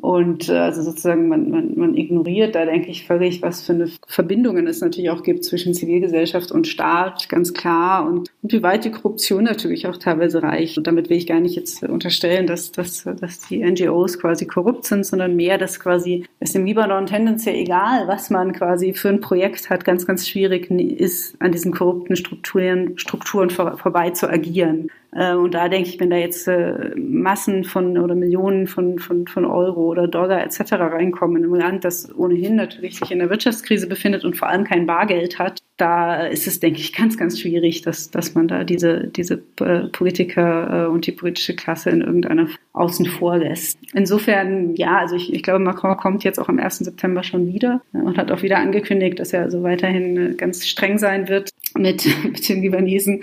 und 0.00 0.48
äh, 0.48 0.56
also 0.56 0.82
sozusagen, 0.82 1.28
man, 1.28 1.50
man, 1.50 1.72
man 1.76 1.96
ignoriert 1.96 2.54
da, 2.54 2.64
denke 2.64 2.90
ich, 2.90 3.06
völlig, 3.06 3.42
was 3.42 3.62
für 3.62 3.72
eine 3.72 3.88
Verbindungen 4.06 4.66
es 4.66 4.80
natürlich 4.80 5.10
auch 5.10 5.22
gibt 5.22 5.44
zwischen 5.44 5.74
Zivilgesellschaft 5.74 6.52
und 6.52 6.66
Staat, 6.66 7.28
ganz 7.28 7.54
klar. 7.54 8.06
Und, 8.06 8.30
und 8.42 8.52
wie 8.52 8.62
weit 8.62 8.84
die 8.84 8.90
Korruption 8.90 9.44
natürlich 9.44 9.86
auch 9.86 9.96
teilweise 9.96 10.42
reicht. 10.42 10.78
Und 10.78 10.86
damit 10.86 11.10
will 11.10 11.16
ich 11.16 11.26
gar 11.26 11.40
nicht 11.40 11.56
jetzt 11.56 11.82
unterstellen, 11.82 12.46
dass, 12.46 12.72
dass, 12.72 13.04
dass 13.04 13.40
die 13.48 13.64
NGOs 13.64 14.18
quasi 14.18 14.46
korrupt 14.46 14.84
sind, 14.84 15.04
sondern 15.04 15.36
mehr, 15.36 15.58
dass 15.58 15.80
quasi 15.80 16.24
es 16.40 16.54
im 16.54 16.64
Libanon 16.64 17.06
tendenziell 17.06 17.56
egal, 17.56 18.06
was 18.08 18.30
man 18.30 18.52
quasi 18.52 18.92
für 18.94 19.08
ein 19.08 19.20
Projekt 19.20 19.70
hat, 19.70 19.84
ganz, 19.84 20.06
ganz 20.06 20.28
schwierig 20.28 20.70
ist, 20.70 21.40
an 21.40 21.52
diesen 21.52 21.72
korrupten 21.72 22.16
Strukturen, 22.16 22.98
Strukturen 22.98 23.50
vor, 23.50 23.76
vorbei 23.78 24.10
zu 24.10 24.28
agieren. 24.28 24.90
Äh, 25.12 25.34
und 25.34 25.54
da 25.54 25.68
denke 25.68 25.88
ich, 25.88 26.00
wenn 26.00 26.10
da 26.10 26.16
jetzt 26.16 26.46
äh, 26.48 26.94
Massen 26.96 27.64
von 27.64 27.96
oder 27.98 28.14
Millionen 28.14 28.66
von, 28.66 28.98
von, 28.98 29.26
von 29.26 29.44
Euro 29.44 29.86
oder 29.86 30.06
Dollar 30.06 30.44
etc. 30.44 30.72
reinkommen 30.74 31.38
in 31.38 31.44
einem 31.44 31.54
Land, 31.54 31.84
das 31.84 32.14
ohnehin 32.16 32.56
natürlich 32.56 32.98
sich 32.98 33.10
in 33.10 33.18
der 33.18 33.30
Wirtschaftskrise 33.30 33.86
befindet 33.86 34.24
und 34.24 34.36
vor 34.36 34.48
allem 34.48 34.64
kein 34.64 34.86
Bargeld 34.86 35.38
hat, 35.38 35.60
da 35.76 36.26
ist 36.26 36.46
es, 36.46 36.60
denke 36.60 36.80
ich, 36.80 36.92
ganz, 36.92 37.16
ganz 37.16 37.40
schwierig, 37.40 37.82
dass, 37.82 38.10
dass 38.10 38.34
man 38.34 38.48
da 38.48 38.64
diese, 38.64 39.06
diese 39.06 39.42
äh, 39.60 39.86
Politiker 39.92 40.90
und 40.90 41.06
die 41.06 41.12
politische 41.12 41.54
Klasse 41.54 41.90
in 41.90 42.00
irgendeiner 42.00 42.48
außen 42.72 43.06
vor 43.06 43.38
lässt. 43.38 43.78
Insofern, 43.94 44.74
ja, 44.74 44.98
also 44.98 45.16
ich, 45.16 45.32
ich 45.32 45.42
glaube, 45.42 45.60
Macron 45.60 45.96
kommt 45.96 46.24
jetzt 46.24 46.38
auch 46.38 46.48
am 46.48 46.58
1. 46.58 46.78
September 46.78 47.22
schon 47.22 47.46
wieder 47.46 47.80
und 47.92 48.18
hat 48.18 48.30
auch 48.30 48.42
wieder 48.42 48.58
angekündigt, 48.58 49.18
dass 49.20 49.32
er 49.32 49.42
also 49.42 49.62
weiterhin 49.62 50.36
ganz 50.36 50.66
streng 50.66 50.98
sein 50.98 51.28
wird 51.28 51.50
mit, 51.76 52.06
mit 52.24 52.48
den 52.48 52.62
Libanesen 52.62 53.22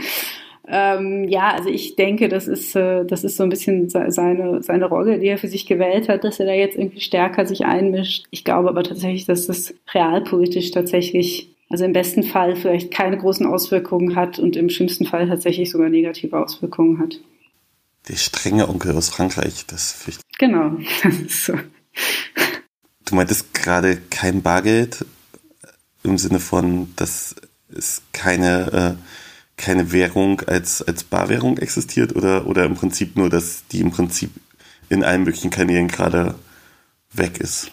ähm, 0.67 1.27
ja, 1.27 1.51
also 1.51 1.69
ich 1.69 1.95
denke, 1.95 2.27
das 2.27 2.47
ist, 2.47 2.75
äh, 2.75 3.05
das 3.05 3.23
ist 3.23 3.37
so 3.37 3.43
ein 3.43 3.49
bisschen 3.49 3.89
seine, 3.89 4.63
seine 4.63 4.85
Rolle, 4.85 5.19
die 5.19 5.27
er 5.27 5.37
für 5.37 5.47
sich 5.47 5.65
gewählt 5.65 6.09
hat, 6.09 6.23
dass 6.23 6.39
er 6.39 6.47
da 6.47 6.53
jetzt 6.53 6.77
irgendwie 6.77 7.01
stärker 7.01 7.45
sich 7.45 7.65
einmischt. 7.65 8.25
Ich 8.31 8.43
glaube 8.43 8.69
aber 8.69 8.83
tatsächlich, 8.83 9.25
dass 9.25 9.45
das 9.45 9.73
realpolitisch 9.93 10.71
tatsächlich, 10.71 11.49
also 11.69 11.85
im 11.85 11.93
besten 11.93 12.23
Fall 12.23 12.55
vielleicht 12.55 12.91
keine 12.91 13.17
großen 13.17 13.45
Auswirkungen 13.45 14.15
hat 14.15 14.39
und 14.39 14.55
im 14.55 14.69
schlimmsten 14.69 15.05
Fall 15.05 15.27
tatsächlich 15.27 15.69
sogar 15.69 15.89
negative 15.89 16.37
Auswirkungen 16.37 16.99
hat. 16.99 17.19
Der 18.09 18.15
strenge 18.15 18.67
Onkel 18.67 18.95
aus 18.95 19.09
Frankreich, 19.09 19.65
das 19.67 19.91
fürchte 19.91 20.23
Genau, 20.37 20.77
das 21.03 21.13
ist 21.25 21.45
so. 21.45 21.53
Du 23.05 23.15
meintest 23.15 23.53
gerade 23.53 23.97
kein 24.09 24.41
Bargeld 24.41 25.05
im 26.03 26.17
Sinne 26.17 26.39
von, 26.39 26.93
dass 26.95 27.35
es 27.69 28.01
keine 28.13 28.97
äh, 28.97 29.24
keine 29.57 29.91
Währung 29.91 30.41
als, 30.41 30.81
als 30.81 31.03
Barwährung 31.03 31.57
existiert 31.57 32.15
oder, 32.15 32.47
oder 32.47 32.65
im 32.65 32.75
Prinzip 32.75 33.15
nur, 33.15 33.29
dass 33.29 33.63
die 33.71 33.79
im 33.79 33.91
Prinzip 33.91 34.31
in 34.89 35.03
allen 35.03 35.23
möglichen 35.23 35.49
Kanälen 35.49 35.87
gerade 35.87 36.35
weg 37.13 37.39
ist? 37.39 37.71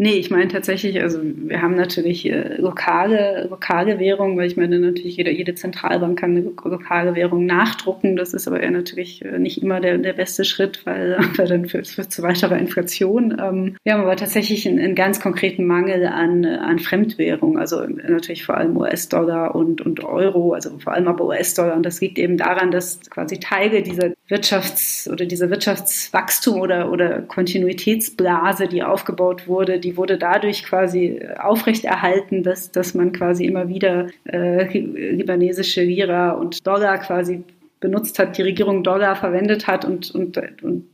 Nee, 0.00 0.12
ich 0.12 0.30
meine 0.30 0.46
tatsächlich, 0.46 1.02
also 1.02 1.18
wir 1.22 1.60
haben 1.60 1.74
natürlich 1.74 2.24
äh, 2.24 2.54
lokale, 2.60 3.48
lokale 3.50 3.98
Währung, 3.98 4.38
weil 4.38 4.46
ich 4.46 4.56
meine 4.56 4.78
natürlich 4.78 5.16
jede, 5.16 5.32
jede 5.32 5.56
Zentralbank 5.56 6.16
kann 6.16 6.36
eine 6.36 6.42
lokale 6.42 7.16
Währung 7.16 7.46
nachdrucken. 7.46 8.14
Das 8.14 8.32
ist 8.32 8.46
aber 8.46 8.60
eher 8.60 8.70
natürlich 8.70 9.24
äh, 9.24 9.40
nicht 9.40 9.60
immer 9.60 9.80
der, 9.80 9.98
der 9.98 10.12
beste 10.12 10.44
Schritt, 10.44 10.86
weil, 10.86 11.18
weil 11.36 11.48
dann 11.48 11.66
führt 11.66 11.98
es 11.98 12.08
zu 12.10 12.22
weiterer 12.22 12.58
Inflation. 12.58 13.36
Ähm, 13.42 13.76
wir 13.82 13.94
haben 13.94 14.02
aber 14.02 14.14
tatsächlich 14.14 14.68
einen, 14.68 14.78
einen 14.78 14.94
ganz 14.94 15.18
konkreten 15.18 15.66
Mangel 15.66 16.06
an, 16.06 16.44
an 16.44 16.78
Fremdwährung, 16.78 17.58
also 17.58 17.84
natürlich 17.84 18.46
vor 18.46 18.56
allem 18.56 18.76
US-Dollar 18.76 19.56
und, 19.56 19.80
und 19.80 20.04
Euro, 20.04 20.52
also 20.52 20.78
vor 20.78 20.92
allem 20.92 21.08
aber 21.08 21.24
US-Dollar. 21.24 21.74
Und 21.74 21.84
das 21.84 22.00
liegt 22.00 22.20
eben 22.20 22.36
daran, 22.36 22.70
dass 22.70 23.00
quasi 23.10 23.40
Teile 23.40 23.82
dieser 23.82 24.12
Wirtschafts- 24.28 25.10
oder 25.10 25.26
dieser 25.26 25.50
Wirtschaftswachstum 25.50 26.60
oder, 26.60 26.92
oder 26.92 27.22
Kontinuitätsblase, 27.22 28.68
die 28.68 28.84
aufgebaut 28.84 29.48
wurde, 29.48 29.80
die 29.80 29.87
wurde 29.96 30.18
dadurch 30.18 30.64
quasi 30.64 31.20
aufrechterhalten, 31.38 32.42
dass, 32.42 32.70
dass 32.70 32.94
man 32.94 33.12
quasi 33.12 33.44
immer 33.44 33.68
wieder 33.68 34.08
äh, 34.24 34.78
libanesische 34.78 35.82
Lira 35.82 36.32
und 36.32 36.66
Dollar 36.66 36.98
quasi 36.98 37.44
benutzt 37.80 38.18
hat, 38.18 38.36
die 38.36 38.42
Regierung 38.42 38.82
Dollar 38.82 39.14
verwendet 39.14 39.66
hat 39.66 39.84
und, 39.84 40.10
und, 40.12 40.38
und 40.62 40.84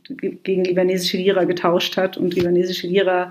gegen 0.43 0.63
libanesische 0.63 1.17
Lira 1.17 1.43
getauscht 1.43 1.97
hat 1.97 2.17
und 2.17 2.35
libanesische 2.35 2.87
Lira 2.87 3.29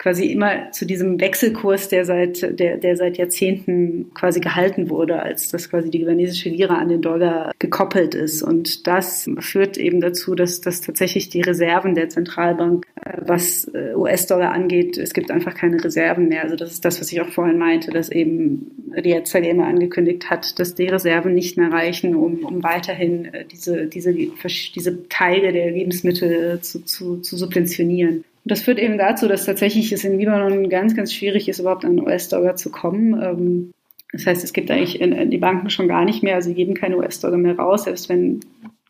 quasi 0.00 0.32
immer 0.32 0.72
zu 0.72 0.86
diesem 0.86 1.20
Wechselkurs, 1.20 1.88
der 1.88 2.06
seit, 2.06 2.58
der, 2.58 2.78
der 2.78 2.96
seit 2.96 3.18
Jahrzehnten 3.18 4.10
quasi 4.14 4.40
gehalten 4.40 4.88
wurde, 4.88 5.22
als 5.22 5.50
dass 5.50 5.68
quasi 5.68 5.90
die 5.90 5.98
libanesische 5.98 6.48
Lira 6.48 6.78
an 6.78 6.88
den 6.88 7.02
Dollar 7.02 7.52
gekoppelt 7.58 8.14
ist. 8.14 8.42
Und 8.42 8.86
das 8.86 9.28
führt 9.40 9.76
eben 9.76 10.00
dazu, 10.00 10.34
dass, 10.34 10.62
dass 10.62 10.80
tatsächlich 10.80 11.28
die 11.28 11.42
Reserven 11.42 11.94
der 11.94 12.08
Zentralbank, 12.08 12.86
äh, 12.96 13.18
was 13.20 13.70
äh, 13.74 13.94
US-Dollar 13.94 14.52
angeht, 14.52 14.96
es 14.96 15.12
gibt 15.12 15.30
einfach 15.30 15.54
keine 15.54 15.84
Reserven 15.84 16.28
mehr. 16.28 16.44
Also 16.44 16.56
das 16.56 16.72
ist 16.72 16.84
das, 16.86 16.98
was 16.98 17.12
ich 17.12 17.20
auch 17.20 17.28
vorhin 17.28 17.58
meinte, 17.58 17.90
dass 17.90 18.10
eben 18.10 18.70
EZB 18.94 19.50
immer 19.50 19.66
angekündigt 19.66 20.30
hat, 20.30 20.58
dass 20.58 20.74
die 20.74 20.86
Reserven 20.86 21.34
nicht 21.34 21.58
mehr 21.58 21.70
reichen, 21.70 22.16
um, 22.16 22.42
um 22.46 22.62
weiterhin 22.62 23.26
äh, 23.26 23.44
diese, 23.44 23.86
diese, 23.86 24.14
diese 24.14 25.08
Teile 25.10 25.52
der 25.52 25.70
Lebensmittel 25.72 26.58
zu, 26.62 26.86
zu, 26.86 27.18
zu 27.18 27.36
subventionieren. 27.36 28.24
Und 28.44 28.50
das 28.50 28.62
führt 28.62 28.78
eben 28.78 28.98
dazu, 28.98 29.28
dass 29.28 29.44
tatsächlich 29.44 29.92
es 29.92 30.04
in 30.04 30.18
Libanon 30.18 30.68
ganz, 30.68 30.96
ganz 30.96 31.12
schwierig 31.12 31.48
ist, 31.48 31.58
überhaupt 31.58 31.84
an 31.84 32.00
US-Dollar 32.00 32.56
zu 32.56 32.70
kommen. 32.70 33.20
Ähm, 33.22 33.72
das 34.12 34.26
heißt, 34.26 34.42
es 34.42 34.52
gibt 34.52 34.70
eigentlich 34.70 34.98
die 34.98 35.38
Banken 35.38 35.70
schon 35.70 35.86
gar 35.86 36.04
nicht 36.04 36.22
mehr, 36.22 36.34
also 36.34 36.52
geben 36.52 36.74
keine 36.74 36.96
US-Dollar 36.96 37.36
mehr 37.36 37.56
raus, 37.56 37.84
selbst 37.84 38.08
wenn 38.08 38.40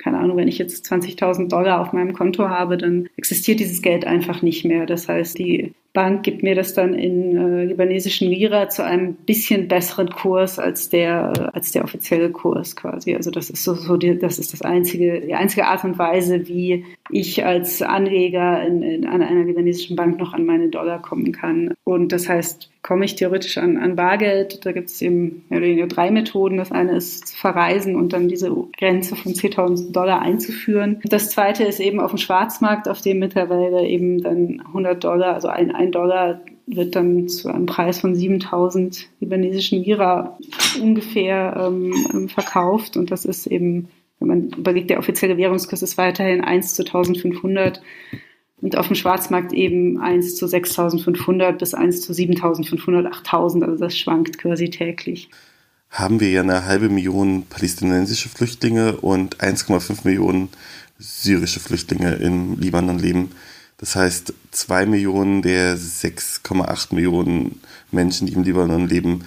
keine 0.02 0.18
Ahnung, 0.18 0.38
wenn 0.38 0.48
ich 0.48 0.58
jetzt 0.58 0.90
20.000 0.90 1.48
Dollar 1.48 1.80
auf 1.80 1.92
meinem 1.92 2.14
Konto 2.14 2.48
habe, 2.48 2.78
dann 2.78 3.08
existiert 3.16 3.60
dieses 3.60 3.82
Geld 3.82 4.06
einfach 4.06 4.40
nicht 4.40 4.64
mehr. 4.64 4.86
Das 4.86 5.08
heißt, 5.08 5.38
die 5.38 5.74
Bank 5.92 6.22
gibt 6.22 6.42
mir 6.42 6.54
das 6.54 6.74
dann 6.74 6.94
in 6.94 7.36
äh, 7.36 7.64
libanesischen 7.64 8.28
Lira 8.28 8.68
zu 8.68 8.84
einem 8.84 9.14
bisschen 9.14 9.68
besseren 9.68 10.10
Kurs 10.10 10.58
als 10.58 10.88
der 10.88 11.50
als 11.54 11.72
der 11.72 11.84
offizielle 11.84 12.30
Kurs 12.30 12.76
quasi. 12.76 13.14
Also 13.14 13.30
das 13.30 13.50
ist 13.50 13.64
so, 13.64 13.74
so 13.74 13.96
die, 13.96 14.18
das 14.18 14.38
ist 14.38 14.52
das 14.52 14.62
einzige 14.62 15.20
die 15.20 15.34
einzige 15.34 15.66
Art 15.66 15.84
und 15.84 15.98
Weise, 15.98 16.46
wie 16.48 16.84
ich 17.10 17.44
als 17.44 17.82
Anleger 17.82 18.64
in, 18.64 18.82
in, 18.82 19.06
an 19.06 19.22
einer 19.22 19.44
libanesischen 19.44 19.96
Bank 19.96 20.18
noch 20.18 20.32
an 20.32 20.46
meine 20.46 20.68
Dollar 20.68 21.02
kommen 21.02 21.32
kann. 21.32 21.74
Und 21.84 22.12
das 22.12 22.28
heißt, 22.28 22.70
komme 22.82 23.04
ich 23.04 23.14
theoretisch 23.14 23.58
an, 23.58 23.76
an 23.76 23.96
Bargeld. 23.96 24.64
Da 24.64 24.72
gibt 24.72 24.88
es 24.88 25.02
eben 25.02 25.44
weniger 25.50 25.86
drei 25.86 26.10
Methoden. 26.10 26.56
Das 26.56 26.72
eine 26.72 26.96
ist 26.96 27.28
zu 27.28 27.36
verreisen 27.36 27.96
und 27.96 28.12
dann 28.12 28.28
diese 28.28 28.50
Grenze 28.78 29.16
von 29.16 29.32
10.000 29.32 29.92
Dollar 29.92 30.22
einzuführen. 30.22 31.00
Das 31.04 31.30
zweite 31.30 31.64
ist 31.64 31.80
eben 31.80 32.00
auf 32.00 32.10
dem 32.10 32.18
Schwarzmarkt, 32.18 32.88
auf 32.88 33.00
dem 33.00 33.18
mittlerweile 33.18 33.86
eben 33.86 34.22
dann 34.22 34.62
100 34.66 35.02
Dollar, 35.02 35.34
also 35.34 35.48
ein, 35.48 35.74
ein 35.80 35.92
Dollar 35.92 36.40
wird 36.66 36.94
dann 36.94 37.28
zu 37.28 37.48
einem 37.48 37.66
Preis 37.66 38.00
von 38.00 38.14
7000 38.14 39.08
libanesischen 39.18 39.82
Lira 39.82 40.38
ungefähr 40.80 41.56
ähm, 41.56 42.28
verkauft. 42.28 42.96
Und 42.96 43.10
das 43.10 43.24
ist 43.24 43.46
eben, 43.46 43.88
wenn 44.18 44.28
man 44.28 44.48
überlegt, 44.50 44.90
der 44.90 44.98
offizielle 44.98 45.36
Währungskurs 45.36 45.82
ist 45.82 45.98
weiterhin 45.98 46.44
1 46.44 46.74
zu 46.74 46.82
1500 46.84 47.80
und 48.60 48.76
auf 48.76 48.88
dem 48.88 48.94
Schwarzmarkt 48.94 49.52
eben 49.52 49.98
1 49.98 50.36
zu 50.36 50.46
6.500 50.46 51.52
bis 51.52 51.72
1 51.72 52.02
zu 52.02 52.12
7.500, 52.12 53.08
8.000, 53.10 53.64
also 53.64 53.76
das 53.76 53.96
schwankt 53.96 54.38
quasi 54.38 54.68
täglich. 54.68 55.30
Haben 55.88 56.20
wir 56.20 56.30
ja 56.30 56.42
eine 56.42 56.66
halbe 56.66 56.88
Million 56.88 57.46
palästinensische 57.48 58.28
Flüchtlinge 58.28 58.98
und 58.98 59.38
1,5 59.38 60.00
Millionen 60.04 60.50
syrische 60.98 61.58
Flüchtlinge 61.58 62.14
im 62.16 62.60
Libanon 62.60 62.98
leben. 62.98 63.30
Das 63.80 63.96
heißt, 63.96 64.34
zwei 64.50 64.84
Millionen 64.84 65.40
der 65.42 65.76
6,8 65.76 66.94
Millionen 66.94 67.60
Menschen, 67.90 68.26
die 68.26 68.34
im 68.34 68.42
Libanon 68.42 68.86
leben, 68.86 69.24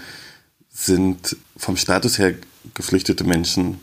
sind 0.69 1.35
vom 1.57 1.75
Status 1.75 2.19
her 2.19 2.35
geflüchtete 2.73 3.23
Menschen 3.23 3.79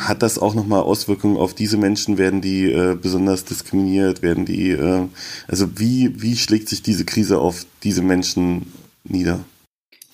hat 0.00 0.22
das 0.22 0.38
auch 0.38 0.54
nochmal 0.54 0.80
Auswirkungen 0.80 1.36
auf 1.36 1.54
diese 1.54 1.76
Menschen? 1.76 2.16
Werden 2.16 2.40
die 2.40 2.70
äh, 2.70 2.96
besonders 3.00 3.44
diskriminiert? 3.44 4.22
Werden 4.22 4.46
die, 4.46 4.70
äh, 4.70 5.06
also 5.46 5.78
wie, 5.78 6.22
wie 6.22 6.36
schlägt 6.36 6.68
sich 6.68 6.82
diese 6.82 7.04
Krise 7.04 7.38
auf 7.38 7.66
diese 7.82 8.02
Menschen 8.02 8.72
nieder? 9.04 9.40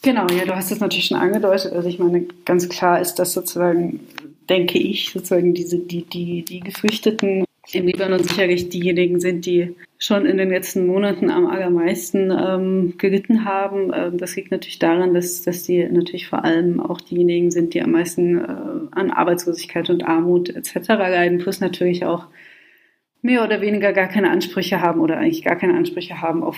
Genau, 0.03 0.27
ja, 0.29 0.45
du 0.45 0.55
hast 0.55 0.71
es 0.73 0.81
natürlich 0.81 1.07
schon 1.07 1.19
angedeutet. 1.19 1.73
Also 1.73 1.89
ich 1.89 1.99
meine, 1.99 2.27
ganz 2.45 2.69
klar 2.69 3.01
ist, 3.01 3.15
dass 3.17 3.33
sozusagen, 3.33 4.01
denke 4.49 4.79
ich, 4.79 5.11
sozusagen 5.13 5.55
diese, 5.55 5.79
die, 5.79 6.03
die, 6.03 6.45
die 6.45 6.61
Geflüchteten 6.61 7.46
im 7.73 7.87
Libanon 7.87 8.23
sicherlich 8.23 8.69
diejenigen 8.69 9.21
sind, 9.21 9.47
die 9.47 9.75
schon 9.99 10.27
in 10.27 10.37
den 10.37 10.51
letzten 10.51 10.87
Monaten 10.87 11.31
am 11.31 11.47
allermeisten 11.47 12.31
ähm, 12.31 12.95
gelitten 12.99 13.45
haben. 13.45 13.93
Ähm, 13.95 14.19
das 14.19 14.37
liegt 14.37 14.51
natürlich 14.51 14.79
daran, 14.79 15.15
dass, 15.15 15.43
dass 15.43 15.63
die 15.63 15.85
natürlich 15.85 16.29
vor 16.29 16.45
allem 16.45 16.81
auch 16.81 17.01
diejenigen 17.01 17.51
sind, 17.51 17.75
die 17.75 17.83
am 17.83 17.93
meisten 17.93 18.39
äh, 18.39 18.47
an 18.91 19.11
Arbeitslosigkeit 19.11 19.89
und 19.91 20.07
Armut 20.07 20.51
etc. 20.51 20.89
leiden, 20.89 21.39
plus 21.39 21.61
natürlich 21.61 22.05
auch 22.05 22.27
mehr 23.27 23.45
oder 23.45 23.61
weniger 23.61 23.93
gar 23.93 24.07
keine 24.07 24.31
Ansprüche 24.31 24.81
haben 24.81 25.01
oder 25.01 25.19
eigentlich 25.19 25.45
gar 25.45 25.57
keine 25.57 25.75
Ansprüche 25.75 26.23
haben 26.23 26.43
auf 26.43 26.57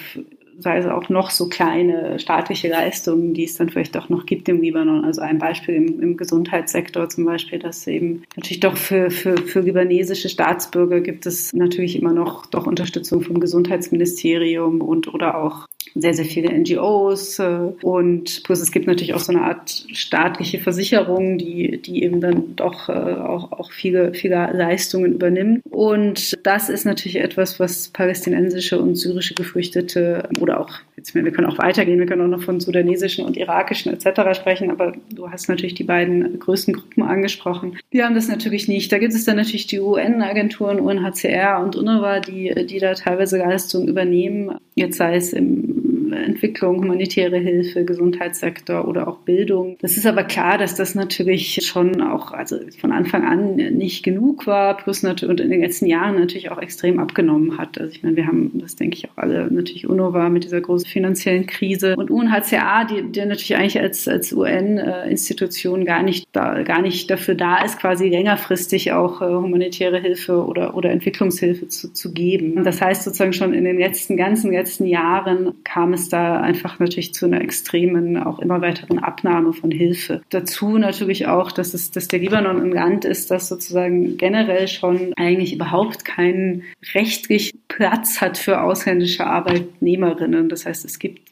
sei 0.60 0.78
es 0.78 0.86
auch 0.86 1.08
noch 1.08 1.30
so 1.30 1.48
kleine 1.48 2.18
staatliche 2.18 2.68
Leistungen, 2.68 3.32
die 3.32 3.44
es 3.44 3.54
dann 3.54 3.68
vielleicht 3.70 3.96
auch 3.96 4.08
noch 4.08 4.26
gibt 4.26 4.48
im 4.48 4.60
Libanon. 4.60 5.04
Also 5.04 5.20
ein 5.20 5.38
Beispiel 5.38 5.76
im, 5.76 6.00
im 6.00 6.16
Gesundheitssektor 6.16 7.08
zum 7.08 7.24
Beispiel, 7.26 7.60
dass 7.60 7.86
eben 7.86 8.24
natürlich 8.34 8.60
doch 8.60 8.76
für, 8.76 9.10
für, 9.10 9.36
für 9.36 9.60
libanesische 9.60 10.28
Staatsbürger 10.28 11.00
gibt 11.00 11.26
es 11.26 11.52
natürlich 11.52 11.94
immer 11.94 12.12
noch 12.12 12.46
doch 12.46 12.66
Unterstützung 12.66 13.20
vom 13.20 13.38
Gesundheitsministerium 13.38 14.80
und 14.80 15.14
oder 15.14 15.38
auch 15.38 15.68
sehr, 15.94 16.14
sehr 16.14 16.24
viele 16.24 16.52
NGOs 16.52 17.38
äh, 17.38 17.58
und 17.82 18.42
plus 18.44 18.60
es 18.60 18.72
gibt 18.72 18.86
natürlich 18.86 19.14
auch 19.14 19.20
so 19.20 19.32
eine 19.32 19.42
Art 19.42 19.84
staatliche 19.92 20.58
Versicherung, 20.58 21.38
die, 21.38 21.80
die 21.82 22.02
eben 22.02 22.20
dann 22.20 22.56
doch 22.56 22.88
äh, 22.88 22.92
auch, 22.92 23.52
auch 23.52 23.72
viele, 23.72 24.14
viele 24.14 24.50
Leistungen 24.52 25.12
übernimmt. 25.12 25.62
Und 25.70 26.38
das 26.46 26.68
ist 26.68 26.84
natürlich 26.84 27.16
etwas, 27.16 27.60
was 27.60 27.88
palästinensische 27.88 28.80
und 28.80 28.96
syrische 28.96 29.34
Geflüchtete 29.34 30.28
oder 30.40 30.60
auch, 30.60 30.70
jetzt, 30.96 31.14
wir 31.14 31.30
können 31.32 31.48
auch 31.48 31.58
weitergehen, 31.58 31.98
wir 31.98 32.06
können 32.06 32.22
auch 32.22 32.38
noch 32.38 32.42
von 32.42 32.60
sudanesischen 32.60 33.24
und 33.24 33.36
irakischen 33.36 33.92
etc. 33.92 34.38
sprechen, 34.38 34.70
aber 34.70 34.94
du 35.14 35.30
hast 35.30 35.48
natürlich 35.48 35.74
die 35.74 35.84
beiden 35.84 36.38
größten 36.38 36.74
Gruppen 36.74 37.02
angesprochen. 37.02 37.78
Die 37.92 38.02
haben 38.02 38.14
das 38.14 38.28
natürlich 38.28 38.68
nicht. 38.68 38.90
Da 38.92 38.98
gibt 38.98 39.14
es 39.14 39.24
dann 39.24 39.36
natürlich 39.36 39.66
die 39.66 39.80
UN-Agenturen, 39.80 40.80
UNHCR 40.80 41.60
und 41.62 41.76
UNRWA, 41.76 42.20
die, 42.20 42.66
die 42.66 42.78
da 42.78 42.94
teilweise 42.94 43.38
Leistungen 43.38 43.88
übernehmen. 43.88 44.56
Jetzt 44.74 44.98
sei 44.98 45.16
es 45.16 45.32
im 45.32 45.87
Entwicklung, 46.12 46.82
humanitäre 46.82 47.38
Hilfe, 47.38 47.84
Gesundheitssektor 47.84 48.86
oder 48.86 49.08
auch 49.08 49.18
Bildung. 49.18 49.76
Das 49.80 49.96
ist 49.96 50.06
aber 50.06 50.24
klar, 50.24 50.58
dass 50.58 50.74
das 50.74 50.94
natürlich 50.94 51.66
schon 51.66 52.00
auch 52.00 52.32
also 52.32 52.58
von 52.80 52.92
Anfang 52.92 53.24
an 53.24 53.56
nicht 53.56 54.02
genug 54.02 54.46
war, 54.46 54.76
plus 54.76 55.02
natürlich 55.02 55.30
und 55.30 55.40
in 55.40 55.50
den 55.50 55.60
letzten 55.60 55.86
Jahren 55.86 56.18
natürlich 56.18 56.50
auch 56.50 56.60
extrem 56.60 56.98
abgenommen 56.98 57.58
hat. 57.58 57.78
Also 57.78 57.92
ich 57.92 58.02
meine, 58.02 58.16
wir 58.16 58.26
haben 58.26 58.52
das 58.54 58.76
denke 58.76 58.96
ich 58.96 59.10
auch 59.10 59.16
alle 59.16 59.50
natürlich 59.50 59.88
UNO 59.88 60.12
war 60.12 60.30
mit 60.30 60.44
dieser 60.44 60.60
großen 60.60 60.88
finanziellen 60.88 61.46
Krise 61.46 61.96
und 61.96 62.10
UNHCR, 62.10 62.86
die, 62.90 63.10
die 63.10 63.24
natürlich 63.24 63.56
eigentlich 63.56 63.80
als 63.80 64.08
als 64.08 64.32
UN-Institution 64.32 65.84
gar 65.84 66.02
nicht 66.02 66.28
da, 66.32 66.62
gar 66.62 66.82
nicht 66.82 67.10
dafür 67.10 67.34
da 67.34 67.64
ist, 67.64 67.78
quasi 67.80 68.08
längerfristig 68.08 68.92
auch 68.92 69.22
äh, 69.22 69.26
humanitäre 69.26 70.00
Hilfe 70.00 70.44
oder 70.44 70.76
oder 70.76 70.90
Entwicklungshilfe 70.90 71.68
zu, 71.68 71.92
zu 71.92 72.12
geben. 72.12 72.62
Das 72.64 72.80
heißt 72.80 73.04
sozusagen 73.04 73.32
schon 73.32 73.54
in 73.54 73.64
den 73.64 73.78
letzten 73.78 74.16
ganzen 74.16 74.52
letzten 74.52 74.86
Jahren 74.86 75.54
kam 75.64 75.92
es 75.92 75.97
da 76.08 76.40
einfach 76.40 76.78
natürlich 76.78 77.14
zu 77.14 77.26
einer 77.26 77.40
extremen, 77.40 78.16
auch 78.16 78.38
immer 78.38 78.60
weiteren 78.60 78.98
Abnahme 78.98 79.52
von 79.52 79.70
Hilfe. 79.70 80.22
Dazu 80.30 80.78
natürlich 80.78 81.26
auch, 81.26 81.50
dass, 81.52 81.74
es, 81.74 81.90
dass 81.90 82.08
der 82.08 82.20
Libanon 82.20 82.60
ein 82.60 82.72
Land 82.72 83.04
ist, 83.04 83.30
das 83.30 83.48
sozusagen 83.48 84.16
generell 84.16 84.68
schon 84.68 85.12
eigentlich 85.16 85.54
überhaupt 85.54 86.04
keinen 86.04 86.62
rechtlichen 86.94 87.60
Platz 87.68 88.20
hat 88.20 88.38
für 88.38 88.62
ausländische 88.62 89.26
Arbeitnehmerinnen. 89.26 90.48
Das 90.48 90.66
heißt, 90.66 90.84
es 90.84 90.98
gibt 90.98 91.27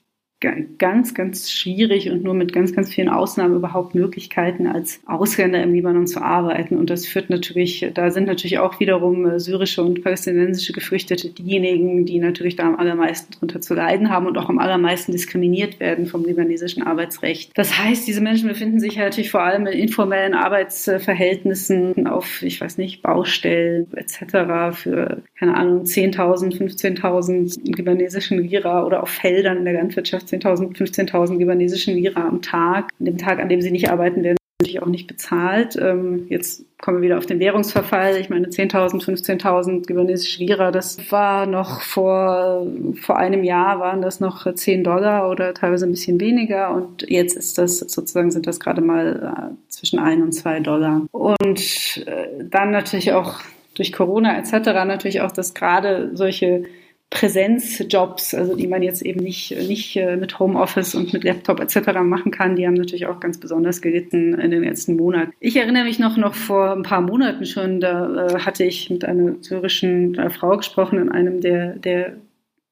ganz, 0.78 1.14
ganz 1.14 1.50
schwierig 1.50 2.10
und 2.10 2.22
nur 2.22 2.34
mit 2.34 2.52
ganz, 2.52 2.74
ganz 2.74 2.92
vielen 2.92 3.08
Ausnahmen 3.08 3.56
überhaupt 3.56 3.94
Möglichkeiten, 3.94 4.66
als 4.66 5.00
Ausländer 5.06 5.62
im 5.62 5.72
Libanon 5.72 6.06
zu 6.06 6.20
arbeiten. 6.22 6.76
Und 6.76 6.90
das 6.90 7.06
führt 7.06 7.30
natürlich, 7.30 7.90
da 7.94 8.10
sind 8.10 8.26
natürlich 8.26 8.58
auch 8.58 8.80
wiederum 8.80 9.26
äh, 9.26 9.40
syrische 9.40 9.82
und 9.82 10.02
palästinensische 10.02 10.72
Geflüchtete 10.72 11.30
diejenigen, 11.30 12.06
die 12.06 12.18
natürlich 12.18 12.56
da 12.56 12.64
am 12.64 12.76
allermeisten 12.76 13.32
drunter 13.32 13.60
zu 13.60 13.74
leiden 13.74 14.10
haben 14.10 14.26
und 14.26 14.38
auch 14.38 14.48
am 14.48 14.58
allermeisten 14.58 15.12
diskriminiert 15.12 15.80
werden 15.80 16.06
vom 16.06 16.24
libanesischen 16.24 16.82
Arbeitsrecht. 16.82 17.50
Das 17.54 17.78
heißt, 17.78 18.06
diese 18.06 18.20
Menschen 18.20 18.48
befinden 18.48 18.80
sich 18.80 18.96
natürlich 18.96 19.30
vor 19.30 19.42
allem 19.42 19.66
in 19.66 19.78
informellen 19.78 20.34
Arbeitsverhältnissen 20.34 22.06
auf, 22.06 22.42
ich 22.42 22.60
weiß 22.60 22.78
nicht, 22.78 23.02
Baustellen 23.02 23.86
etc. 23.94 24.76
für, 24.76 25.22
keine 25.38 25.54
Ahnung, 25.54 25.84
10.000, 25.84 26.56
15.000 26.58 27.76
libanesischen 27.76 28.38
Lira 28.38 28.84
oder 28.84 29.02
auf 29.02 29.08
Feldern 29.08 29.58
in 29.58 29.64
der 29.64 29.74
Landwirtschaft 29.74 30.28
14.000, 30.40 30.76
15.000 30.76 31.38
libanesischen 31.38 31.94
Lira 31.94 32.26
am 32.26 32.42
Tag. 32.42 32.90
An 32.98 33.06
dem 33.06 33.18
Tag, 33.18 33.40
an 33.40 33.48
dem 33.48 33.60
sie 33.60 33.70
nicht 33.70 33.90
arbeiten, 33.90 34.22
werden 34.22 34.36
natürlich 34.60 34.82
auch 34.82 34.86
nicht 34.86 35.06
bezahlt. 35.06 35.76
Ähm, 35.76 36.26
jetzt 36.28 36.64
kommen 36.80 36.98
wir 36.98 37.02
wieder 37.02 37.18
auf 37.18 37.26
den 37.26 37.40
Währungsverfall. 37.40 38.16
Ich 38.16 38.30
meine, 38.30 38.48
10.000, 38.48 39.04
15.000 39.04 39.88
libanesische 39.88 40.42
Lira, 40.42 40.70
das 40.70 41.10
war 41.12 41.46
noch 41.46 41.82
vor, 41.82 42.66
vor 43.02 43.18
einem 43.18 43.44
Jahr 43.44 43.80
waren 43.80 44.00
das 44.00 44.20
noch 44.20 44.52
10 44.52 44.82
Dollar 44.82 45.30
oder 45.30 45.52
teilweise 45.52 45.86
ein 45.86 45.90
bisschen 45.90 46.20
weniger. 46.20 46.74
Und 46.74 47.08
jetzt 47.08 47.36
ist 47.36 47.58
das 47.58 47.78
sozusagen, 47.78 48.30
sind 48.30 48.46
das 48.46 48.58
gerade 48.58 48.80
mal 48.80 49.52
äh, 49.52 49.70
zwischen 49.70 49.98
1 49.98 50.22
und 50.22 50.32
2 50.32 50.60
Dollar. 50.60 51.02
Und 51.12 52.04
äh, 52.06 52.44
dann 52.50 52.70
natürlich 52.70 53.12
auch 53.12 53.40
durch 53.74 53.92
Corona 53.92 54.38
etc. 54.38 54.52
natürlich 54.86 55.20
auch, 55.20 55.32
dass 55.32 55.52
gerade 55.52 56.10
solche 56.14 56.64
Präsenzjobs, 57.10 58.34
also 58.34 58.56
die 58.56 58.66
man 58.66 58.82
jetzt 58.82 59.02
eben 59.02 59.22
nicht, 59.22 59.56
nicht 59.68 59.96
äh, 59.96 60.16
mit 60.16 60.38
Homeoffice 60.38 60.94
und 60.94 61.12
mit 61.12 61.24
Laptop 61.24 61.60
etc. 61.60 62.00
machen 62.02 62.32
kann, 62.32 62.56
die 62.56 62.66
haben 62.66 62.74
natürlich 62.74 63.06
auch 63.06 63.20
ganz 63.20 63.38
besonders 63.38 63.80
gelitten 63.80 64.34
in 64.34 64.50
den 64.50 64.64
letzten 64.64 64.96
Monaten. 64.96 65.32
Ich 65.40 65.56
erinnere 65.56 65.84
mich 65.84 65.98
noch, 65.98 66.16
noch 66.16 66.34
vor 66.34 66.72
ein 66.72 66.82
paar 66.82 67.00
Monaten 67.00 67.46
schon, 67.46 67.80
da 67.80 68.26
äh, 68.26 68.38
hatte 68.40 68.64
ich 68.64 68.90
mit 68.90 69.04
einer 69.04 69.36
syrischen 69.40 70.30
Frau 70.30 70.56
gesprochen 70.56 70.98
in 70.98 71.08
einem 71.10 71.40
der, 71.40 71.76
der 71.76 72.16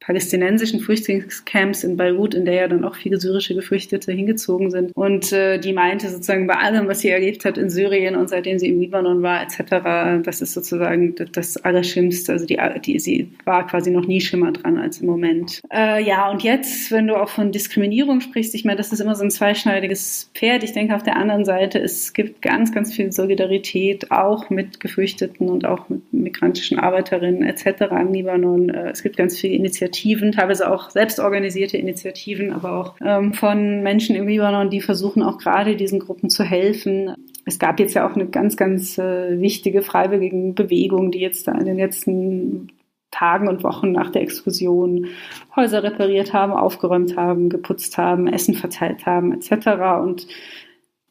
palästinensischen 0.05 0.81
Flüchtlingscamps 0.81 1.83
in 1.83 1.97
Beirut, 1.97 2.35
in 2.35 2.45
der 2.45 2.55
ja 2.55 2.69
dann 2.69 2.85
auch 2.85 2.95
viele 2.95 3.19
syrische 3.19 3.55
Geflüchtete 3.55 4.13
hingezogen 4.13 4.71
sind. 4.71 4.93
Und 4.95 5.33
äh, 5.33 5.59
die 5.59 5.73
meinte 5.73 6.11
sozusagen 6.11 6.47
bei 6.47 6.57
allem, 6.57 6.89
was 6.89 7.01
sie 7.01 7.09
erlebt 7.09 7.45
hat 7.47 7.57
in 7.57 7.71
Syrien 7.71 8.15
und 8.15 8.29
seitdem 8.29 8.59
sie 8.59 8.69
im 8.69 8.81
Libanon 8.81 9.23
war, 9.23 9.43
etc., 9.43 10.23
das 10.23 10.43
ist 10.43 10.53
sozusagen 10.53 11.15
das 11.33 11.57
Allerschlimmste. 11.57 12.33
Also 12.33 12.45
die, 12.45 12.59
die, 12.85 12.99
sie 12.99 13.31
war 13.45 13.67
quasi 13.67 13.91
noch 13.91 14.07
nie 14.07 14.21
schlimmer 14.21 14.53
dran 14.53 14.77
als 14.77 15.01
im 15.01 15.07
Moment. 15.07 15.63
Äh, 15.73 16.05
ja, 16.05 16.31
und 16.31 16.43
jetzt, 16.43 16.93
wenn 16.93 17.07
du 17.07 17.17
auch 17.17 17.31
von 17.31 17.51
Diskriminierung 17.51 18.21
sprichst, 18.21 18.55
ich 18.55 18.65
meine, 18.67 18.77
das 18.77 18.93
ist 18.93 19.01
immer 19.01 19.15
so 19.15 19.25
ein 19.25 19.31
zweischneidiges 19.31 20.31
Pferd. 20.35 20.65
Ich 20.65 20.73
denke 20.73 20.95
auf 20.95 21.03
der 21.03 21.17
anderen 21.17 21.47
Seite, 21.47 21.79
es 21.79 22.13
gibt 22.13 22.43
ganz, 22.43 22.73
ganz 22.73 22.93
viel 22.93 23.11
Solidarität, 23.11 24.11
auch 24.11 24.51
mit 24.51 24.81
Geflüchteten 24.81 25.49
und 25.49 25.65
auch 25.65 25.89
mit 25.89 26.13
migrantischen 26.13 26.79
Arbeiterinnen 26.79 27.43
etc. 27.43 27.87
im 28.03 28.13
Libanon. 28.13 28.69
Äh, 28.69 28.91
es 28.91 29.03
gibt 29.03 29.17
ganz 29.17 29.39
viele 29.39 29.55
Initiativen 29.55 29.94
Initiativen, 29.95 30.33
teilweise 30.33 30.71
auch 30.71 30.91
selbstorganisierte 30.91 31.77
Initiativen, 31.77 32.53
aber 32.53 32.73
auch 32.73 32.95
ähm, 33.05 33.33
von 33.33 33.83
Menschen 33.83 34.17
im 34.17 34.27
Libanon, 34.27 34.71
die 34.71 34.81
versuchen 34.81 35.23
auch 35.23 35.39
gerade 35.39 35.77
diesen 35.77 36.01
Gruppen 36.01 36.31
zu 36.31 36.43
helfen. 36.43 37.15
Es 37.45 37.59
gab 37.59 37.79
jetzt 37.79 37.95
ja 37.95 38.09
auch 38.09 38.15
eine 38.15 38.27
ganz, 38.27 38.57
ganz 38.57 38.99
äh, 38.99 39.41
wichtige 39.41 39.83
freiwillige 39.83 40.53
Bewegung, 40.53 41.11
die 41.13 41.21
jetzt 41.21 41.47
da 41.47 41.53
in 41.53 41.67
den 41.67 41.77
letzten 41.77 42.69
Tagen 43.11 43.49
und 43.49 43.63
Wochen 43.63 43.93
nach 43.93 44.11
der 44.11 44.23
Exkursion 44.23 45.07
Häuser 45.55 45.85
repariert 45.85 46.33
haben, 46.33 46.53
aufgeräumt 46.53 47.17
haben, 47.17 47.49
geputzt 47.49 47.97
haben, 47.97 48.27
Essen 48.27 48.55
verteilt 48.55 49.07
haben 49.07 49.33
etc. 49.33 50.03
Und 50.03 50.27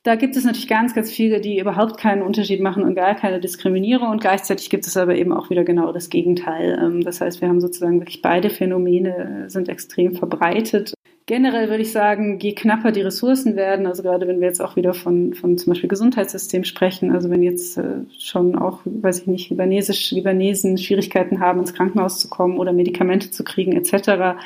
da 0.03 0.15
gibt 0.15 0.35
es 0.35 0.43
natürlich 0.43 0.67
ganz, 0.67 0.93
ganz 0.93 1.09
viele, 1.09 1.39
die 1.39 1.59
überhaupt 1.59 1.97
keinen 1.97 2.21
Unterschied 2.21 2.59
machen 2.59 2.83
und 2.83 2.93
gar 2.93 3.15
keine 3.15 3.39
Diskriminierung. 3.39 4.09
Und 4.09 4.19
gleichzeitig 4.19 4.69
gibt 4.69 4.85
es 4.85 4.97
aber 4.97 5.15
eben 5.15 5.31
auch 5.31 5.49
wieder 5.49 5.63
genau 5.63 5.93
das 5.93 6.09
Gegenteil. 6.09 6.77
Ähm, 6.81 7.01
das 7.01 7.21
heißt, 7.21 7.39
wir 7.39 7.47
haben 7.47 7.61
sozusagen 7.61 7.99
wirklich 7.99 8.21
beide 8.21 8.49
Phänomene 8.49 9.45
äh, 9.45 9.49
sind 9.49 9.69
extrem 9.69 10.13
verbreitet. 10.13 10.93
Generell 11.25 11.69
würde 11.69 11.83
ich 11.83 11.93
sagen, 11.93 12.37
je 12.39 12.53
knapper 12.53 12.91
die 12.91 12.99
Ressourcen 12.99 13.55
werden, 13.55 13.87
also 13.87 14.03
gerade 14.03 14.27
wenn 14.27 14.41
wir 14.41 14.47
jetzt 14.47 14.61
auch 14.61 14.75
wieder 14.75 14.93
von, 14.93 15.33
von 15.33 15.57
zum 15.57 15.71
Beispiel 15.71 15.87
Gesundheitssystem 15.87 16.65
sprechen, 16.65 17.13
also 17.13 17.29
wenn 17.29 17.41
jetzt 17.41 17.77
äh, 17.77 18.01
schon 18.19 18.57
auch, 18.57 18.81
weiß 18.83 19.21
ich 19.21 19.27
nicht, 19.27 19.49
Libanesisch, 19.49 20.11
Libanesen 20.11 20.77
Schwierigkeiten 20.77 21.39
haben, 21.39 21.59
ins 21.59 21.73
Krankenhaus 21.73 22.19
zu 22.19 22.27
kommen 22.27 22.57
oder 22.57 22.73
Medikamente 22.73 23.31
zu 23.31 23.45
kriegen 23.45 23.71
etc., 23.71 24.37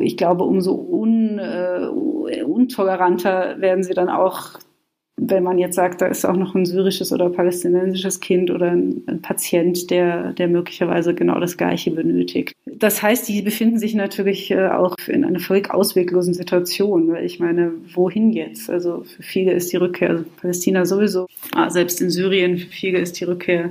ich 0.00 0.16
glaube, 0.16 0.44
umso 0.44 0.74
un, 0.74 1.38
äh, 1.38 2.42
untoleranter 2.42 3.60
werden 3.60 3.84
sie 3.84 3.94
dann 3.94 4.08
auch, 4.08 4.58
wenn 5.18 5.42
man 5.42 5.58
jetzt 5.58 5.76
sagt, 5.76 6.02
da 6.02 6.06
ist 6.06 6.26
auch 6.26 6.36
noch 6.36 6.54
ein 6.54 6.66
syrisches 6.66 7.12
oder 7.12 7.30
palästinensisches 7.30 8.20
Kind 8.20 8.50
oder 8.50 8.72
ein, 8.72 9.02
ein 9.06 9.22
Patient, 9.22 9.90
der, 9.90 10.32
der 10.34 10.48
möglicherweise 10.48 11.14
genau 11.14 11.40
das 11.40 11.56
Gleiche 11.56 11.90
benötigt. 11.90 12.52
Das 12.66 13.02
heißt, 13.02 13.26
die 13.28 13.40
befinden 13.40 13.78
sich 13.78 13.94
natürlich 13.94 14.50
äh, 14.50 14.68
auch 14.68 14.96
in 15.06 15.24
einer 15.24 15.40
völlig 15.40 15.70
ausweglosen 15.72 16.34
Situation, 16.34 17.08
weil 17.08 17.24
ich 17.24 17.40
meine, 17.40 17.72
wohin 17.94 18.30
jetzt? 18.30 18.68
Also 18.68 19.04
für 19.04 19.22
viele 19.22 19.52
ist 19.52 19.72
die 19.72 19.78
Rückkehr, 19.78 20.10
also 20.10 20.24
Palästina 20.40 20.84
sowieso, 20.84 21.26
ah, 21.54 21.70
selbst 21.70 22.02
in 22.02 22.10
Syrien, 22.10 22.58
für 22.58 22.68
viele 22.68 22.98
ist 22.98 23.18
die 23.18 23.24
Rückkehr 23.24 23.70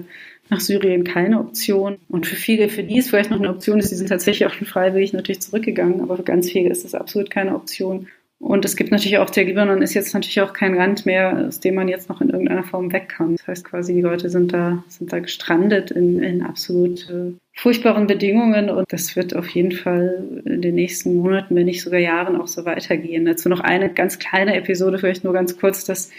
nach 0.49 0.59
Syrien 0.59 1.03
keine 1.03 1.39
Option. 1.39 1.97
Und 2.09 2.27
für 2.27 2.35
viele, 2.35 2.69
für 2.69 2.83
die 2.83 2.99
es 2.99 3.09
vielleicht 3.09 3.31
noch 3.31 3.39
eine 3.39 3.49
Option 3.49 3.79
ist, 3.79 3.91
die 3.91 3.95
sind 3.95 4.09
tatsächlich 4.09 4.47
auch 4.47 4.53
schon 4.53 4.67
freiwillig 4.67 5.13
natürlich 5.13 5.41
zurückgegangen, 5.41 6.01
aber 6.01 6.17
für 6.17 6.23
ganz 6.23 6.51
viele 6.51 6.69
ist 6.69 6.85
es 6.85 6.95
absolut 6.95 7.29
keine 7.29 7.55
Option. 7.55 8.07
Und 8.37 8.65
es 8.65 8.75
gibt 8.75 8.91
natürlich 8.91 9.17
auch, 9.17 9.29
der 9.29 9.45
Libanon 9.45 9.81
ist 9.81 9.93
jetzt 9.93 10.13
natürlich 10.13 10.41
auch 10.41 10.51
kein 10.51 10.75
Land 10.75 11.05
mehr, 11.05 11.45
aus 11.47 11.61
dem 11.61 11.75
man 11.75 11.87
jetzt 11.87 12.09
noch 12.09 12.19
in 12.19 12.29
irgendeiner 12.29 12.63
Form 12.63 12.91
weg 12.91 13.09
kann. 13.09 13.37
Das 13.37 13.47
heißt 13.47 13.65
quasi, 13.65 13.93
die 13.93 14.01
Leute 14.01 14.29
sind 14.29 14.53
da, 14.53 14.83
sind 14.89 15.13
da 15.13 15.19
gestrandet 15.19 15.89
in, 15.91 16.21
in 16.21 16.43
absolut 16.43 17.09
äh, 17.09 17.31
furchtbaren 17.53 18.07
Bedingungen 18.07 18.69
und 18.69 18.91
das 18.91 19.15
wird 19.15 19.35
auf 19.35 19.47
jeden 19.49 19.71
Fall 19.71 20.41
in 20.43 20.61
den 20.61 20.75
nächsten 20.75 21.15
Monaten, 21.15 21.55
wenn 21.55 21.65
nicht 21.65 21.81
sogar 21.81 21.99
Jahren 21.99 22.35
auch 22.35 22.47
so 22.47 22.65
weitergehen. 22.65 23.25
Dazu 23.25 23.47
noch 23.47 23.61
eine 23.61 23.89
ganz 23.89 24.19
kleine 24.19 24.55
Episode, 24.55 24.99
vielleicht 24.99 25.23
nur 25.23 25.33
ganz 25.33 25.57
kurz, 25.57 25.85
dass 25.85 26.11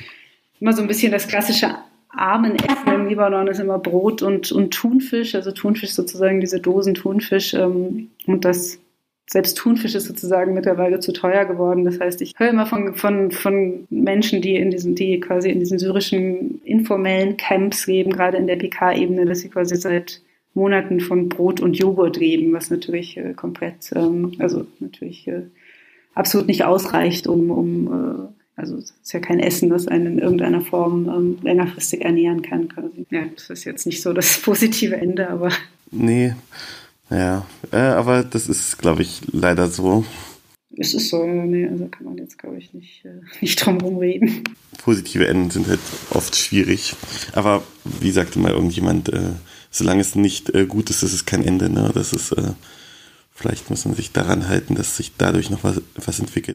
immer 0.58 0.72
so 0.72 0.80
ein 0.80 0.88
bisschen 0.88 1.12
das 1.12 1.28
klassische 1.28 1.76
armen 2.16 2.56
Essen 2.56 2.92
im 2.92 3.06
Libanon 3.08 3.48
ist 3.48 3.60
immer 3.60 3.78
Brot 3.78 4.22
und, 4.22 4.50
und 4.52 4.72
Thunfisch, 4.72 5.34
also 5.34 5.52
Thunfisch 5.52 5.90
sozusagen 5.90 6.40
diese 6.40 6.60
Dosen 6.60 6.94
Thunfisch 6.94 7.54
ähm, 7.54 8.10
und 8.26 8.44
das 8.44 8.78
selbst 9.28 9.58
Thunfisch 9.58 9.94
ist 9.94 10.06
sozusagen 10.06 10.54
mittlerweile 10.54 11.00
zu 11.00 11.12
teuer 11.12 11.44
geworden. 11.46 11.84
Das 11.84 11.98
heißt, 11.98 12.22
ich 12.22 12.34
höre 12.36 12.50
immer 12.50 12.66
von, 12.66 12.94
von, 12.94 13.32
von 13.32 13.86
Menschen, 13.90 14.40
die 14.40 14.54
in 14.54 14.70
diesen, 14.70 14.94
die 14.94 15.18
quasi 15.18 15.50
in 15.50 15.58
diesen 15.58 15.78
syrischen 15.78 16.60
informellen 16.64 17.36
Camps 17.36 17.86
leben, 17.88 18.12
gerade 18.12 18.36
in 18.36 18.46
der 18.46 18.56
PK-Ebene, 18.56 19.26
dass 19.26 19.40
sie 19.40 19.48
quasi 19.48 19.74
seit 19.76 20.22
Monaten 20.54 21.00
von 21.00 21.28
Brot 21.28 21.60
und 21.60 21.76
Joghurt 21.76 22.16
leben, 22.16 22.52
was 22.52 22.70
natürlich 22.70 23.16
äh, 23.16 23.34
komplett, 23.34 23.90
ähm, 23.94 24.32
also 24.38 24.66
natürlich 24.78 25.26
äh, 25.26 25.42
absolut 26.14 26.46
nicht 26.46 26.64
ausreicht, 26.64 27.26
um, 27.26 27.50
um 27.50 27.86
äh, 27.86 28.35
also 28.56 28.76
es 28.76 28.94
ist 29.02 29.12
ja 29.12 29.20
kein 29.20 29.38
Essen, 29.38 29.68
das 29.68 29.86
einen 29.86 30.06
in 30.06 30.18
irgendeiner 30.18 30.62
Form 30.62 31.08
ähm, 31.08 31.38
längerfristig 31.42 32.04
ernähren 32.04 32.42
kann. 32.42 32.68
Quasi. 32.68 33.06
Ja, 33.10 33.26
das 33.34 33.50
ist 33.50 33.64
jetzt 33.64 33.86
nicht 33.86 34.02
so 34.02 34.12
das 34.12 34.38
positive 34.42 34.96
Ende, 34.96 35.28
aber. 35.28 35.50
Nee, 35.90 36.34
ja, 37.10 37.46
äh, 37.70 37.76
aber 37.76 38.24
das 38.24 38.48
ist, 38.48 38.78
glaube 38.78 39.02
ich, 39.02 39.20
leider 39.30 39.68
so. 39.68 40.04
Es 40.78 40.92
ist 40.92 41.08
so, 41.08 41.24
nee, 41.24 41.66
also 41.66 41.86
kann 41.86 42.04
man 42.04 42.18
jetzt, 42.18 42.38
glaube 42.38 42.58
ich, 42.58 42.74
nicht, 42.74 43.04
äh, 43.04 43.20
nicht 43.40 43.64
drum 43.64 43.78
herum 43.78 43.98
reden. 43.98 44.44
Positive 44.78 45.26
Enden 45.26 45.50
sind 45.50 45.68
halt 45.68 45.80
oft 46.10 46.34
schwierig. 46.36 46.94
Aber 47.32 47.62
wie 47.84 48.10
sagte 48.10 48.38
mal 48.38 48.52
irgendjemand, 48.52 49.10
äh, 49.10 49.30
solange 49.70 50.00
es 50.00 50.16
nicht 50.16 50.54
äh, 50.54 50.66
gut 50.66 50.90
ist, 50.90 51.02
ist 51.02 51.12
es 51.12 51.24
kein 51.24 51.44
Ende. 51.44 51.70
Ne? 51.70 51.90
Das 51.94 52.12
ist, 52.12 52.32
äh, 52.32 52.52
vielleicht 53.32 53.70
muss 53.70 53.84
man 53.84 53.94
sich 53.94 54.12
daran 54.12 54.48
halten, 54.48 54.74
dass 54.74 54.96
sich 54.96 55.12
dadurch 55.16 55.50
noch 55.50 55.64
was, 55.64 55.80
was 55.94 56.18
entwickelt. 56.18 56.36